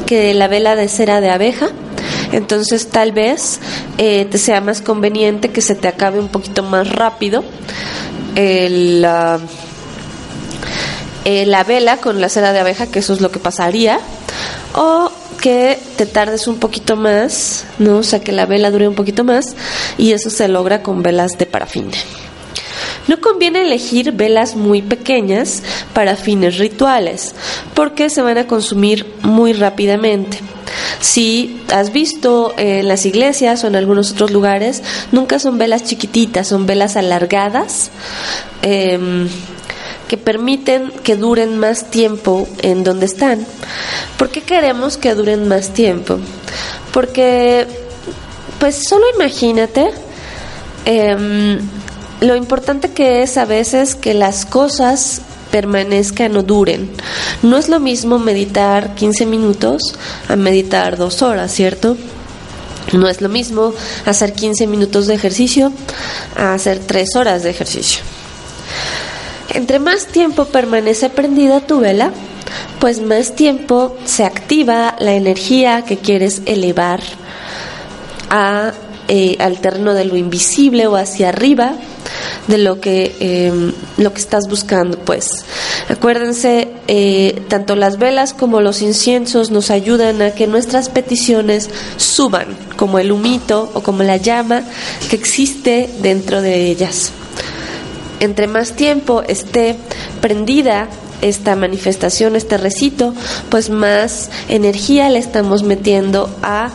que 0.07 0.33
la 0.35 0.49
vela 0.49 0.75
de 0.75 0.89
cera 0.89 1.21
de 1.21 1.31
abeja. 1.31 1.69
Entonces 2.33 2.89
tal 2.89 3.13
vez 3.13 3.61
eh, 3.99 4.27
te 4.31 4.39
sea 4.39 4.61
más 4.61 4.81
conveniente 4.81 5.51
que 5.51 5.61
se 5.61 5.75
te 5.75 5.89
acabe 5.89 6.19
un 6.19 6.29
poquito 6.29 6.63
más 6.63 6.89
rápido 6.89 7.45
el, 8.35 9.07
eh, 11.25 11.47
la 11.47 11.65
vela 11.65 11.99
con 11.99 12.21
la 12.21 12.29
cera 12.29 12.53
de 12.53 12.61
abeja, 12.61 12.87
que 12.87 12.99
eso 12.99 13.13
es 13.13 13.21
lo 13.21 13.31
que 13.31 13.39
pasaría, 13.39 14.01
o 14.75 15.11
que 15.41 15.79
te 15.97 16.07
tardes 16.07 16.47
un 16.47 16.59
poquito 16.59 16.97
más, 16.97 17.65
¿no? 17.79 17.99
O 17.99 18.03
sea, 18.03 18.21
que 18.21 18.33
la 18.33 18.47
vela 18.47 18.71
dure 18.71 18.89
un 18.89 18.95
poquito 18.95 19.25
más 19.25 19.55
y 19.99 20.13
eso 20.13 20.31
se 20.31 20.49
logra 20.49 20.83
con 20.83 21.03
velas 21.03 21.39
de 21.39 21.47
parafina. 21.47 21.97
No 23.07 23.21
conviene 23.21 23.63
elegir 23.63 24.13
velas 24.13 24.57
muy 24.57 24.81
pequeñas 24.81 25.63
para 25.93 26.17
fines 26.17 26.59
rituales, 26.59 27.35
porque 27.75 28.09
se 28.09 28.23
van 28.23 28.39
a 28.39 28.47
consumir 28.47 29.15
muy 29.23 29.53
rápidamente. 29.53 30.39
Si 31.01 31.63
has 31.73 31.93
visto 31.93 32.55
en 32.57 32.89
las 32.89 33.07
iglesias 33.07 33.65
o 33.65 33.67
en 33.67 33.77
algunos 33.77 34.13
otros 34.13 34.31
lugares, 34.31 34.83
nunca 35.13 35.39
son 35.39 35.59
velas 35.59 35.85
chiquititas, 35.85 36.49
son 36.49 36.67
velas 36.67 36.97
alargadas. 36.97 37.91
Em, 38.63 39.29
que 40.09 40.19
permiten 40.19 40.93
que 41.03 41.17
duren 41.17 41.59
más 41.59 41.91
tiempo 41.91 42.47
en 42.63 42.85
donde 42.85 43.07
están. 43.07 43.47
¿Por 44.19 44.29
qué 44.29 44.43
queremos 44.43 44.97
que 44.97 45.15
duren 45.15 45.49
más 45.49 45.71
tiempo? 45.71 46.19
Porque, 46.93 47.67
pues 48.59 48.87
solo 48.87 49.05
imagínate 49.15 49.91
em, 50.85 51.59
lo 52.21 52.37
importante 52.37 52.93
que 52.93 53.23
es 53.23 53.37
a 53.37 53.45
veces 53.45 53.95
que 53.95 54.15
las 54.15 54.45
cosas 54.45 55.23
permanezcan 55.55 56.37
o 56.37 56.43
duren. 56.43 56.91
No 57.45 57.57
es 57.57 57.69
lo 57.69 57.79
mismo 57.79 58.19
meditar 58.19 58.97
15 58.97 59.25
minutos 59.25 59.95
a 60.29 60.35
meditar 60.35 60.97
dos 60.97 61.23
horas, 61.23 61.53
¿cierto? 61.53 61.97
No 62.93 63.09
es 63.09 63.21
lo 63.21 63.29
mismo 63.29 63.73
hacer 64.05 64.33
15 64.33 64.67
minutos 64.67 65.07
de 65.07 65.15
ejercicio 65.15 65.73
a 66.35 66.55
hacer 66.55 66.81
3 66.81 67.15
horas 67.15 67.45
de 67.45 67.51
ejercicio. 67.51 68.03
Entre 69.51 69.79
más 69.79 70.09
tiempo 70.09 70.47
permanece 70.47 71.09
prendida 71.09 71.61
tu 71.61 71.79
vela, 71.79 72.11
pues 72.81 73.01
más 73.01 73.37
tiempo 73.37 73.97
se 74.05 74.25
activa 74.25 74.97
la 74.99 75.13
energía 75.13 75.85
que 75.85 75.99
quieres 75.99 76.43
elevar 76.47 77.01
a, 78.29 78.73
eh, 79.07 79.37
al 79.39 79.61
terreno 79.61 79.95
de 79.95 80.05
lo 80.05 80.17
invisible 80.17 80.89
o 80.89 80.97
hacia 80.97 81.29
arriba 81.29 81.77
de 82.49 82.59
lo 82.59 82.81
que, 82.81 83.15
em, 83.21 83.73
lo 83.97 84.13
que 84.13 84.21
estás 84.21 84.49
buscando, 84.49 84.99
pues. 84.99 85.45
Acuérdense, 85.89 86.69
eh, 86.89 87.43
tanto 87.49 87.77
las 87.77 87.99
velas 87.99 88.35
como 88.35 88.61
los 88.61 88.83
inciensos 88.83 89.51
nos 89.51 89.71
ayudan 89.71 90.23
a 90.23 90.33
que 90.33 90.47
nuestras 90.47 90.89
peticiones 90.89 91.71
suban, 91.97 92.57
como 92.77 92.99
el 92.99 93.13
humito 93.13 93.71
o 93.75 93.83
como 93.83 94.03
la 94.03 94.17
llama 94.17 94.63
que 95.09 95.17
existe 95.17 95.89
dentro 96.03 96.43
de 96.43 96.67
ellas. 96.67 97.13
Entre 98.21 98.47
más 98.47 98.73
tiempo 98.73 99.23
esté 99.23 99.77
prendida 100.21 100.89
esta 101.21 101.57
manifestación, 101.57 102.37
este 102.37 102.59
recito, 102.59 103.15
pues 103.49 103.71
más 103.71 104.31
energía 104.49 105.09
le 105.09 105.19
estamos 105.19 105.63
metiendo 105.63 106.29
a, 106.43 106.71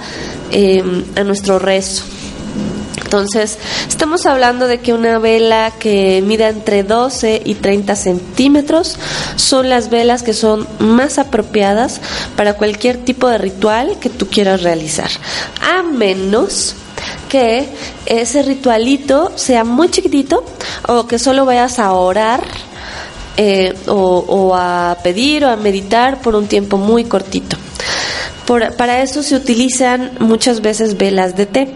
em, 0.52 1.04
a 1.16 1.24
nuestro 1.24 1.60
rezo. 1.60 2.04
Entonces, 3.04 3.58
estamos 3.88 4.26
hablando 4.26 4.68
de 4.68 4.80
que 4.80 4.94
una 4.94 5.20
vela 5.20 5.72
que 5.80 6.24
mida 6.26 6.50
entre 6.50 6.84
12 6.84 7.42
y 7.44 7.56
30 7.56 7.96
centímetros 7.96 8.98
son 9.36 9.70
las 9.70 9.90
velas 9.90 10.24
que 10.24 10.34
son 10.34 10.68
más 10.80 11.18
apropiadas 11.18 12.02
para 12.36 12.54
cualquier 12.54 12.98
tipo 12.98 13.28
de 13.28 13.38
ritual 13.38 13.98
que 14.00 14.10
tú 14.10 14.28
quieras 14.28 14.62
realizar. 14.64 15.10
A 15.62 15.84
menos 15.84 16.76
que 17.30 17.70
ese 18.06 18.44
ritualito 18.44 19.32
sea 19.36 19.64
muy 19.64 19.90
chiquitito 19.90 20.44
o 20.88 21.08
que 21.08 21.20
solo 21.20 21.46
vayas 21.46 21.80
a 21.80 21.94
orar 21.94 22.44
eh, 23.38 23.74
o 23.88 24.54
a 24.56 24.98
pedir 25.04 25.46
o 25.46 25.50
a 25.50 25.56
meditar 25.56 26.22
por 26.22 26.36
un 26.36 26.48
tiempo 26.48 26.78
muy 26.78 27.06
cortito 27.06 27.56
para 28.50 29.04
eso 29.04 29.22
se 29.22 29.36
utilizan 29.36 30.12
muchas 30.20 30.62
veces 30.62 30.98
velas 30.98 31.36
de 31.36 31.46
té. 31.46 31.68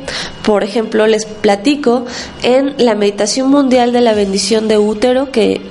Por 0.43 0.63
ejemplo, 0.63 1.05
les 1.05 1.25
platico 1.25 2.05
en 2.41 2.73
la 2.77 2.95
meditación 2.95 3.49
mundial 3.49 3.93
de 3.93 4.01
la 4.01 4.13
bendición 4.13 4.67
de 4.67 4.79
útero 4.79 5.31
que 5.31 5.61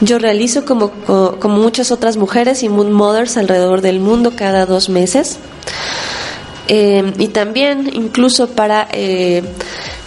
yo 0.00 0.18
realizo 0.18 0.64
como, 0.64 0.90
como 0.90 1.56
muchas 1.56 1.90
otras 1.90 2.16
mujeres 2.16 2.62
y 2.62 2.68
moon 2.68 2.92
mothers 2.92 3.36
alrededor 3.36 3.80
del 3.80 3.98
mundo 3.98 4.34
cada 4.36 4.64
dos 4.64 4.88
meses. 4.88 5.38
Eh, 6.68 7.12
y 7.18 7.28
también 7.28 7.90
incluso 7.92 8.48
para 8.48 8.88
eh, 8.92 9.42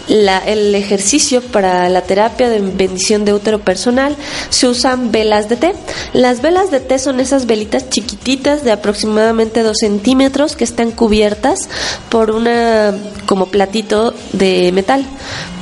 el 0.08 0.74
ejercicio 0.74 1.42
para 1.42 1.88
la 1.88 2.02
terapia 2.02 2.48
de 2.48 2.60
bendición 2.60 3.24
de 3.24 3.34
útero 3.34 3.60
personal 3.60 4.16
se 4.50 4.68
usan 4.68 5.12
velas 5.12 5.48
de 5.48 5.56
té. 5.56 5.74
Las 6.12 6.40
velas 6.40 6.70
de 6.70 6.80
té 6.80 6.98
son 6.98 7.20
esas 7.20 7.46
velitas 7.46 7.90
chiquititas 7.90 8.64
de 8.64 8.72
aproximadamente 8.72 9.62
2 9.62 9.76
centímetros 9.78 10.56
que 10.56 10.64
están 10.64 10.90
cubiertas 10.90 11.68
por 12.08 12.30
una 12.30 12.94
como 13.26 13.46
platito 13.46 14.14
de 14.32 14.72
metal, 14.72 15.04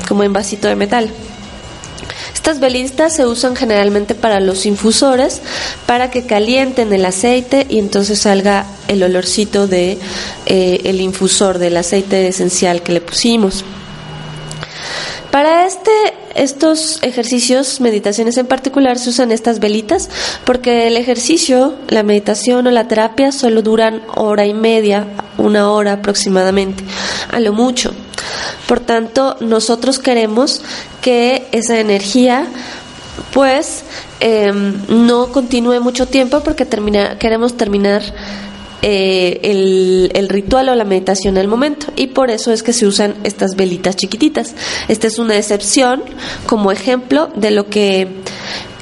como 0.09 0.23
envasito 0.23 0.69
de 0.69 0.77
metal. 0.77 1.11
Estas 2.47 2.61
velitas 2.61 3.17
se 3.17 3.27
usan 3.27 3.57
generalmente 3.57 4.15
para 4.15 4.39
los 4.39 4.67
infusores 4.67 5.41
para 5.85 6.11
que 6.13 6.27
calienten 6.27 6.93
el 6.93 7.05
aceite 7.05 7.67
y 7.69 7.81
entonces 7.81 8.21
salga 8.21 8.67
el 8.87 9.03
olorcito 9.03 9.67
de 9.67 9.99
eh, 10.47 10.81
el 10.85 11.01
infusor 11.01 11.59
del 11.59 11.77
aceite 11.77 12.29
esencial 12.29 12.83
que 12.83 12.93
le 12.93 13.01
pusimos. 13.01 13.65
Para 15.37 15.67
este, 15.67 15.91
estos 16.35 16.99
ejercicios, 17.03 17.83
meditaciones 17.83 18.39
en 18.39 18.47
particular, 18.47 18.99
se 18.99 19.11
usan 19.11 19.33
estas 19.33 19.61
velitas 19.61 20.09
porque 20.47 20.87
el 20.87 20.97
ejercicio, 20.97 21.75
la 21.89 22.03
meditación 22.03 22.67
o 22.67 22.71
la 22.71 22.89
terapia 22.89 23.33
solo 23.33 23.61
duran 23.61 24.01
hora 24.15 24.47
y 24.47 24.55
media, 24.55 25.07
una 25.37 25.71
hora 25.71 25.93
aproximadamente, 25.93 26.85
a 27.31 27.39
lo 27.41 27.53
mucho. 27.53 27.93
Por 28.67 28.81
tanto, 28.81 29.37
nosotros 29.41 29.99
queremos 29.99 30.63
que 31.03 31.49
esa 31.53 31.81
energía 31.81 32.47
pues 33.35 33.83
em, 34.21 34.75
no 34.89 35.33
continúe 35.33 35.83
mucho 35.83 36.07
tiempo 36.07 36.41
porque 36.41 36.67
queremos 37.19 37.59
terminar 37.59 38.03
eh, 38.89 39.41
el, 40.15 40.29
ritual 40.29 40.69
o 40.69 40.77
la 40.77 40.85
meditación 40.85 41.39
al 41.39 41.49
momento 41.49 41.89
y 41.97 42.07
por 42.07 42.31
eso 42.31 42.53
es 42.53 42.63
que 42.63 42.73
se 42.73 42.87
usan 42.87 43.17
estas 43.25 43.57
velitas 43.57 43.97
chiquititas. 43.97 44.55
Esta 44.87 45.09
es 45.09 45.19
una 45.19 45.37
excepción 45.37 46.05
como 46.47 46.71
ejemplo 46.71 47.29
de 47.35 47.51
lo 47.51 47.69
que 47.69 48.07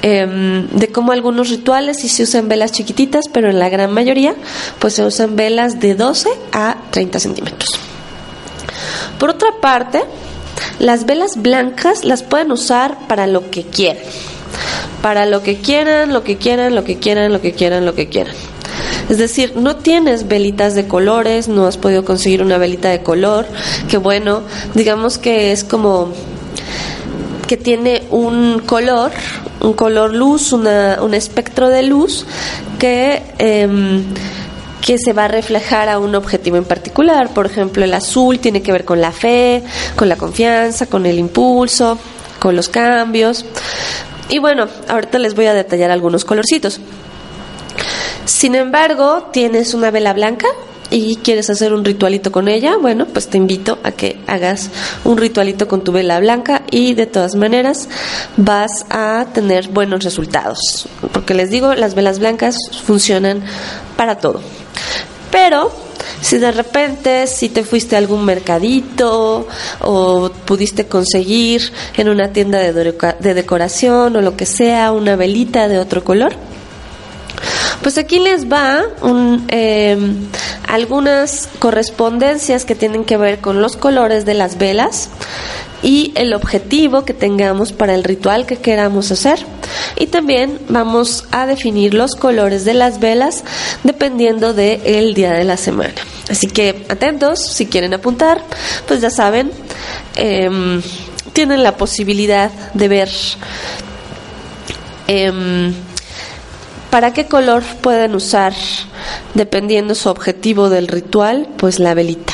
em, 0.03 0.67
de 0.67 0.89
cómo 0.89 1.11
algunos 1.11 1.49
rituales 1.49 1.97
sí 2.01 2.07
se 2.07 2.21
usan 2.21 2.47
velas 2.47 2.71
chiquititas, 2.71 3.25
pero 3.33 3.49
en 3.49 3.57
la 3.57 3.67
gran 3.69 3.91
mayoría 3.91 4.35
pues 4.77 4.93
se 4.93 5.03
usan 5.03 5.35
velas 5.35 5.79
de 5.79 5.95
12 5.95 6.29
a 6.51 6.77
30 6.91 7.19
centímetros. 7.19 7.69
Por 9.17 9.31
otra 9.31 9.49
parte, 9.59 10.03
las 10.77 11.07
velas 11.07 11.41
blancas 11.41 12.05
las 12.05 12.21
pueden 12.21 12.51
usar 12.51 13.07
para 13.07 13.25
lo 13.25 13.49
que 13.49 13.63
quieran. 13.63 14.03
Para 15.01 15.25
lo 15.25 15.41
que 15.41 15.57
quieran, 15.57 16.13
lo 16.13 16.23
que 16.23 16.37
quieran, 16.37 16.75
lo 16.75 16.83
que 16.83 16.99
quieran, 16.99 17.33
lo 17.33 17.41
que 17.41 17.53
quieran, 17.53 17.87
lo 17.87 17.95
que 17.95 18.07
quieran. 18.07 18.35
Es 19.09 19.17
decir, 19.17 19.53
no 19.55 19.75
tienes 19.75 20.27
velitas 20.27 20.75
de 20.75 20.87
colores, 20.87 21.47
no 21.47 21.67
has 21.67 21.77
podido 21.77 22.03
conseguir 22.03 22.41
una 22.41 22.57
velita 22.57 22.89
de 22.89 23.03
color, 23.03 23.45
que 23.89 23.97
bueno, 23.97 24.41
digamos 24.73 25.17
que 25.17 25.51
es 25.51 25.63
como 25.63 26.11
que 27.47 27.57
tiene 27.57 28.03
un 28.09 28.61
color, 28.65 29.11
un 29.61 29.73
color 29.73 30.13
luz, 30.13 30.51
un 30.53 31.13
espectro 31.13 31.69
de 31.69 31.83
luz 31.83 32.25
que, 32.79 33.21
em, 33.37 34.03
que 34.81 34.97
se 34.97 35.13
va 35.13 35.25
a 35.25 35.27
reflejar 35.27 35.89
a 35.89 35.99
un 35.99 36.15
objetivo 36.15 36.57
en 36.57 36.65
particular. 36.65 37.33
Por 37.33 37.45
ejemplo, 37.45 37.83
el 37.83 37.93
azul 37.93 38.39
tiene 38.39 38.61
que 38.61 38.71
ver 38.71 38.85
con 38.85 39.01
la 39.01 39.11
fe, 39.11 39.63
con 39.95 40.09
la 40.09 40.15
confianza, 40.15 40.87
con 40.87 41.05
el 41.05 41.19
impulso, 41.19 41.97
con 42.39 42.55
los 42.55 42.69
cambios. 42.69 43.45
Y 44.29 44.39
bueno, 44.39 44.67
ahorita 44.87 45.19
les 45.19 45.35
voy 45.35 45.45
a 45.45 45.53
detallar 45.53 45.91
algunos 45.91 46.25
colorcitos. 46.25 46.79
Sin 48.25 48.55
embargo, 48.55 49.29
tienes 49.31 49.73
una 49.73 49.91
vela 49.91 50.13
blanca, 50.13 50.47
y 50.91 51.17
quieres 51.17 51.49
hacer 51.49 51.73
un 51.73 51.83
ritualito 51.83 52.31
con 52.31 52.47
ella, 52.47 52.77
bueno, 52.77 53.07
pues 53.07 53.27
te 53.27 53.37
invito 53.37 53.79
a 53.83 53.91
que 53.91 54.19
hagas 54.27 54.69
un 55.03 55.17
ritualito 55.17 55.67
con 55.67 55.83
tu 55.83 55.91
vela 55.91 56.19
blanca 56.19 56.63
y 56.69 56.93
de 56.93 57.07
todas 57.07 57.35
maneras 57.35 57.89
vas 58.37 58.85
a 58.89 59.25
tener 59.33 59.69
buenos 59.69 60.03
resultados. 60.03 60.87
Porque 61.11 61.33
les 61.33 61.49
digo, 61.49 61.73
las 61.73 61.95
velas 61.95 62.19
blancas 62.19 62.57
funcionan 62.83 63.43
para 63.97 64.19
todo. 64.19 64.41
Pero 65.31 65.71
si 66.21 66.37
de 66.37 66.51
repente, 66.51 67.27
si 67.27 67.49
te 67.49 67.63
fuiste 67.63 67.95
a 67.95 67.99
algún 67.99 68.23
mercadito 68.23 69.47
o 69.81 70.29
pudiste 70.45 70.85
conseguir 70.85 71.73
en 71.97 72.09
una 72.09 72.31
tienda 72.31 72.59
de, 72.59 72.73
de 72.73 73.33
decoración 73.33 74.15
o 74.15 74.21
lo 74.21 74.37
que 74.37 74.45
sea 74.45 74.91
una 74.91 75.15
velita 75.15 75.67
de 75.67 75.79
otro 75.79 76.03
color, 76.03 76.35
pues 77.81 77.97
aquí 77.97 78.19
les 78.19 78.51
va 78.51 78.83
em, 79.47 80.15
algunas 80.67 81.49
correspondencias 81.59 82.65
que 82.65 82.75
tienen 82.75 83.05
que 83.05 83.17
ver 83.17 83.39
con 83.39 83.61
los 83.61 83.77
colores 83.77 84.25
de 84.25 84.33
las 84.33 84.57
velas 84.57 85.09
y 85.83 86.11
el 86.15 86.33
objetivo 86.33 87.05
que 87.05 87.13
tengamos 87.13 87.71
para 87.71 87.93
el 87.93 88.03
ritual 88.03 88.45
que 88.45 88.57
queramos 88.57 89.11
hacer. 89.11 89.45
Y 89.97 90.07
también 90.07 90.59
vamos 90.67 91.25
a 91.31 91.45
definir 91.45 91.93
los 91.93 92.15
colores 92.15 92.65
de 92.65 92.73
las 92.73 92.99
velas 92.99 93.43
dependiendo 93.83 94.53
del 94.53 95.13
día 95.13 95.33
de 95.33 95.43
la 95.43 95.57
semana. 95.57 95.93
Así 96.29 96.47
que 96.47 96.85
atentos, 96.89 97.39
si 97.39 97.67
quieren 97.67 97.93
apuntar, 97.93 98.41
pues 98.87 98.99
ya 99.01 99.09
saben, 99.11 99.51
em, 100.15 100.81
tienen 101.33 101.61
la 101.61 101.77
posibilidad 101.77 102.49
de 102.73 102.87
ver 102.87 103.09
em, 105.07 105.71
¿Para 106.89 107.13
qué 107.13 107.25
color 107.25 107.63
pueden 107.81 108.15
usar, 108.15 108.53
dependiendo 109.33 109.95
su 109.95 110.09
objetivo 110.09 110.69
del 110.69 110.87
ritual? 110.87 111.47
Pues 111.57 111.79
la 111.79 111.93
velita. 111.93 112.33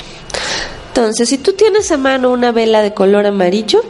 Entonces, 0.89 1.29
si 1.29 1.37
tú 1.37 1.53
tienes 1.53 1.91
a 1.91 1.97
mano 1.97 2.31
una 2.31 2.51
vela 2.51 2.81
de 2.81 2.93
color 2.93 3.25
amarillo, 3.25 3.81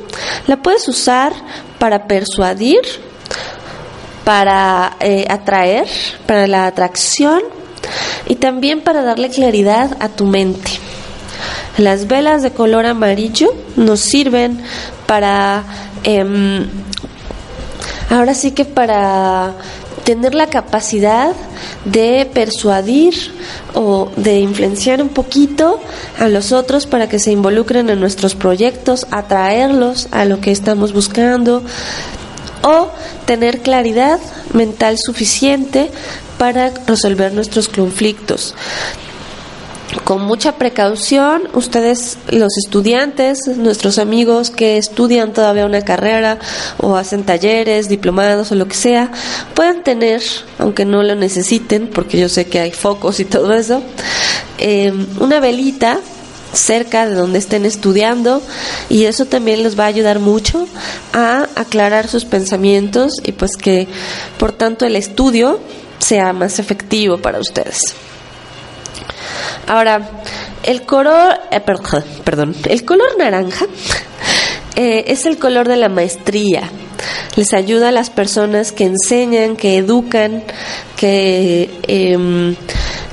la 0.48 0.58
puedes 0.58 0.88
usar 0.88 1.34
para 1.80 2.08
persuadir, 2.08 2.80
para 4.24 4.98
eh, 5.00 5.26
atraer, 5.30 5.88
para 6.26 6.46
la 6.48 6.68
atracción 6.68 7.42
y 8.28 8.36
también 8.36 8.82
para 8.82 9.02
darle 9.02 9.30
claridad 9.30 9.98
a 10.00 10.10
tu 10.10 10.26
mente. 10.26 10.72
Las 11.78 12.08
velas 12.08 12.44
de 12.44 12.52
color 12.52 12.86
amarillo 12.86 13.54
nos 13.76 14.00
sirven 14.00 14.62
para, 15.08 15.64
em, 16.04 16.68
ahora 18.10 18.36
sí 18.36 18.52
que 18.52 18.66
para 18.66 19.54
tener 20.04 20.34
la 20.34 20.48
capacidad 20.48 21.34
de 21.86 22.30
persuadir 22.34 23.14
o 23.74 24.10
de 24.16 24.40
influenciar 24.40 25.02
un 25.02 25.10
poquito 25.10 25.80
a 26.20 26.28
los 26.28 26.52
otros 26.52 26.86
para 26.86 27.08
que 27.08 27.20
se 27.20 27.32
involucren 27.32 27.90
en 27.90 28.00
nuestros 28.00 28.36
proyectos, 28.36 29.08
atraerlos 29.12 30.08
a 30.12 30.26
lo 30.26 30.42
que 30.42 30.52
estamos 30.52 30.94
buscando 30.94 31.64
o 32.64 32.90
tener 33.26 33.62
claridad 33.62 34.20
mental 34.54 34.98
suficiente 35.04 35.90
para 36.38 36.72
resolver 36.88 37.34
nuestros 37.34 37.70
conflictos 37.70 38.56
con 40.04 40.22
mucha 40.22 40.54
precaución, 40.54 41.44
ustedes, 41.54 42.18
los 42.30 42.58
estudiantes, 42.58 43.40
nuestros 43.58 43.98
amigos 43.98 44.50
que 44.50 44.78
estudian 44.78 45.34
todavía 45.34 45.66
una 45.66 45.82
carrera 45.82 46.40
o 46.78 46.96
hacen 46.96 47.24
talleres, 47.24 47.90
diplomados 47.90 48.52
o 48.52 48.56
lo 48.56 48.68
que 48.68 48.76
sea, 48.76 49.12
pueden 49.54 49.84
tener, 49.84 50.22
aunque 50.60 50.86
no 50.86 51.04
lo 51.04 51.16
necesiten, 51.16 51.88
porque 51.88 52.20
yo 52.20 52.30
sé 52.30 52.46
que 52.46 52.60
hay 52.60 52.72
focos 52.72 53.20
y 53.20 53.26
todo 53.26 53.54
eso, 53.54 53.84
em, 54.58 55.08
una 55.20 55.40
velita 55.40 56.00
cerca 56.54 57.08
de 57.08 57.16
donde 57.16 57.40
estén 57.40 57.66
estudiando 57.66 58.42
y 58.90 59.06
eso 59.06 59.26
también 59.26 59.64
les 59.64 59.80
va 59.80 59.86
a 59.86 59.88
ayudar 59.88 60.20
mucho 60.20 60.68
a 61.14 61.48
aclarar 61.56 62.10
sus 62.10 62.26
pensamientos 62.26 63.14
y 63.24 63.32
pues 63.32 63.56
que 63.56 63.88
por 64.38 64.52
tanto 64.52 64.86
el 64.86 64.98
estudio 64.98 65.60
sea 66.00 66.34
más 66.34 66.60
efectivo 66.60 67.20
para 67.20 67.40
ustedes. 67.40 67.96
Ahora, 69.68 70.10
el 70.64 70.84
color, 70.84 71.40
eh, 71.52 71.62
perdón, 72.24 72.56
el 72.66 72.86
color 72.86 73.18
naranja 73.18 73.66
eh, 74.76 75.06
es 75.08 75.26
el 75.26 75.38
color 75.38 75.68
de 75.68 75.78
la 75.78 75.90
maestría. 75.90 76.64
Les 77.36 77.54
ayuda 77.54 77.90
a 77.90 77.92
las 77.92 78.10
personas 78.10 78.72
que 78.72 78.86
enseñan, 78.86 79.56
que 79.56 79.78
educan, 79.78 80.44
que, 80.98 81.70
em, 81.88 82.56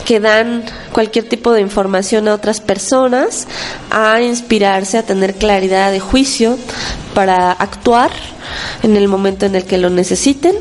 que 0.04 0.20
dan 0.20 0.64
cualquier 0.92 1.28
tipo 1.28 1.52
de 1.52 1.60
información 1.60 2.26
a 2.26 2.34
otras 2.34 2.60
personas, 2.60 3.46
a 3.90 4.20
inspirarse, 4.20 4.98
a 4.98 5.04
tener 5.04 5.34
claridad 5.34 5.92
de 5.92 6.00
juicio 6.00 6.58
para 7.14 7.52
actuar 7.52 8.10
en 8.82 8.96
el 8.96 9.08
momento 9.08 9.46
en 9.46 9.54
el 9.54 9.64
que 9.64 9.78
lo 9.78 9.90
necesiten. 9.90 10.54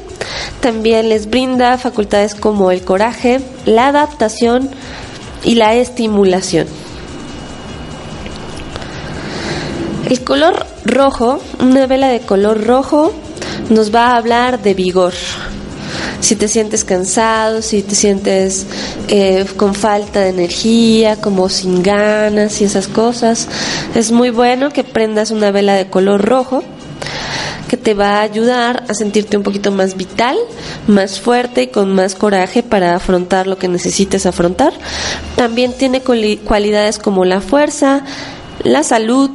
También 0.59 1.09
les 1.09 1.29
brinda 1.29 1.77
facultades 1.77 2.35
como 2.35 2.71
el 2.71 2.81
coraje, 2.83 3.39
la 3.65 3.87
adaptación, 3.87 4.69
y 5.43 5.55
la 5.55 5.75
estimulación. 5.75 6.67
El 10.09 10.23
color 10.23 10.65
rojo, 10.85 11.41
una 11.59 11.85
vela 11.85 12.07
de 12.07 12.21
color 12.21 12.65
rojo, 12.65 13.13
nos 13.69 13.93
va 13.93 14.11
a 14.11 14.17
hablar 14.17 14.61
de 14.61 14.73
vigor. 14.73 15.13
Si 16.21 16.35
te 16.35 16.47
sientes 16.47 16.83
cansado, 16.83 17.61
si 17.61 17.83
te 17.83 17.95
sientes 17.95 18.65
eh, 19.07 19.45
con 19.55 19.75
falta 19.75 20.21
de 20.21 20.29
energía, 20.29 21.17
como 21.17 21.49
sin 21.49 21.83
ganas 21.83 22.61
y 22.61 22.65
esas 22.65 22.87
cosas, 22.87 23.47
es 23.95 24.11
muy 24.11 24.29
bueno 24.29 24.69
que 24.69 24.83
prendas 24.83 25.31
una 25.31 25.51
vela 25.51 25.75
de 25.75 25.87
color 25.87 26.23
rojo 26.25 26.63
que 27.67 27.77
te 27.77 27.93
va 27.93 28.17
a 28.17 28.21
ayudar 28.21 28.83
a 28.87 28.93
sentirte 28.93 29.37
un 29.37 29.43
poquito 29.43 29.71
más 29.71 29.95
vital, 29.95 30.37
más 30.87 31.19
fuerte 31.19 31.63
y 31.63 31.67
con 31.67 31.93
más 31.93 32.15
coraje 32.15 32.63
para 32.63 32.95
afrontar 32.95 33.47
lo 33.47 33.57
que 33.57 33.67
necesites 33.67 34.25
afrontar. 34.25 34.73
También 35.35 35.73
tiene 35.73 36.01
cualidades 36.01 36.99
como 36.99 37.25
la 37.25 37.41
fuerza, 37.41 38.03
la 38.63 38.83
salud 38.83 39.31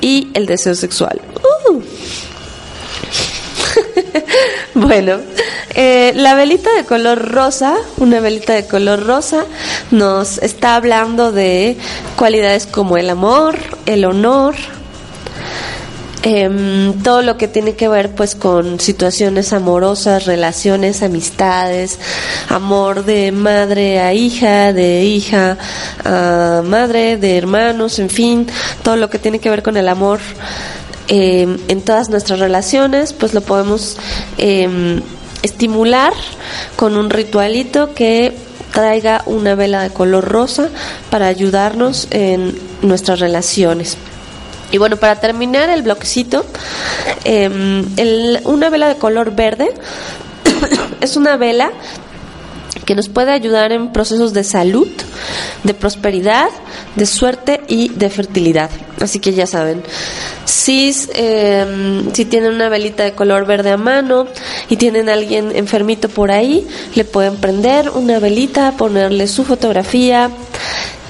y 0.00 0.28
el 0.34 0.46
deseo 0.46 0.74
sexual. 0.74 1.20
Uh. 1.70 1.80
bueno, 4.74 5.18
eh, 5.74 6.12
la 6.14 6.34
velita 6.34 6.72
de 6.74 6.84
color 6.84 7.32
rosa, 7.32 7.76
una 7.98 8.20
velita 8.20 8.54
de 8.54 8.66
color 8.66 9.04
rosa, 9.06 9.44
nos 9.90 10.38
está 10.38 10.76
hablando 10.76 11.32
de 11.32 11.76
cualidades 12.16 12.66
como 12.66 12.96
el 12.96 13.10
amor, 13.10 13.58
el 13.86 14.04
honor, 14.04 14.54
Em, 16.28 16.92
todo 17.04 17.22
lo 17.22 17.38
que 17.38 17.46
tiene 17.46 17.76
que 17.76 17.86
ver 17.86 18.10
pues 18.16 18.34
con 18.34 18.80
situaciones 18.80 19.52
amorosas, 19.52 20.26
relaciones, 20.26 21.04
amistades, 21.04 22.00
amor 22.48 23.04
de 23.04 23.30
madre 23.30 24.00
a 24.00 24.12
hija, 24.12 24.72
de 24.72 25.04
hija 25.04 25.56
a 26.04 26.62
madre, 26.64 27.16
de 27.16 27.38
hermanos, 27.38 28.00
en 28.00 28.10
fin, 28.10 28.48
todo 28.82 28.96
lo 28.96 29.08
que 29.08 29.20
tiene 29.20 29.38
que 29.38 29.50
ver 29.50 29.62
con 29.62 29.76
el 29.76 29.88
amor 29.88 30.18
em, 31.06 31.58
en 31.68 31.80
todas 31.82 32.08
nuestras 32.08 32.40
relaciones, 32.40 33.12
pues 33.12 33.32
lo 33.32 33.40
podemos 33.40 33.96
em, 34.36 35.02
estimular 35.44 36.12
con 36.74 36.96
un 36.96 37.08
ritualito 37.08 37.94
que 37.94 38.36
traiga 38.72 39.22
una 39.26 39.54
vela 39.54 39.80
de 39.84 39.90
color 39.90 40.24
rosa 40.24 40.70
para 41.08 41.28
ayudarnos 41.28 42.08
en 42.10 42.58
nuestras 42.82 43.20
relaciones. 43.20 43.96
Y 44.72 44.78
bueno, 44.78 44.96
para 44.96 45.16
terminar 45.16 45.70
el 45.70 45.82
bloquecito, 45.82 46.44
em, 47.24 47.84
una 48.44 48.68
vela 48.70 48.88
de 48.88 48.96
color 48.96 49.34
verde 49.34 49.72
es 51.00 51.16
una 51.16 51.36
vela 51.36 51.72
que 52.84 52.94
nos 52.94 53.08
puede 53.08 53.32
ayudar 53.32 53.72
en 53.72 53.92
procesos 53.92 54.32
de 54.32 54.44
salud, 54.44 54.88
de 55.64 55.74
prosperidad, 55.74 56.48
de 56.94 57.06
suerte 57.06 57.60
y 57.68 57.88
de 57.88 58.10
fertilidad. 58.10 58.70
Así 59.00 59.18
que 59.18 59.32
ya 59.32 59.46
saben, 59.46 59.82
si, 60.44 60.94
em, 61.14 62.12
si 62.12 62.24
tienen 62.24 62.54
una 62.54 62.68
velita 62.68 63.04
de 63.04 63.12
color 63.12 63.46
verde 63.46 63.72
a 63.72 63.76
mano 63.76 64.26
y 64.70 64.76
tienen 64.76 65.08
a 65.08 65.14
alguien 65.14 65.54
enfermito 65.54 66.08
por 66.08 66.30
ahí, 66.30 66.66
le 66.94 67.04
pueden 67.04 67.36
prender 67.36 67.90
una 67.90 68.18
velita, 68.18 68.72
ponerle 68.72 69.26
su 69.26 69.44
fotografía 69.44 70.30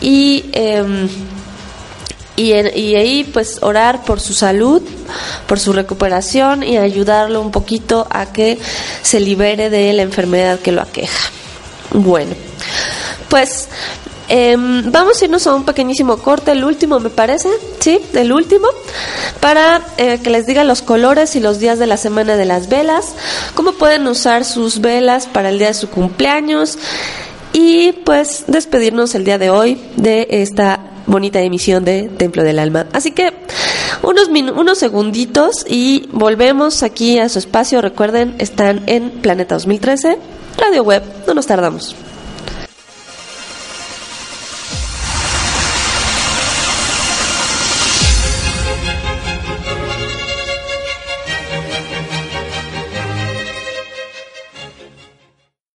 y... 0.01 0.47
Eh, 0.53 1.09
y, 2.37 2.53
ahí 2.53 3.25
pues 3.25 3.59
orar 3.63 4.05
por 4.05 4.21
su 4.21 4.35
salud, 4.35 4.83
por 5.47 5.59
su 5.59 5.73
recuperación 5.73 6.63
y 6.63 6.77
ayudarlo 6.77 7.41
un 7.41 7.51
poquito 7.51 8.07
a 8.11 8.27
que 8.27 8.59
se 9.03 9.21
libere 9.21 9.71
de 9.71 9.93
la 9.95 10.03
enfermedad 10.03 10.61
que 10.61 10.73
lo 10.73 10.83
aqueja. 10.83 11.31
Bueno, 11.93 12.35
pues 13.31 13.69
em, 14.29 14.91
vamos 14.93 15.21
a 15.21 15.25
irnos 15.25 15.47
a 15.47 15.55
un 15.55 15.65
pequeñísimo 15.65 16.19
corte, 16.19 16.53
el 16.53 16.65
último 16.65 17.01
me 17.01 17.09
parece, 17.11 17.49
¿sí? 17.81 18.01
El 18.13 18.33
último, 18.33 18.69
para 19.41 19.81
eh, 19.97 20.21
que 20.23 20.31
les 20.31 20.47
diga 20.47 20.63
los 20.65 20.83
colores 20.83 21.37
y 21.37 21.41
los 21.41 21.59
días 21.59 21.79
de 21.79 21.87
la 21.87 21.97
semana 21.97 22.37
de 22.37 22.45
las 22.45 22.69
velas, 22.69 23.15
cómo 23.55 23.73
pueden 23.73 24.07
usar 24.07 24.45
sus 24.45 24.81
velas 24.81 25.27
para 25.27 25.49
el 25.49 25.59
día 25.59 25.69
de 25.69 25.75
su 25.75 25.89
cumpleaños 25.89 26.77
y 27.55 27.93
pues 27.93 28.45
despedirnos 28.47 29.15
el 29.15 29.25
día 29.25 29.39
de 29.39 29.49
hoy 29.49 29.81
de 29.97 30.27
esta 30.31 30.96
bonita 31.07 31.41
emisión 31.41 31.85
de 31.85 32.09
Templo 32.17 32.43
del 32.43 32.59
Alma. 32.59 32.87
Así 32.93 33.13
que 33.13 33.33
unos, 34.03 34.29
unos 34.29 34.79
segunditos 34.79 35.65
y 35.69 36.09
volvemos 36.13 36.83
aquí 36.83 37.19
a 37.19 37.29
su 37.29 37.39
espacio. 37.39 37.81
Recuerden, 37.81 38.35
están 38.39 38.83
en 38.87 39.11
Planeta 39.11 39.55
2013, 39.55 40.19
Radio 40.59 40.83
Web, 40.83 41.03
no 41.27 41.35
nos 41.35 41.47
tardamos. 41.47 41.95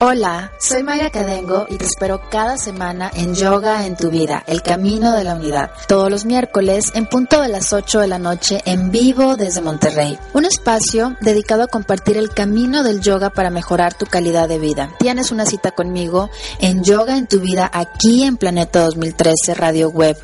Hola, 0.02 0.54
soy 0.62 0.82
Maya 0.82 1.10
Cadengo 1.10 1.68
y 1.70 1.76
te 1.76 1.84
espero 1.84 2.22
cada 2.30 2.58
semana 2.58 3.12
en 3.14 3.36
Yoga 3.36 3.86
en 3.86 3.98
tu 3.98 4.10
vida, 4.10 4.42
el 4.48 4.62
camino 4.62 5.12
de 5.12 5.26
la 5.26 5.36
unidad. 5.36 5.72
Todos 5.90 6.10
los 6.10 6.24
miércoles 6.24 6.94
en 6.96 7.06
punto 7.06 7.42
de 7.42 7.50
las 7.50 7.74
8 7.74 8.00
de 8.00 8.08
la 8.08 8.18
noche 8.18 8.62
en 8.64 8.92
vivo 8.92 9.36
desde 9.36 9.60
Monterrey. 9.60 10.18
Un 10.34 10.46
espacio 10.46 11.18
dedicado 11.20 11.64
a 11.64 11.68
compartir 11.68 12.16
el 12.16 12.30
camino 12.30 12.82
del 12.82 13.02
yoga 13.02 13.30
para 13.30 13.50
mejorar 13.50 13.94
tu 13.94 14.06
calidad 14.06 14.48
de 14.48 14.58
vida. 14.58 14.90
Tienes 15.00 15.34
una 15.34 15.46
cita 15.46 15.72
conmigo 15.72 16.30
en 16.62 16.82
Yoga 16.82 17.18
en 17.18 17.28
tu 17.28 17.42
vida 17.42 17.70
aquí 17.74 18.24
en 18.24 18.38
Planeta 18.38 18.86
2013 18.86 19.54
Radio 19.54 19.90
Web. 19.90 20.16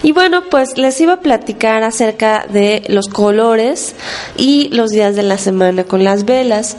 Y 0.01 0.13
bueno, 0.13 0.43
pues 0.49 0.77
les 0.77 0.99
iba 1.01 1.13
a 1.13 1.19
platicar 1.19 1.83
acerca 1.83 2.45
de 2.47 2.83
los 2.87 3.07
colores 3.07 3.93
y 4.37 4.69
los 4.69 4.91
días 4.91 5.17
de 5.17 5.23
la 5.23 5.37
semana 5.37 5.83
con 5.83 6.05
las 6.05 6.23
velas. 6.23 6.77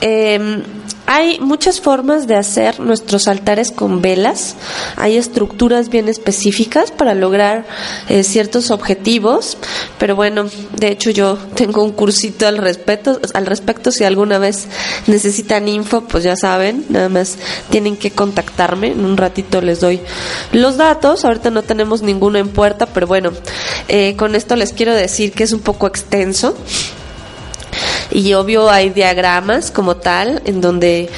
Eh, 0.00 0.62
hay 1.06 1.38
muchas 1.38 1.80
formas 1.80 2.26
de 2.26 2.34
hacer 2.34 2.80
nuestros 2.80 3.28
altares 3.28 3.70
con 3.70 4.02
velas. 4.02 4.56
Hay 4.96 5.16
estructuras 5.16 5.88
bien 5.88 6.08
específicas 6.08 6.90
para 6.90 7.14
lograr 7.14 7.64
eh, 8.08 8.24
ciertos 8.24 8.72
objetivos. 8.72 9.56
Pero 9.98 10.16
bueno, 10.16 10.46
de 10.76 10.88
hecho 10.88 11.10
yo 11.10 11.38
tengo 11.54 11.84
un 11.84 11.92
cursito 11.92 12.48
al 12.48 12.58
respecto. 12.58 13.20
Al 13.34 13.46
respecto, 13.46 13.92
si 13.92 14.02
alguna 14.02 14.38
vez 14.38 14.66
necesitan 15.06 15.68
info, 15.68 16.02
pues 16.02 16.24
ya 16.24 16.34
saben, 16.34 16.84
nada 16.88 17.08
más 17.08 17.36
tienen 17.70 17.96
que 17.96 18.10
contactarme. 18.10 18.88
En 18.88 19.04
un 19.04 19.16
ratito 19.16 19.60
les 19.60 19.80
doy 19.80 20.00
los 20.52 20.76
datos. 20.76 21.24
Ahorita 21.24 21.50
no 21.50 21.62
tenemos 21.62 22.02
ninguno 22.02 22.38
en 22.38 22.48
puerta, 22.48 22.86
pero 22.86 23.06
bueno, 23.06 23.30
eh, 23.86 24.16
con 24.16 24.34
esto 24.34 24.56
les 24.56 24.72
quiero 24.72 24.92
decir 24.92 25.32
que 25.32 25.44
es 25.44 25.52
un 25.52 25.60
poco 25.60 25.86
extenso 25.86 26.56
y 28.10 28.32
obvio 28.34 28.70
hay 28.70 28.90
diagramas 28.90 29.70
como 29.70 29.96
tal 29.96 30.42
en 30.44 30.60
donde 30.60 31.08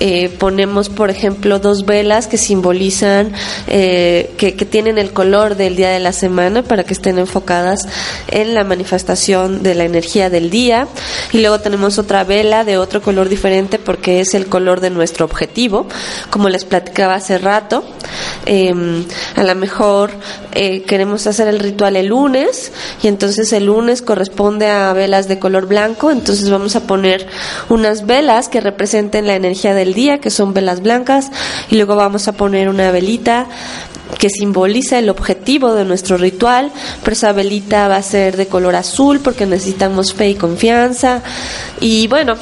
eh, 0.00 0.28
ponemos 0.38 0.88
por 0.88 1.08
ejemplo 1.08 1.60
dos 1.60 1.86
velas 1.86 2.26
que 2.26 2.36
simbolizan 2.36 3.32
eh, 3.68 4.34
que, 4.36 4.52
tienen 4.52 4.98
el 4.98 5.12
color 5.12 5.56
del 5.56 5.76
día 5.76 5.90
de 5.90 6.00
la 6.00 6.12
semana 6.12 6.62
para 6.62 6.82
que 6.84 6.94
estén 6.94 7.18
enfocadas 7.18 7.86
en 8.28 8.54
la 8.54 8.64
manifestación 8.64 9.62
de 9.62 9.74
la 9.74 9.84
energía 9.84 10.30
del 10.30 10.50
día. 10.50 10.88
Y 11.32 11.40
luego 11.40 11.60
tenemos 11.60 11.98
otra 11.98 12.24
vela 12.24 12.64
de 12.64 12.76
otro 12.76 13.02
color 13.02 13.28
diferente 13.28 13.78
porque 13.78 14.20
es 14.20 14.34
el 14.34 14.46
color 14.46 14.80
de 14.80 14.90
nuestro 14.90 15.24
objetivo 15.26 15.86
como 16.30 16.48
les 16.48 16.64
platicaba 16.64 17.14
hace 17.14 17.38
rato. 17.38 17.84
Eh, 18.46 18.74
a 19.36 19.42
lo 19.42 19.54
mejor 19.54 20.10
eh, 20.52 20.82
queremos 20.82 21.26
hacer 21.26 21.48
el 21.48 21.58
ritual 21.58 21.96
el 21.96 22.06
lunes 22.06 22.72
y 23.02 23.08
entonces 23.08 23.52
el 23.52 23.66
lunes 23.66 24.02
corresponde 24.02 24.68
a 24.68 24.92
velas 24.92 25.28
de 25.28 25.38
color 25.38 25.66
blanco 25.66 26.10
entonces 26.10 26.33
vamos 26.50 26.76
a 26.76 26.86
poner 26.86 27.26
unas 27.68 28.06
velas 28.06 28.48
que 28.48 28.60
representen 28.60 29.26
la 29.26 29.34
energía 29.34 29.74
del 29.74 29.94
día, 29.94 30.18
que 30.18 30.30
son 30.30 30.54
velas 30.54 30.80
blancas, 30.80 31.30
y 31.70 31.76
luego 31.76 31.96
vamos 31.96 32.28
a 32.28 32.32
poner 32.32 32.68
una 32.68 32.90
velita 32.90 33.46
que 34.18 34.28
simboliza 34.30 34.98
el 34.98 35.08
objetivo 35.08 35.74
de 35.74 35.84
nuestro 35.84 36.16
ritual, 36.16 36.70
pero 37.02 37.12
esa 37.12 37.32
velita 37.32 37.88
va 37.88 37.96
a 37.96 38.02
ser 38.02 38.36
de 38.36 38.46
color 38.46 38.74
azul 38.76 39.20
porque 39.20 39.46
necesitamos 39.46 40.14
fe 40.14 40.30
y 40.30 40.34
confianza. 40.34 41.22
Y 41.80 42.06
bueno, 42.08 42.36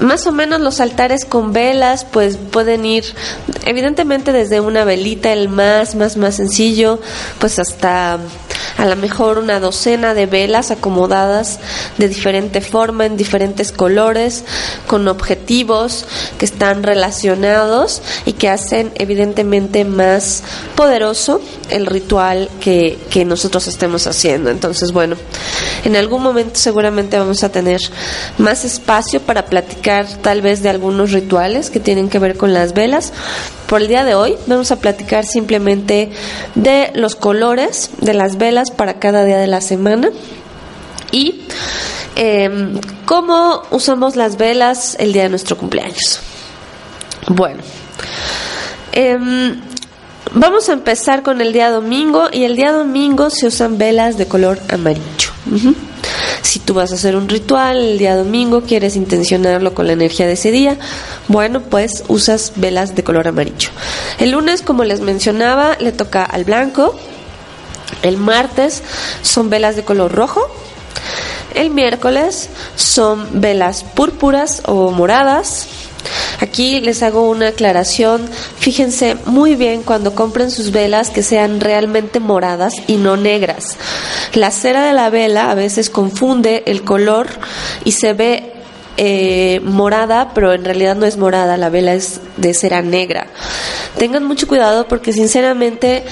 más 0.00 0.26
o 0.26 0.32
menos 0.32 0.60
los 0.60 0.80
altares 0.80 1.24
con 1.24 1.52
velas 1.52 2.04
pues 2.04 2.36
pueden 2.36 2.84
ir 2.84 3.04
evidentemente 3.64 4.32
desde 4.32 4.60
una 4.60 4.84
velita 4.84 5.32
el 5.32 5.48
más 5.48 5.94
más 5.94 6.16
más 6.16 6.36
sencillo 6.36 7.00
pues 7.38 7.58
hasta 7.58 8.18
a 8.78 8.86
lo 8.86 8.94
mejor 8.94 9.38
una 9.38 9.58
docena 9.58 10.14
de 10.14 10.26
velas 10.26 10.70
acomodadas 10.70 11.58
de 11.98 12.08
diferente 12.08 12.60
forma, 12.60 13.06
en 13.06 13.16
diferentes 13.16 13.72
colores, 13.72 14.44
con 14.86 15.08
objetivos 15.08 16.06
que 16.38 16.44
están 16.44 16.84
relacionados 16.84 18.02
y 18.24 18.34
que 18.34 18.48
hacen 18.48 18.92
evidentemente 18.94 19.84
más 19.84 20.44
poderoso 20.76 21.40
el 21.70 21.86
ritual 21.86 22.48
que, 22.60 22.98
que 23.10 23.24
nosotros 23.24 23.66
estemos 23.66 24.06
haciendo. 24.06 24.48
Entonces, 24.48 24.92
bueno, 24.92 25.16
en 25.84 25.96
algún 25.96 26.22
momento 26.22 26.58
seguramente 26.58 27.18
vamos 27.18 27.42
a 27.42 27.48
tener 27.48 27.80
más 28.38 28.64
espacio 28.64 29.20
para 29.20 29.44
platicar 29.48 30.06
tal 30.22 30.42
vez 30.42 30.62
de 30.62 30.68
algunos 30.68 31.12
rituales 31.12 31.70
que 31.70 31.80
tienen 31.80 32.08
que 32.08 32.18
ver 32.18 32.36
con 32.36 32.52
las 32.52 32.74
velas. 32.74 33.12
Por 33.66 33.82
el 33.82 33.88
día 33.88 34.04
de 34.04 34.14
hoy 34.14 34.36
vamos 34.46 34.70
a 34.70 34.76
platicar 34.76 35.24
simplemente 35.24 36.10
de 36.54 36.90
los 36.94 37.14
colores 37.14 37.90
de 38.00 38.14
las 38.14 38.38
velas 38.38 38.70
para 38.70 38.94
cada 38.94 39.24
día 39.24 39.38
de 39.38 39.46
la 39.46 39.60
semana 39.60 40.10
y 41.10 41.42
eh, 42.16 42.50
cómo 43.04 43.62
usamos 43.70 44.16
las 44.16 44.36
velas 44.36 44.96
el 44.98 45.12
día 45.12 45.24
de 45.24 45.28
nuestro 45.28 45.56
cumpleaños. 45.56 46.20
Bueno, 47.28 47.62
eh, 48.92 49.18
vamos 50.32 50.68
a 50.68 50.72
empezar 50.72 51.22
con 51.22 51.40
el 51.40 51.52
día 51.52 51.70
domingo 51.70 52.28
y 52.32 52.44
el 52.44 52.56
día 52.56 52.72
domingo 52.72 53.30
se 53.30 53.46
usan 53.46 53.78
velas 53.78 54.16
de 54.18 54.26
color 54.26 54.58
amarillo. 54.70 55.32
Si 56.48 56.60
tú 56.60 56.72
vas 56.72 56.92
a 56.92 56.94
hacer 56.94 57.14
un 57.14 57.28
ritual 57.28 57.76
el 57.76 57.98
día 57.98 58.16
domingo, 58.16 58.62
quieres 58.62 58.96
intencionarlo 58.96 59.74
con 59.74 59.86
la 59.86 59.92
energía 59.92 60.26
de 60.26 60.32
ese 60.32 60.50
día, 60.50 60.78
bueno, 61.26 61.60
pues 61.60 62.04
usas 62.08 62.54
velas 62.56 62.94
de 62.94 63.04
color 63.04 63.28
amarillo. 63.28 63.68
El 64.18 64.30
lunes, 64.30 64.62
como 64.62 64.82
les 64.82 65.00
mencionaba, 65.00 65.76
le 65.78 65.92
toca 65.92 66.24
al 66.24 66.44
blanco. 66.44 66.98
El 68.00 68.16
martes 68.16 68.82
son 69.20 69.50
velas 69.50 69.76
de 69.76 69.84
color 69.84 70.10
rojo. 70.14 70.40
El 71.54 71.68
miércoles 71.68 72.48
son 72.76 73.42
velas 73.42 73.84
púrpuras 73.84 74.62
o 74.64 74.90
moradas. 74.90 75.66
Aquí 76.40 76.80
les 76.80 77.02
hago 77.02 77.28
una 77.28 77.48
aclaración. 77.48 78.28
Fíjense 78.58 79.16
muy 79.26 79.56
bien 79.56 79.82
cuando 79.82 80.14
compren 80.14 80.50
sus 80.50 80.70
velas 80.70 81.10
que 81.10 81.22
sean 81.22 81.60
realmente 81.60 82.20
moradas 82.20 82.74
y 82.86 82.96
no 82.96 83.16
negras. 83.16 83.76
La 84.34 84.50
cera 84.50 84.84
de 84.84 84.92
la 84.92 85.10
vela 85.10 85.50
a 85.50 85.54
veces 85.54 85.90
confunde 85.90 86.62
el 86.66 86.84
color 86.84 87.28
y 87.84 87.92
se 87.92 88.12
ve 88.12 88.52
eh, 88.96 89.60
morada, 89.64 90.32
pero 90.34 90.52
en 90.52 90.64
realidad 90.64 90.96
no 90.96 91.06
es 91.06 91.16
morada, 91.16 91.56
la 91.56 91.70
vela 91.70 91.94
es 91.94 92.20
de 92.36 92.54
cera 92.54 92.82
negra. 92.82 93.26
Tengan 93.96 94.24
mucho 94.24 94.46
cuidado 94.46 94.86
porque 94.88 95.12
sinceramente, 95.12 96.04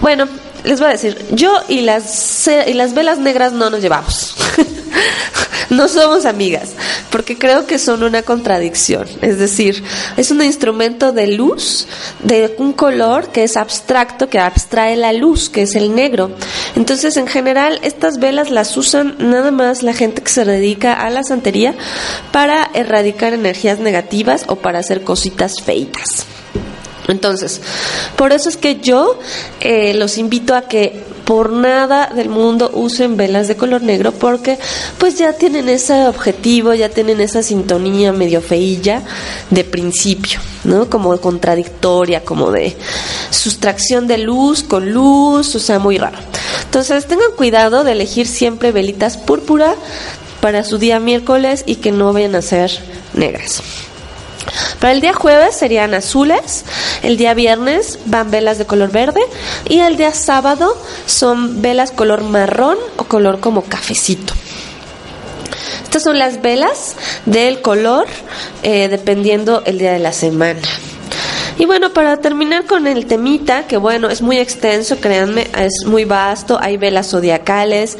bueno, 0.00 0.28
les 0.64 0.78
voy 0.78 0.88
a 0.88 0.92
decir, 0.92 1.16
yo 1.32 1.52
y 1.68 1.80
las, 1.80 2.48
y 2.66 2.74
las 2.74 2.94
velas 2.94 3.18
negras 3.18 3.52
no 3.52 3.70
nos 3.70 3.80
llevamos. 3.80 4.36
no 5.70 5.88
somos 5.88 6.24
amigas, 6.24 6.70
porque 7.10 7.38
creo 7.38 7.66
que 7.66 7.78
son 7.78 8.02
una 8.02 8.22
contradicción. 8.22 9.08
Es 9.22 9.38
decir, 9.38 9.82
es 10.16 10.30
un 10.30 10.42
instrumento 10.42 11.12
de 11.12 11.28
luz, 11.28 11.86
de 12.22 12.54
un 12.58 12.72
color 12.72 13.28
que 13.28 13.44
es 13.44 13.56
abstracto, 13.56 14.28
que 14.28 14.38
abstrae 14.38 14.96
la 14.96 15.12
luz, 15.12 15.48
que 15.48 15.62
es 15.62 15.74
el 15.74 15.94
negro. 15.94 16.30
Entonces, 16.76 17.16
en 17.16 17.26
general, 17.26 17.80
estas 17.82 18.18
velas 18.18 18.50
las 18.50 18.76
usan 18.76 19.16
nada 19.18 19.50
más 19.50 19.82
la 19.82 19.94
gente 19.94 20.22
que 20.22 20.30
se 20.30 20.44
dedica 20.44 20.92
a 20.92 21.10
la 21.10 21.24
santería 21.24 21.74
para 22.30 22.70
erradicar 22.74 23.32
energías 23.32 23.78
negativas 23.78 24.44
o 24.46 24.56
para 24.56 24.78
hacer 24.78 25.02
cositas 25.02 25.60
feitas. 25.62 26.26
Entonces, 27.08 27.60
por 28.16 28.32
eso 28.32 28.48
es 28.48 28.56
que 28.56 28.80
yo 28.80 29.18
eh, 29.60 29.94
los 29.94 30.18
invito 30.18 30.54
a 30.54 30.62
que 30.62 31.02
por 31.24 31.52
nada 31.52 32.10
del 32.14 32.28
mundo 32.28 32.70
usen 32.74 33.16
velas 33.16 33.48
de 33.48 33.56
color 33.56 33.82
negro 33.82 34.12
porque 34.12 34.58
pues 34.98 35.18
ya 35.18 35.32
tienen 35.32 35.68
ese 35.68 36.06
objetivo, 36.06 36.74
ya 36.74 36.88
tienen 36.88 37.20
esa 37.20 37.42
sintonía 37.42 38.12
medio 38.12 38.40
feilla 38.40 39.02
de 39.50 39.64
principio, 39.64 40.40
¿no? 40.64 40.90
Como 40.90 41.16
contradictoria, 41.20 42.24
como 42.24 42.50
de 42.50 42.76
sustracción 43.30 44.06
de 44.06 44.18
luz 44.18 44.62
con 44.62 44.92
luz, 44.92 45.54
o 45.54 45.58
sea, 45.58 45.78
muy 45.78 45.98
raro. 45.98 46.18
Entonces, 46.64 47.06
tengan 47.06 47.32
cuidado 47.36 47.84
de 47.84 47.92
elegir 47.92 48.26
siempre 48.26 48.72
velitas 48.72 49.16
púrpura 49.16 49.74
para 50.40 50.64
su 50.64 50.78
día 50.78 50.98
miércoles 50.98 51.62
y 51.66 51.76
que 51.76 51.92
no 51.92 52.12
vayan 52.12 52.34
a 52.34 52.42
ser 52.42 52.70
negras. 53.14 53.62
Para 54.82 54.94
el 54.94 55.00
día 55.00 55.12
jueves 55.12 55.54
serían 55.54 55.94
azules, 55.94 56.64
el 57.04 57.16
día 57.16 57.34
viernes 57.34 58.00
van 58.06 58.32
velas 58.32 58.58
de 58.58 58.66
color 58.66 58.90
verde 58.90 59.20
y 59.68 59.78
el 59.78 59.96
día 59.96 60.12
sábado 60.12 60.76
son 61.06 61.62
velas 61.62 61.92
color 61.92 62.24
marrón 62.24 62.76
o 62.96 63.04
color 63.04 63.38
como 63.38 63.62
cafecito. 63.62 64.34
Estas 65.84 66.02
son 66.02 66.18
las 66.18 66.42
velas 66.42 66.96
del 67.26 67.62
color 67.62 68.08
eh, 68.64 68.88
dependiendo 68.88 69.62
el 69.66 69.78
día 69.78 69.92
de 69.92 70.00
la 70.00 70.12
semana. 70.12 70.62
Y 71.58 71.64
bueno, 71.64 71.92
para 71.92 72.16
terminar 72.16 72.64
con 72.64 72.88
el 72.88 73.06
temita, 73.06 73.68
que 73.68 73.76
bueno, 73.76 74.10
es 74.10 74.20
muy 74.20 74.38
extenso, 74.38 74.98
créanme, 74.98 75.48
es 75.58 75.86
muy 75.86 76.04
vasto, 76.04 76.58
hay 76.60 76.76
velas 76.76 77.10
zodiacales, 77.10 77.98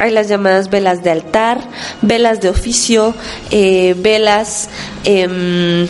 hay 0.00 0.10
las 0.10 0.26
llamadas 0.26 0.68
velas 0.68 1.04
de 1.04 1.12
altar, 1.12 1.60
velas 2.02 2.40
de 2.40 2.48
oficio, 2.48 3.14
eh, 3.52 3.94
velas 3.96 4.68
em, 5.04 5.86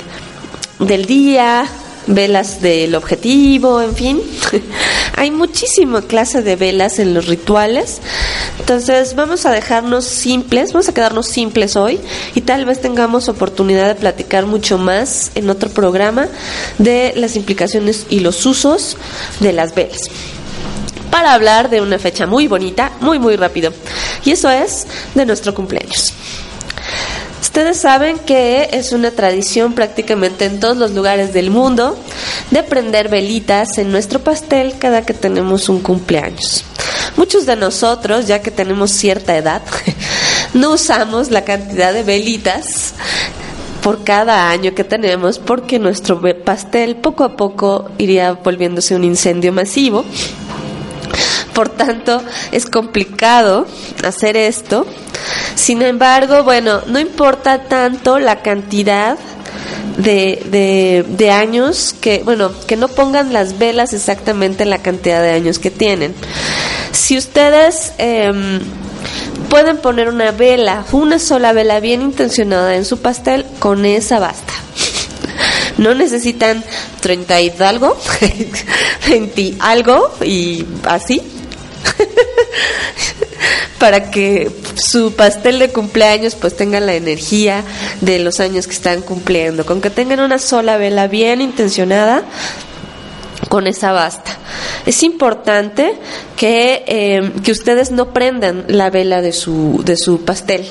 del 0.86 1.06
día, 1.06 1.66
velas 2.06 2.60
del 2.60 2.94
objetivo, 2.94 3.80
en 3.80 3.94
fin. 3.94 4.20
Hay 5.16 5.30
muchísima 5.30 6.02
clase 6.02 6.42
de 6.42 6.56
velas 6.56 6.98
en 6.98 7.14
los 7.14 7.26
rituales. 7.26 8.00
Entonces 8.58 9.14
vamos 9.14 9.46
a 9.46 9.50
dejarnos 9.50 10.04
simples, 10.04 10.72
vamos 10.72 10.88
a 10.88 10.94
quedarnos 10.94 11.26
simples 11.26 11.76
hoy 11.76 12.00
y 12.34 12.42
tal 12.42 12.64
vez 12.64 12.80
tengamos 12.80 13.28
oportunidad 13.28 13.88
de 13.88 13.94
platicar 13.94 14.46
mucho 14.46 14.78
más 14.78 15.30
en 15.34 15.50
otro 15.50 15.70
programa 15.70 16.28
de 16.78 17.12
las 17.16 17.36
implicaciones 17.36 18.06
y 18.10 18.20
los 18.20 18.44
usos 18.46 18.96
de 19.40 19.52
las 19.52 19.74
velas 19.74 20.10
para 21.10 21.32
hablar 21.32 21.70
de 21.70 21.80
una 21.80 21.96
fecha 22.00 22.26
muy 22.26 22.48
bonita, 22.48 22.90
muy 23.00 23.20
muy 23.20 23.36
rápido. 23.36 23.72
Y 24.24 24.32
eso 24.32 24.50
es 24.50 24.84
de 25.14 25.24
nuestro 25.24 25.54
cumpleaños. 25.54 26.12
Ustedes 27.44 27.76
saben 27.76 28.18
que 28.20 28.70
es 28.72 28.92
una 28.92 29.10
tradición 29.10 29.74
prácticamente 29.74 30.46
en 30.46 30.60
todos 30.60 30.78
los 30.78 30.92
lugares 30.92 31.34
del 31.34 31.50
mundo 31.50 31.94
de 32.50 32.62
prender 32.62 33.10
velitas 33.10 33.76
en 33.76 33.92
nuestro 33.92 34.18
pastel 34.18 34.76
cada 34.78 35.04
que 35.04 35.12
tenemos 35.12 35.68
un 35.68 35.80
cumpleaños. 35.80 36.64
Muchos 37.18 37.44
de 37.44 37.54
nosotros, 37.54 38.26
ya 38.26 38.40
que 38.40 38.50
tenemos 38.50 38.92
cierta 38.92 39.36
edad, 39.36 39.60
no 40.54 40.70
usamos 40.70 41.30
la 41.30 41.44
cantidad 41.44 41.92
de 41.92 42.02
velitas 42.02 42.94
por 43.82 44.04
cada 44.04 44.48
año 44.48 44.74
que 44.74 44.82
tenemos 44.82 45.38
porque 45.38 45.78
nuestro 45.78 46.22
pastel 46.46 46.96
poco 46.96 47.24
a 47.24 47.36
poco 47.36 47.90
iría 47.98 48.32
volviéndose 48.32 48.96
un 48.96 49.04
incendio 49.04 49.52
masivo. 49.52 50.06
Por 51.54 51.68
tanto, 51.68 52.22
es 52.52 52.66
complicado 52.66 53.66
hacer 54.02 54.36
esto 54.36 54.86
sin 55.54 55.82
embargo, 55.82 56.44
bueno, 56.44 56.82
no 56.86 56.98
importa 56.98 57.64
tanto 57.64 58.18
la 58.18 58.42
cantidad 58.42 59.16
de, 59.96 61.04
de, 61.06 61.30
años 61.30 61.94
que, 62.00 62.22
bueno, 62.24 62.50
que 62.66 62.76
no 62.76 62.88
pongan 62.88 63.32
las 63.32 63.58
velas 63.58 63.92
exactamente 63.92 64.64
en 64.64 64.70
la 64.70 64.78
cantidad 64.78 65.22
de 65.22 65.30
años 65.30 65.58
que 65.58 65.70
tienen. 65.70 66.14
Si 66.92 67.16
ustedes 67.16 67.92
em, 67.98 68.60
pueden 69.48 69.78
poner 69.78 70.08
una 70.08 70.32
vela, 70.32 70.84
una 70.92 71.18
sola 71.18 71.52
vela 71.52 71.80
bien 71.80 72.02
intencionada 72.02 72.74
en 72.74 72.84
su 72.84 72.98
pastel, 72.98 73.46
con 73.58 73.84
esa 73.84 74.18
basta. 74.18 74.52
No 75.78 75.94
necesitan 75.94 76.62
30 77.00 77.40
y 77.40 77.52
algo, 77.60 77.96
20 79.08 79.54
algo 79.60 80.14
y 80.24 80.64
así. 80.84 81.20
para 83.78 84.10
que 84.10 84.50
su 84.76 85.12
pastel 85.12 85.58
de 85.58 85.70
cumpleaños 85.70 86.34
pues 86.34 86.56
tenga 86.56 86.80
la 86.80 86.94
energía 86.94 87.62
de 88.00 88.18
los 88.18 88.40
años 88.40 88.66
que 88.66 88.72
están 88.72 89.02
cumpliendo. 89.02 89.66
Con 89.66 89.80
que 89.80 89.90
tengan 89.90 90.20
una 90.20 90.38
sola 90.38 90.76
vela 90.76 91.06
bien 91.06 91.40
intencionada, 91.40 92.22
con 93.48 93.66
esa 93.66 93.92
basta. 93.92 94.38
Es 94.86 95.02
importante 95.02 95.94
que, 96.36 96.84
eh, 96.86 97.32
que 97.42 97.52
ustedes 97.52 97.90
no 97.90 98.12
prendan 98.12 98.64
la 98.68 98.90
vela 98.90 99.20
de 99.20 99.32
su, 99.32 99.82
de 99.84 99.96
su 99.96 100.24
pastel 100.24 100.66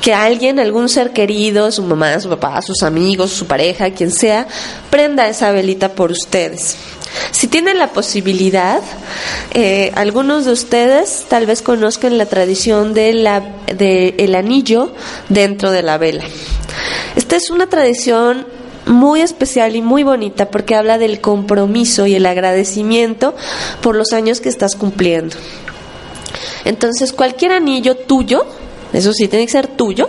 que 0.00 0.14
alguien, 0.14 0.60
algún 0.60 0.88
ser 0.88 1.12
querido, 1.12 1.70
su 1.72 1.82
mamá, 1.82 2.20
su 2.20 2.28
papá, 2.28 2.62
sus 2.62 2.82
amigos, 2.82 3.30
su 3.32 3.46
pareja, 3.46 3.90
quien 3.90 4.10
sea, 4.10 4.46
prenda 4.90 5.28
esa 5.28 5.50
velita 5.50 5.90
por 5.90 6.12
ustedes. 6.12 6.76
Si 7.30 7.46
tienen 7.46 7.78
la 7.78 7.92
posibilidad, 7.92 8.80
eh, 9.52 9.92
algunos 9.94 10.44
de 10.44 10.52
ustedes 10.52 11.26
tal 11.28 11.46
vez 11.46 11.62
conozcan 11.62 12.18
la 12.18 12.26
tradición 12.26 12.94
de 12.94 13.12
la, 13.12 13.40
de 13.74 14.14
el 14.18 14.34
anillo 14.34 14.92
dentro 15.28 15.70
de 15.70 15.82
la 15.82 15.98
vela. 15.98 16.24
Esta 17.16 17.36
es 17.36 17.50
una 17.50 17.66
tradición 17.66 18.46
muy 18.86 19.20
especial 19.20 19.76
y 19.76 19.82
muy 19.82 20.02
bonita 20.02 20.50
porque 20.50 20.74
habla 20.74 20.98
del 20.98 21.20
compromiso 21.20 22.06
y 22.06 22.14
el 22.14 22.26
agradecimiento 22.26 23.34
por 23.82 23.94
los 23.94 24.12
años 24.12 24.40
que 24.40 24.48
estás 24.48 24.76
cumpliendo. 24.76 25.36
Entonces, 26.64 27.12
cualquier 27.12 27.52
anillo 27.52 27.96
tuyo, 27.96 28.46
eso 28.92 29.12
sí, 29.12 29.28
tiene 29.28 29.46
que 29.46 29.52
ser 29.52 29.68
tuyo, 29.68 30.08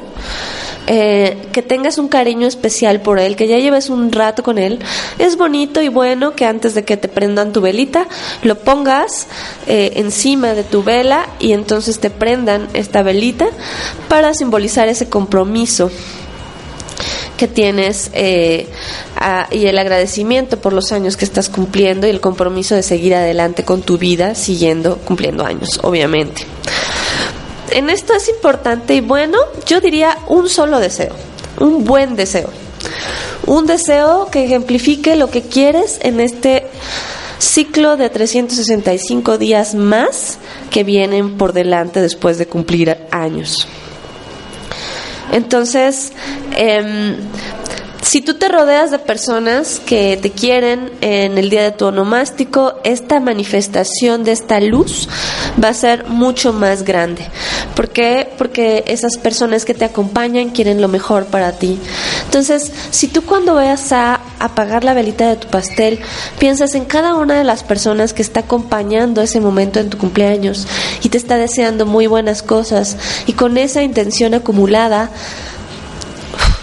eh, 0.92 1.38
que 1.52 1.62
tengas 1.62 2.00
un 2.00 2.08
cariño 2.08 2.48
especial 2.48 3.00
por 3.02 3.20
él, 3.20 3.36
que 3.36 3.48
ya 3.48 3.60
lleves 3.60 3.92
un 3.92 4.12
rato 4.12 4.42
con 4.42 4.58
él, 4.58 4.80
es 5.20 5.38
bonito 5.38 5.84
y 5.84 5.88
bueno 5.88 6.34
que 6.34 6.46
antes 6.46 6.74
de 6.74 6.84
que 6.84 6.98
te 6.98 7.08
prendan 7.08 7.54
tu 7.54 7.62
velita, 7.62 8.08
lo 8.42 8.58
pongas 8.58 9.28
eh, 9.68 9.92
encima 9.98 10.56
de 10.56 10.64
tu 10.64 10.82
vela 10.82 11.30
y 11.40 11.54
entonces 11.54 12.00
te 12.00 12.10
prendan 12.10 12.70
esta 12.74 13.04
velita 13.04 13.50
para 14.08 14.34
simbolizar 14.34 14.88
ese 14.88 15.08
compromiso 15.10 15.92
que 17.38 17.48
tienes 17.48 18.10
eh, 18.14 18.68
y 19.52 19.68
el 19.68 19.78
agradecimiento 19.78 20.60
por 20.60 20.74
los 20.74 20.92
años 20.92 21.18
que 21.18 21.26
estás 21.26 21.50
cumpliendo 21.50 22.08
y 22.08 22.10
el 22.10 22.20
compromiso 22.20 22.74
de 22.74 22.82
seguir 22.82 23.14
adelante 23.14 23.64
con 23.64 23.84
tu 23.84 24.00
vida 24.00 24.34
siguiendo 24.34 24.98
cumpliendo 24.98 25.46
años, 25.46 25.80
obviamente 25.84 26.48
en 27.72 27.89
esto 27.89 28.13
es 28.13 28.30
importante 28.30 28.95
y 28.95 29.01
bueno, 29.01 29.38
yo 29.65 29.82
diría 29.82 30.17
un 30.28 30.49
solo 30.49 30.80
deseo, 30.80 31.15
un 31.59 31.84
buen 31.84 32.15
deseo. 32.15 32.49
Un 33.45 33.65
deseo 33.65 34.30
que 34.30 34.45
ejemplifique 34.45 35.15
lo 35.15 35.30
que 35.30 35.41
quieres 35.41 35.99
en 36.01 36.20
este 36.20 36.67
ciclo 37.39 37.97
de 37.97 38.09
365 38.09 39.38
días 39.38 39.74
más 39.74 40.38
que 40.70 40.84
vienen 40.84 41.38
por 41.38 41.53
delante 41.53 42.01
después 42.01 42.38
de 42.38 42.47
cumplir 42.47 42.97
años. 43.11 43.67
Entonces, 45.32 46.11
eh, 46.55 47.15
si 48.10 48.22
tú 48.22 48.34
te 48.34 48.49
rodeas 48.49 48.89
de 48.89 48.97
personas 48.97 49.80
que 49.86 50.18
te 50.20 50.32
quieren 50.32 50.91
en 50.99 51.38
el 51.38 51.51
día 51.51 51.62
de 51.62 51.72
tu 51.72 51.86
onomástico, 51.86 52.74
esta 52.84 53.20
manifestación 53.20 54.24
de 54.24 54.32
esta 54.32 54.60
luz 54.60 55.07
va 55.64 55.68
a 55.68 55.74
ser 55.76 56.05
mucho 56.05 56.51
más 56.51 56.82
grande. 56.82 57.28
¿Por 57.76 57.89
qué? 57.89 58.28
Porque 58.36 58.84
esas 58.88 59.20
personas 59.20 59.64
que 59.64 59.76
te 59.76 59.86
acompañan 59.86 60.49
quieren 60.49 60.82
lo 60.82 60.88
mejor 60.88 61.28
para 61.28 61.51
ti. 61.51 61.78
Entonces, 62.26 62.72
si 62.89 63.10
tú 63.10 63.26
cuando 63.26 63.53
vayas 63.53 63.91
a 63.91 64.22
apagar 64.39 64.84
la 64.84 64.95
velita 64.95 65.30
de 65.30 65.36
tu 65.36 65.47
pastel, 65.47 65.99
piensas 66.39 66.74
en 66.74 66.86
cada 66.86 67.14
una 67.14 67.38
de 67.38 67.43
las 67.43 67.64
personas 67.64 68.14
que 68.14 68.24
está 68.24 68.39
acompañando 68.39 69.22
ese 69.22 69.39
momento 69.39 69.80
en 69.80 69.91
tu 69.91 69.99
cumpleaños 69.99 70.66
y 71.03 71.10
te 71.10 71.20
está 71.20 71.38
deseando 71.38 71.86
muy 71.86 72.07
buenas 72.07 72.41
cosas 72.41 72.97
y 73.28 73.34
con 73.34 73.60
esa 73.60 73.84
intención 73.84 74.34
acumulada, 74.34 75.12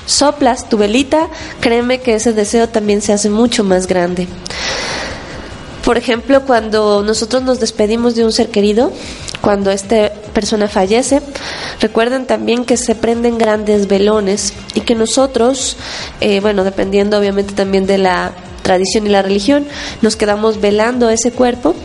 soplas 0.06 0.68
tu 0.68 0.78
velita, 0.78 1.28
créeme 1.60 2.00
que 2.00 2.14
ese 2.14 2.32
deseo 2.32 2.68
también 2.68 3.02
se 3.02 3.12
hace 3.12 3.28
mucho 3.28 3.64
más 3.64 3.86
grande. 3.86 4.26
Por 5.84 5.98
ejemplo, 5.98 6.44
cuando 6.44 7.02
nosotros 7.04 7.42
nos 7.42 7.60
despedimos 7.60 8.16
de 8.16 8.24
un 8.24 8.32
ser 8.32 8.48
querido, 8.48 8.92
cuando 9.40 9.70
esta 9.70 10.12
persona 10.32 10.66
fallece, 10.66 11.22
recuerden 11.80 12.26
también 12.26 12.64
que 12.64 12.76
se 12.76 12.96
prenden 12.96 13.38
grandes 13.38 13.86
velones 13.86 14.52
y 14.74 14.80
que 14.80 14.96
nosotros, 14.96 15.76
eh, 16.20 16.40
bueno, 16.40 16.64
dependiendo 16.64 17.18
obviamente 17.18 17.54
también 17.54 17.86
de 17.86 17.98
la 17.98 18.32
tradición 18.62 19.06
y 19.06 19.10
la 19.10 19.22
religión, 19.22 19.66
nos 20.02 20.16
quedamos 20.16 20.60
velando 20.60 21.08
ese 21.08 21.30
cuerpo, 21.30 21.76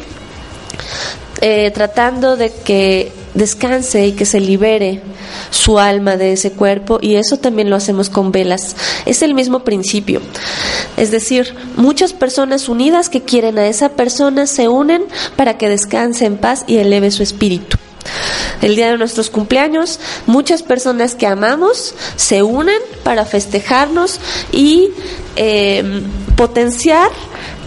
eh, 1.42 1.70
tratando 1.70 2.38
de 2.38 2.52
que 2.52 3.12
descanse 3.34 4.06
y 4.08 4.12
que 4.14 4.26
se 4.26 4.40
libere 4.40 5.02
su 5.50 5.80
alma 5.80 6.18
de 6.18 6.34
ese 6.34 6.52
cuerpo 6.52 7.00
y 7.02 7.16
eso 7.16 7.38
también 7.38 7.70
lo 7.70 7.76
hacemos 7.76 8.10
con 8.10 8.32
velas. 8.32 8.76
Es 9.06 9.22
el 9.22 9.34
mismo 9.34 9.64
principio. 9.64 10.22
Es 10.98 11.12
decir, 11.12 11.56
muchas 11.76 12.14
personas 12.14 12.70
unidas 12.70 13.10
que 13.10 13.22
quieren 13.22 13.58
a 13.58 13.68
esa 13.68 13.90
persona 13.90 14.48
se 14.48 14.68
unen 14.68 15.04
para 15.36 15.58
que 15.58 15.70
descanse 15.70 16.26
en 16.26 16.38
paz 16.38 16.64
y 16.68 16.78
eleve 16.78 17.12
su 17.12 17.24
espíritu. 17.24 17.78
El 18.62 18.76
día 18.76 18.92
de 18.92 18.98
nuestros 18.98 19.30
cumpleaños, 19.30 20.00
muchas 20.28 20.62
personas 20.62 21.16
que 21.16 21.26
amamos 21.26 21.96
se 22.16 22.44
unen 22.44 22.78
para 23.04 23.26
festejarnos 23.26 24.20
y 24.52 24.90
eh, 25.36 26.04
potenciar 26.36 27.10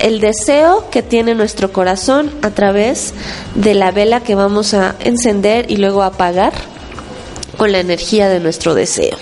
el 0.05 0.21
deseo 0.21 0.91
que 0.91 1.03
tiene 1.03 1.35
nuestro 1.35 1.73
corazón 1.73 2.31
a 2.43 2.51
través 2.51 3.15
de 3.55 3.73
la 3.73 3.91
vela 3.91 4.21
que 4.21 4.35
vamos 4.35 4.75
a 4.75 4.97
encender 5.01 5.71
y 5.71 5.79
luego 5.79 6.03
apagar 6.03 6.53
con 7.57 7.73
la 7.73 7.81
energía 7.81 8.29
de 8.29 8.39
nuestro 8.39 8.75
deseo. 8.75 9.17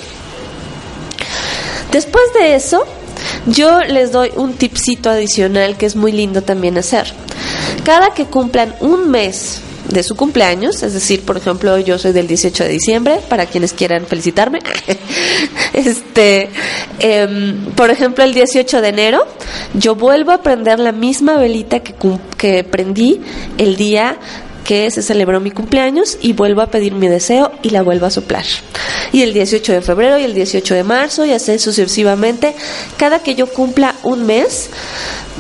Después 1.93 2.25
de 2.35 2.57
eso, 2.57 2.85
yo 3.47 3.79
les 3.83 4.11
doy 4.11 4.33
un 4.35 4.55
tipcito 4.55 5.09
adicional 5.09 5.77
que 5.77 5.87
es 5.87 5.95
muy 5.95 6.11
lindo 6.11 6.43
también 6.43 6.77
hacer. 6.77 7.07
Cada 7.85 8.13
que 8.13 8.25
cumplan 8.25 8.75
un 8.81 9.09
mes 9.09 9.61
de 9.93 10.03
su 10.03 10.17
cumpleaños, 10.17 10.83
es 10.83 10.95
decir, 10.95 11.23
por 11.23 11.37
ejemplo, 11.37 11.79
yo 11.79 11.99
soy 11.99 12.13
del 12.13 12.27
18 12.27 12.65
de 12.65 12.71
diciembre, 12.71 13.21
para 13.29 13.47
quienes 13.47 13.73
quieran 13.73 14.07
felicitarme. 14.07 14.61
este, 15.75 16.49
em, 16.99 17.67
por 17.75 17.91
ejemplo, 17.91 18.25
el 18.25 18.35
18 18.35 18.81
de 18.81 18.89
enero, 18.89 19.27
yo 19.75 19.95
vuelvo 19.95 20.33
a 20.33 20.43
prender 20.43 20.79
la 20.79 20.93
misma 20.93 21.37
velita 21.37 21.81
que, 21.81 21.95
que 22.37 22.65
prendí 22.65 23.21
el 23.59 23.77
día 23.77 24.17
que 24.65 24.91
se 24.91 25.03
celebró 25.03 25.41
mi 25.41 25.51
cumpleaños 25.51 26.19
y 26.21 26.33
vuelvo 26.33 26.61
a 26.61 26.69
pedir 26.69 26.95
mi 26.95 27.09
deseo 27.09 27.53
y 27.63 27.71
la 27.71 27.83
vuelvo 27.83 28.07
a 28.07 28.11
soplar. 28.11 28.45
Y 29.13 29.23
el 29.23 29.33
18 29.33 29.73
de 29.73 29.83
febrero 29.83 30.19
y 30.19 30.25
el 30.25 30.35
18 30.35 30.75
de 30.75 30.85
marzo 30.85 31.25
y 31.25 31.33
así 31.33 31.59
sucesivamente, 31.59 32.55
cada 32.97 33.21
que 33.21 33.35
yo 33.35 33.47
cumpla 33.49 33.95
un 34.03 34.27
mes, 34.27 34.71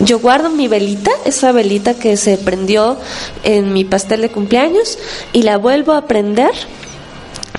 yo 0.00 0.18
guardo 0.18 0.50
mi 0.50 0.68
velita, 0.68 1.10
esa 1.24 1.52
velita 1.52 1.94
que 1.94 2.16
se 2.16 2.36
prendió 2.38 2.98
en 3.44 3.72
mi 3.72 3.84
pastel 3.84 4.22
de 4.22 4.30
cumpleaños 4.30 4.98
y 5.32 5.42
la 5.42 5.58
vuelvo 5.58 5.92
a 5.92 6.06
prender 6.06 6.52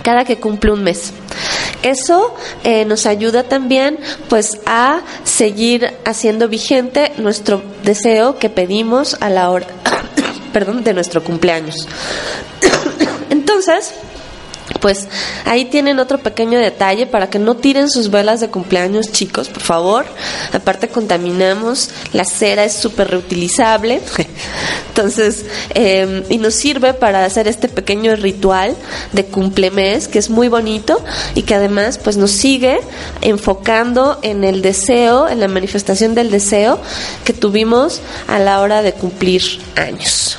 cada 0.03 0.25
que 0.25 0.37
cumple 0.37 0.71
un 0.71 0.83
mes. 0.83 1.13
Eso 1.81 2.33
eh, 2.63 2.85
nos 2.85 3.05
ayuda 3.05 3.43
también 3.43 3.99
pues 4.29 4.59
a 4.65 5.01
seguir 5.23 5.93
haciendo 6.05 6.47
vigente 6.47 7.11
nuestro 7.17 7.61
deseo 7.83 8.37
que 8.39 8.49
pedimos 8.49 9.17
a 9.19 9.29
la 9.29 9.49
hora 9.49 9.67
perdón, 10.53 10.83
de 10.83 10.93
nuestro 10.93 11.23
cumpleaños. 11.23 11.87
Entonces, 13.29 13.93
pues 14.79 15.07
ahí 15.45 15.65
tienen 15.65 15.99
otro 15.99 16.17
pequeño 16.17 16.59
detalle 16.59 17.05
para 17.05 17.29
que 17.29 17.39
no 17.39 17.55
tiren 17.55 17.89
sus 17.89 18.09
velas 18.09 18.39
de 18.39 18.49
cumpleaños, 18.49 19.11
chicos, 19.11 19.49
por 19.49 19.61
favor. 19.61 20.05
Aparte 20.51 20.89
contaminamos, 20.89 21.89
la 22.13 22.25
cera 22.25 22.63
es 22.63 22.73
súper 22.73 23.09
reutilizable. 23.11 24.01
Entonces, 24.89 25.45
em, 25.73 26.23
y 26.29 26.37
nos 26.37 26.53
sirve 26.53 26.93
para 26.93 27.25
hacer 27.25 27.47
este 27.47 27.67
pequeño 27.67 28.15
ritual 28.15 28.75
de 29.11 29.25
cumplemes, 29.25 30.07
que 30.07 30.19
es 30.19 30.29
muy 30.29 30.49
bonito 30.49 31.03
y 31.35 31.43
que 31.43 31.55
además 31.55 31.97
pues 31.97 32.17
nos 32.17 32.31
sigue 32.31 32.79
enfocando 33.21 34.19
en 34.21 34.43
el 34.43 34.61
deseo, 34.61 35.27
en 35.27 35.39
la 35.39 35.47
manifestación 35.47 36.13
del 36.13 36.29
deseo 36.29 36.79
que 37.25 37.33
tuvimos 37.33 38.01
a 38.27 38.37
la 38.39 38.61
hora 38.61 38.81
de 38.81 38.93
cumplir 38.93 39.41
años. 39.75 40.37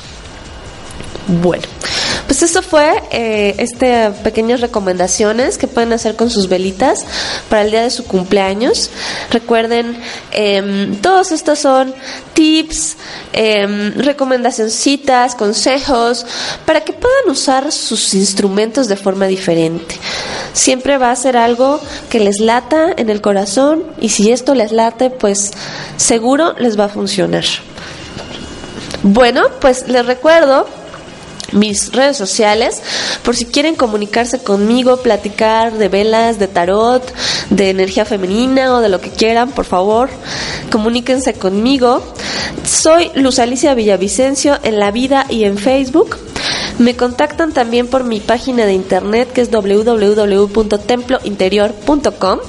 Bueno, 1.27 1.63
pues 2.27 2.43
eso 2.43 2.61
fue 2.61 3.01
eh, 3.11 3.55
este 3.57 4.11
pequeñas 4.23 4.61
recomendaciones 4.61 5.57
que 5.57 5.67
pueden 5.67 5.91
hacer 5.91 6.15
con 6.15 6.29
sus 6.29 6.47
velitas 6.47 7.03
para 7.49 7.63
el 7.63 7.71
día 7.71 7.81
de 7.81 7.89
su 7.89 8.05
cumpleaños. 8.05 8.91
Recuerden, 9.31 9.97
eh, 10.31 10.95
todos 11.01 11.31
estos 11.31 11.57
son 11.57 11.95
tips, 12.33 12.97
eh, 13.33 13.93
recomendacioncitas, 13.95 15.33
consejos 15.33 16.27
para 16.65 16.81
que 16.81 16.93
puedan 16.93 17.29
usar 17.29 17.71
sus 17.71 18.13
instrumentos 18.13 18.87
de 18.87 18.97
forma 18.97 19.25
diferente. 19.25 19.97
Siempre 20.53 20.99
va 20.99 21.09
a 21.09 21.15
ser 21.15 21.37
algo 21.37 21.81
que 22.09 22.19
les 22.19 22.39
lata 22.39 22.93
en 22.95 23.09
el 23.09 23.21
corazón 23.21 23.83
y 23.99 24.09
si 24.09 24.31
esto 24.31 24.53
les 24.53 24.71
late, 24.71 25.09
pues 25.09 25.51
seguro 25.97 26.53
les 26.59 26.79
va 26.79 26.85
a 26.85 26.89
funcionar. 26.89 27.45
Bueno, 29.01 29.43
pues 29.59 29.87
les 29.87 30.05
recuerdo 30.05 30.67
mis 31.51 31.91
redes 31.91 32.17
sociales 32.17 32.81
por 33.23 33.35
si 33.35 33.45
quieren 33.45 33.75
comunicarse 33.75 34.39
conmigo, 34.39 34.97
platicar 34.97 35.73
de 35.73 35.89
velas, 35.89 36.39
de 36.39 36.47
tarot, 36.47 37.13
de 37.49 37.69
energía 37.69 38.05
femenina 38.05 38.75
o 38.75 38.81
de 38.81 38.89
lo 38.89 39.01
que 39.01 39.09
quieran, 39.09 39.51
por 39.51 39.65
favor, 39.65 40.09
comuníquense 40.71 41.33
conmigo. 41.33 42.01
Soy 42.63 43.11
Luz 43.15 43.39
Alicia 43.39 43.73
Villavicencio 43.73 44.57
en 44.63 44.79
la 44.79 44.91
vida 44.91 45.25
y 45.29 45.43
en 45.43 45.57
Facebook. 45.57 46.17
Me 46.77 46.97
contactan 46.97 47.53
también 47.53 47.87
por 47.87 48.03
mi 48.03 48.19
página 48.19 48.65
de 48.65 48.73
internet 48.73 49.31
que 49.31 49.39
es 49.41 49.49
www.templointerior.com 49.49 52.39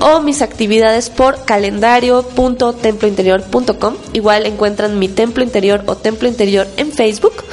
o 0.00 0.20
mis 0.20 0.42
actividades 0.42 1.08
por 1.10 1.44
calendario.templointerior.com. 1.44 3.94
Igual 4.12 4.46
encuentran 4.46 4.98
mi 4.98 5.06
templo 5.08 5.44
interior 5.44 5.84
o 5.86 5.94
templo 5.96 6.26
interior 6.28 6.66
en 6.76 6.90
Facebook. 6.90 7.44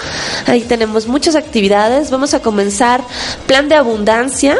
Ahí 0.48 0.62
tenemos 0.62 1.06
muchas 1.08 1.36
actividades. 1.36 2.10
Vamos 2.10 2.34
a 2.34 2.42
comenzar 2.42 3.04
plan 3.46 3.70
de 3.70 3.76
abundancia 3.76 4.58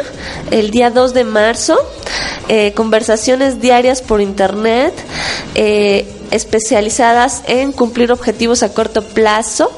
el 0.52 0.70
día 0.70 0.90
2 0.90 1.14
de 1.14 1.24
marzo. 1.24 1.76
Eh, 2.48 2.72
conversaciones 2.74 3.60
diarias 3.60 4.02
por 4.02 4.20
internet. 4.20 4.94
Eh, 5.54 6.06
especializadas 6.30 7.42
en 7.46 7.72
cumplir 7.72 8.12
objetivos 8.12 8.62
a 8.62 8.72
corto 8.72 9.02
plazo. 9.02 9.70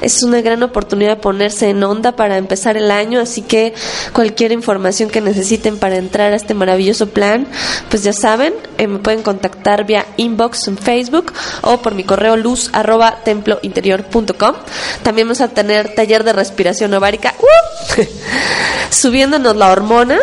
Es 0.00 0.22
una 0.22 0.40
gran 0.40 0.62
oportunidad 0.62 1.16
de 1.16 1.22
ponerse 1.22 1.70
en 1.70 1.82
onda 1.82 2.16
para 2.16 2.36
empezar 2.36 2.76
el 2.76 2.90
año, 2.90 3.20
así 3.20 3.42
que 3.42 3.74
cualquier 4.12 4.52
información 4.52 5.10
que 5.10 5.20
necesiten 5.20 5.78
para 5.78 5.96
entrar 5.96 6.32
a 6.32 6.36
este 6.36 6.54
maravilloso 6.54 7.08
plan, 7.10 7.46
pues 7.90 8.02
ya 8.02 8.12
saben, 8.12 8.54
eh, 8.78 8.86
me 8.86 8.98
pueden 8.98 9.22
contactar 9.22 9.84
vía 9.84 10.06
inbox 10.16 10.68
en 10.68 10.78
Facebook 10.78 11.32
o 11.62 11.78
por 11.78 11.94
mi 11.94 12.04
correo 12.04 12.36
luz 12.36 12.70
arroba 12.72 13.20
templointerior.com. 13.24 14.54
También 15.02 15.28
vamos 15.28 15.40
a 15.40 15.48
tener 15.48 15.94
taller 15.94 16.24
de 16.24 16.32
respiración 16.32 16.92
ovárica, 16.94 17.34
¡uh! 17.40 18.02
subiéndonos 18.90 19.56
la 19.56 19.70
hormona 19.70 20.18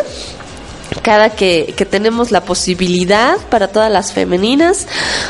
cada 1.00 1.30
que, 1.30 1.74
que, 1.76 1.86
tenemos 1.86 2.30
la 2.30 2.44
posibilidad 2.44 3.36
para 3.50 3.68
todas 3.68 3.90
las 3.90 4.12
femeninas, 4.12 4.86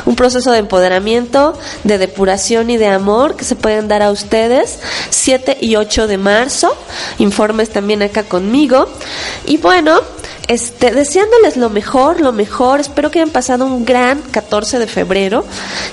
un 0.06 0.16
proceso 0.16 0.50
de 0.52 0.58
empoderamiento, 0.58 1.58
de 1.84 1.98
depuración 1.98 2.70
y 2.70 2.76
de 2.76 2.88
amor 2.88 3.36
que 3.36 3.44
se 3.44 3.56
pueden 3.56 3.88
dar 3.88 4.02
a 4.02 4.10
ustedes 4.10 4.78
7 5.10 5.58
y 5.60 5.76
8 5.76 6.06
de 6.06 6.18
marzo. 6.18 6.76
Informes 7.18 7.70
también 7.70 8.02
acá 8.02 8.24
conmigo. 8.24 8.88
Y 9.46 9.58
bueno, 9.58 10.00
este, 10.48 10.92
deseándoles 10.92 11.56
lo 11.56 11.70
mejor, 11.70 12.20
lo 12.20 12.32
mejor. 12.32 12.80
Espero 12.80 13.10
que 13.10 13.20
hayan 13.20 13.32
pasado 13.32 13.66
un 13.66 13.84
gran 13.84 14.22
14 14.22 14.78
de 14.78 14.86
febrero 14.86 15.44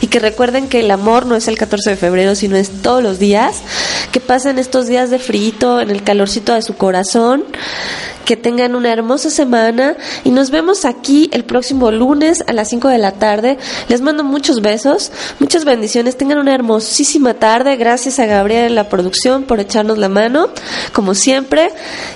y 0.01 0.07
que 0.07 0.19
recuerden 0.19 0.67
que 0.67 0.81
el 0.81 0.91
amor 0.91 1.25
no 1.25 1.35
es 1.35 1.47
el 1.47 1.57
14 1.57 1.91
de 1.91 1.95
febrero, 1.95 2.35
sino 2.35 2.55
es 2.55 2.81
todos 2.81 3.01
los 3.01 3.19
días. 3.19 3.57
Que 4.11 4.19
pasen 4.19 4.59
estos 4.59 4.87
días 4.87 5.09
de 5.09 5.19
frío 5.19 5.39
en 5.79 5.89
el 5.89 6.03
calorcito 6.03 6.53
de 6.53 6.61
su 6.61 6.75
corazón 6.75 7.45
que 8.29 8.37
tengan 8.37 8.75
una 8.75 8.93
hermosa 8.93 9.31
semana 9.31 9.97
y 10.23 10.29
nos 10.29 10.51
vemos 10.51 10.85
aquí 10.85 11.31
el 11.33 11.45
próximo 11.45 11.89
lunes 11.89 12.43
a 12.45 12.53
las 12.53 12.69
5 12.69 12.87
de 12.89 12.99
la 12.99 13.13
tarde. 13.13 13.57
Les 13.87 14.01
mando 14.01 14.23
muchos 14.23 14.61
besos, 14.61 15.11
muchas 15.39 15.65
bendiciones, 15.65 16.15
tengan 16.15 16.37
una 16.37 16.53
hermosísima 16.53 17.33
tarde. 17.33 17.75
Gracias 17.75 18.19
a 18.19 18.27
Gabriel 18.27 18.65
en 18.65 18.75
la 18.75 18.87
producción 18.87 19.45
por 19.45 19.59
echarnos 19.59 19.97
la 19.97 20.09
mano, 20.09 20.49
como 20.93 21.15
siempre. 21.15 21.71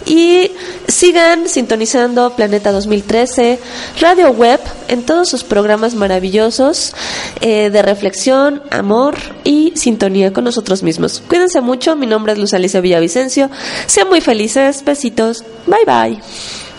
Y 0.06 0.52
sigan 0.88 1.50
sintonizando 1.50 2.23
Planeta 2.32 2.72
2013, 2.72 3.60
Radio 4.02 4.32
Web, 4.32 4.60
en 4.88 5.04
todos 5.04 5.30
sus 5.30 5.44
programas 5.44 5.96
maravillosos 5.96 6.94
eh, 7.42 7.70
de 7.70 7.82
reflexión, 7.82 8.62
amor 8.72 9.16
y 9.44 9.74
sintonía 9.76 10.34
con 10.34 10.44
nosotros 10.44 10.84
mismos. 10.84 11.22
Cuídense 11.28 11.62
mucho, 11.62 11.96
mi 11.96 12.08
nombre 12.08 12.34
es 12.34 12.40
Luz 12.40 12.54
Alicia 12.54 12.82
Villavicencio. 12.82 13.50
Sean 13.86 14.10
muy 14.10 14.22
felices, 14.22 14.84
besitos, 14.84 15.44
bye 15.66 15.86
bye. 15.86 15.94
Bye. 15.94 16.73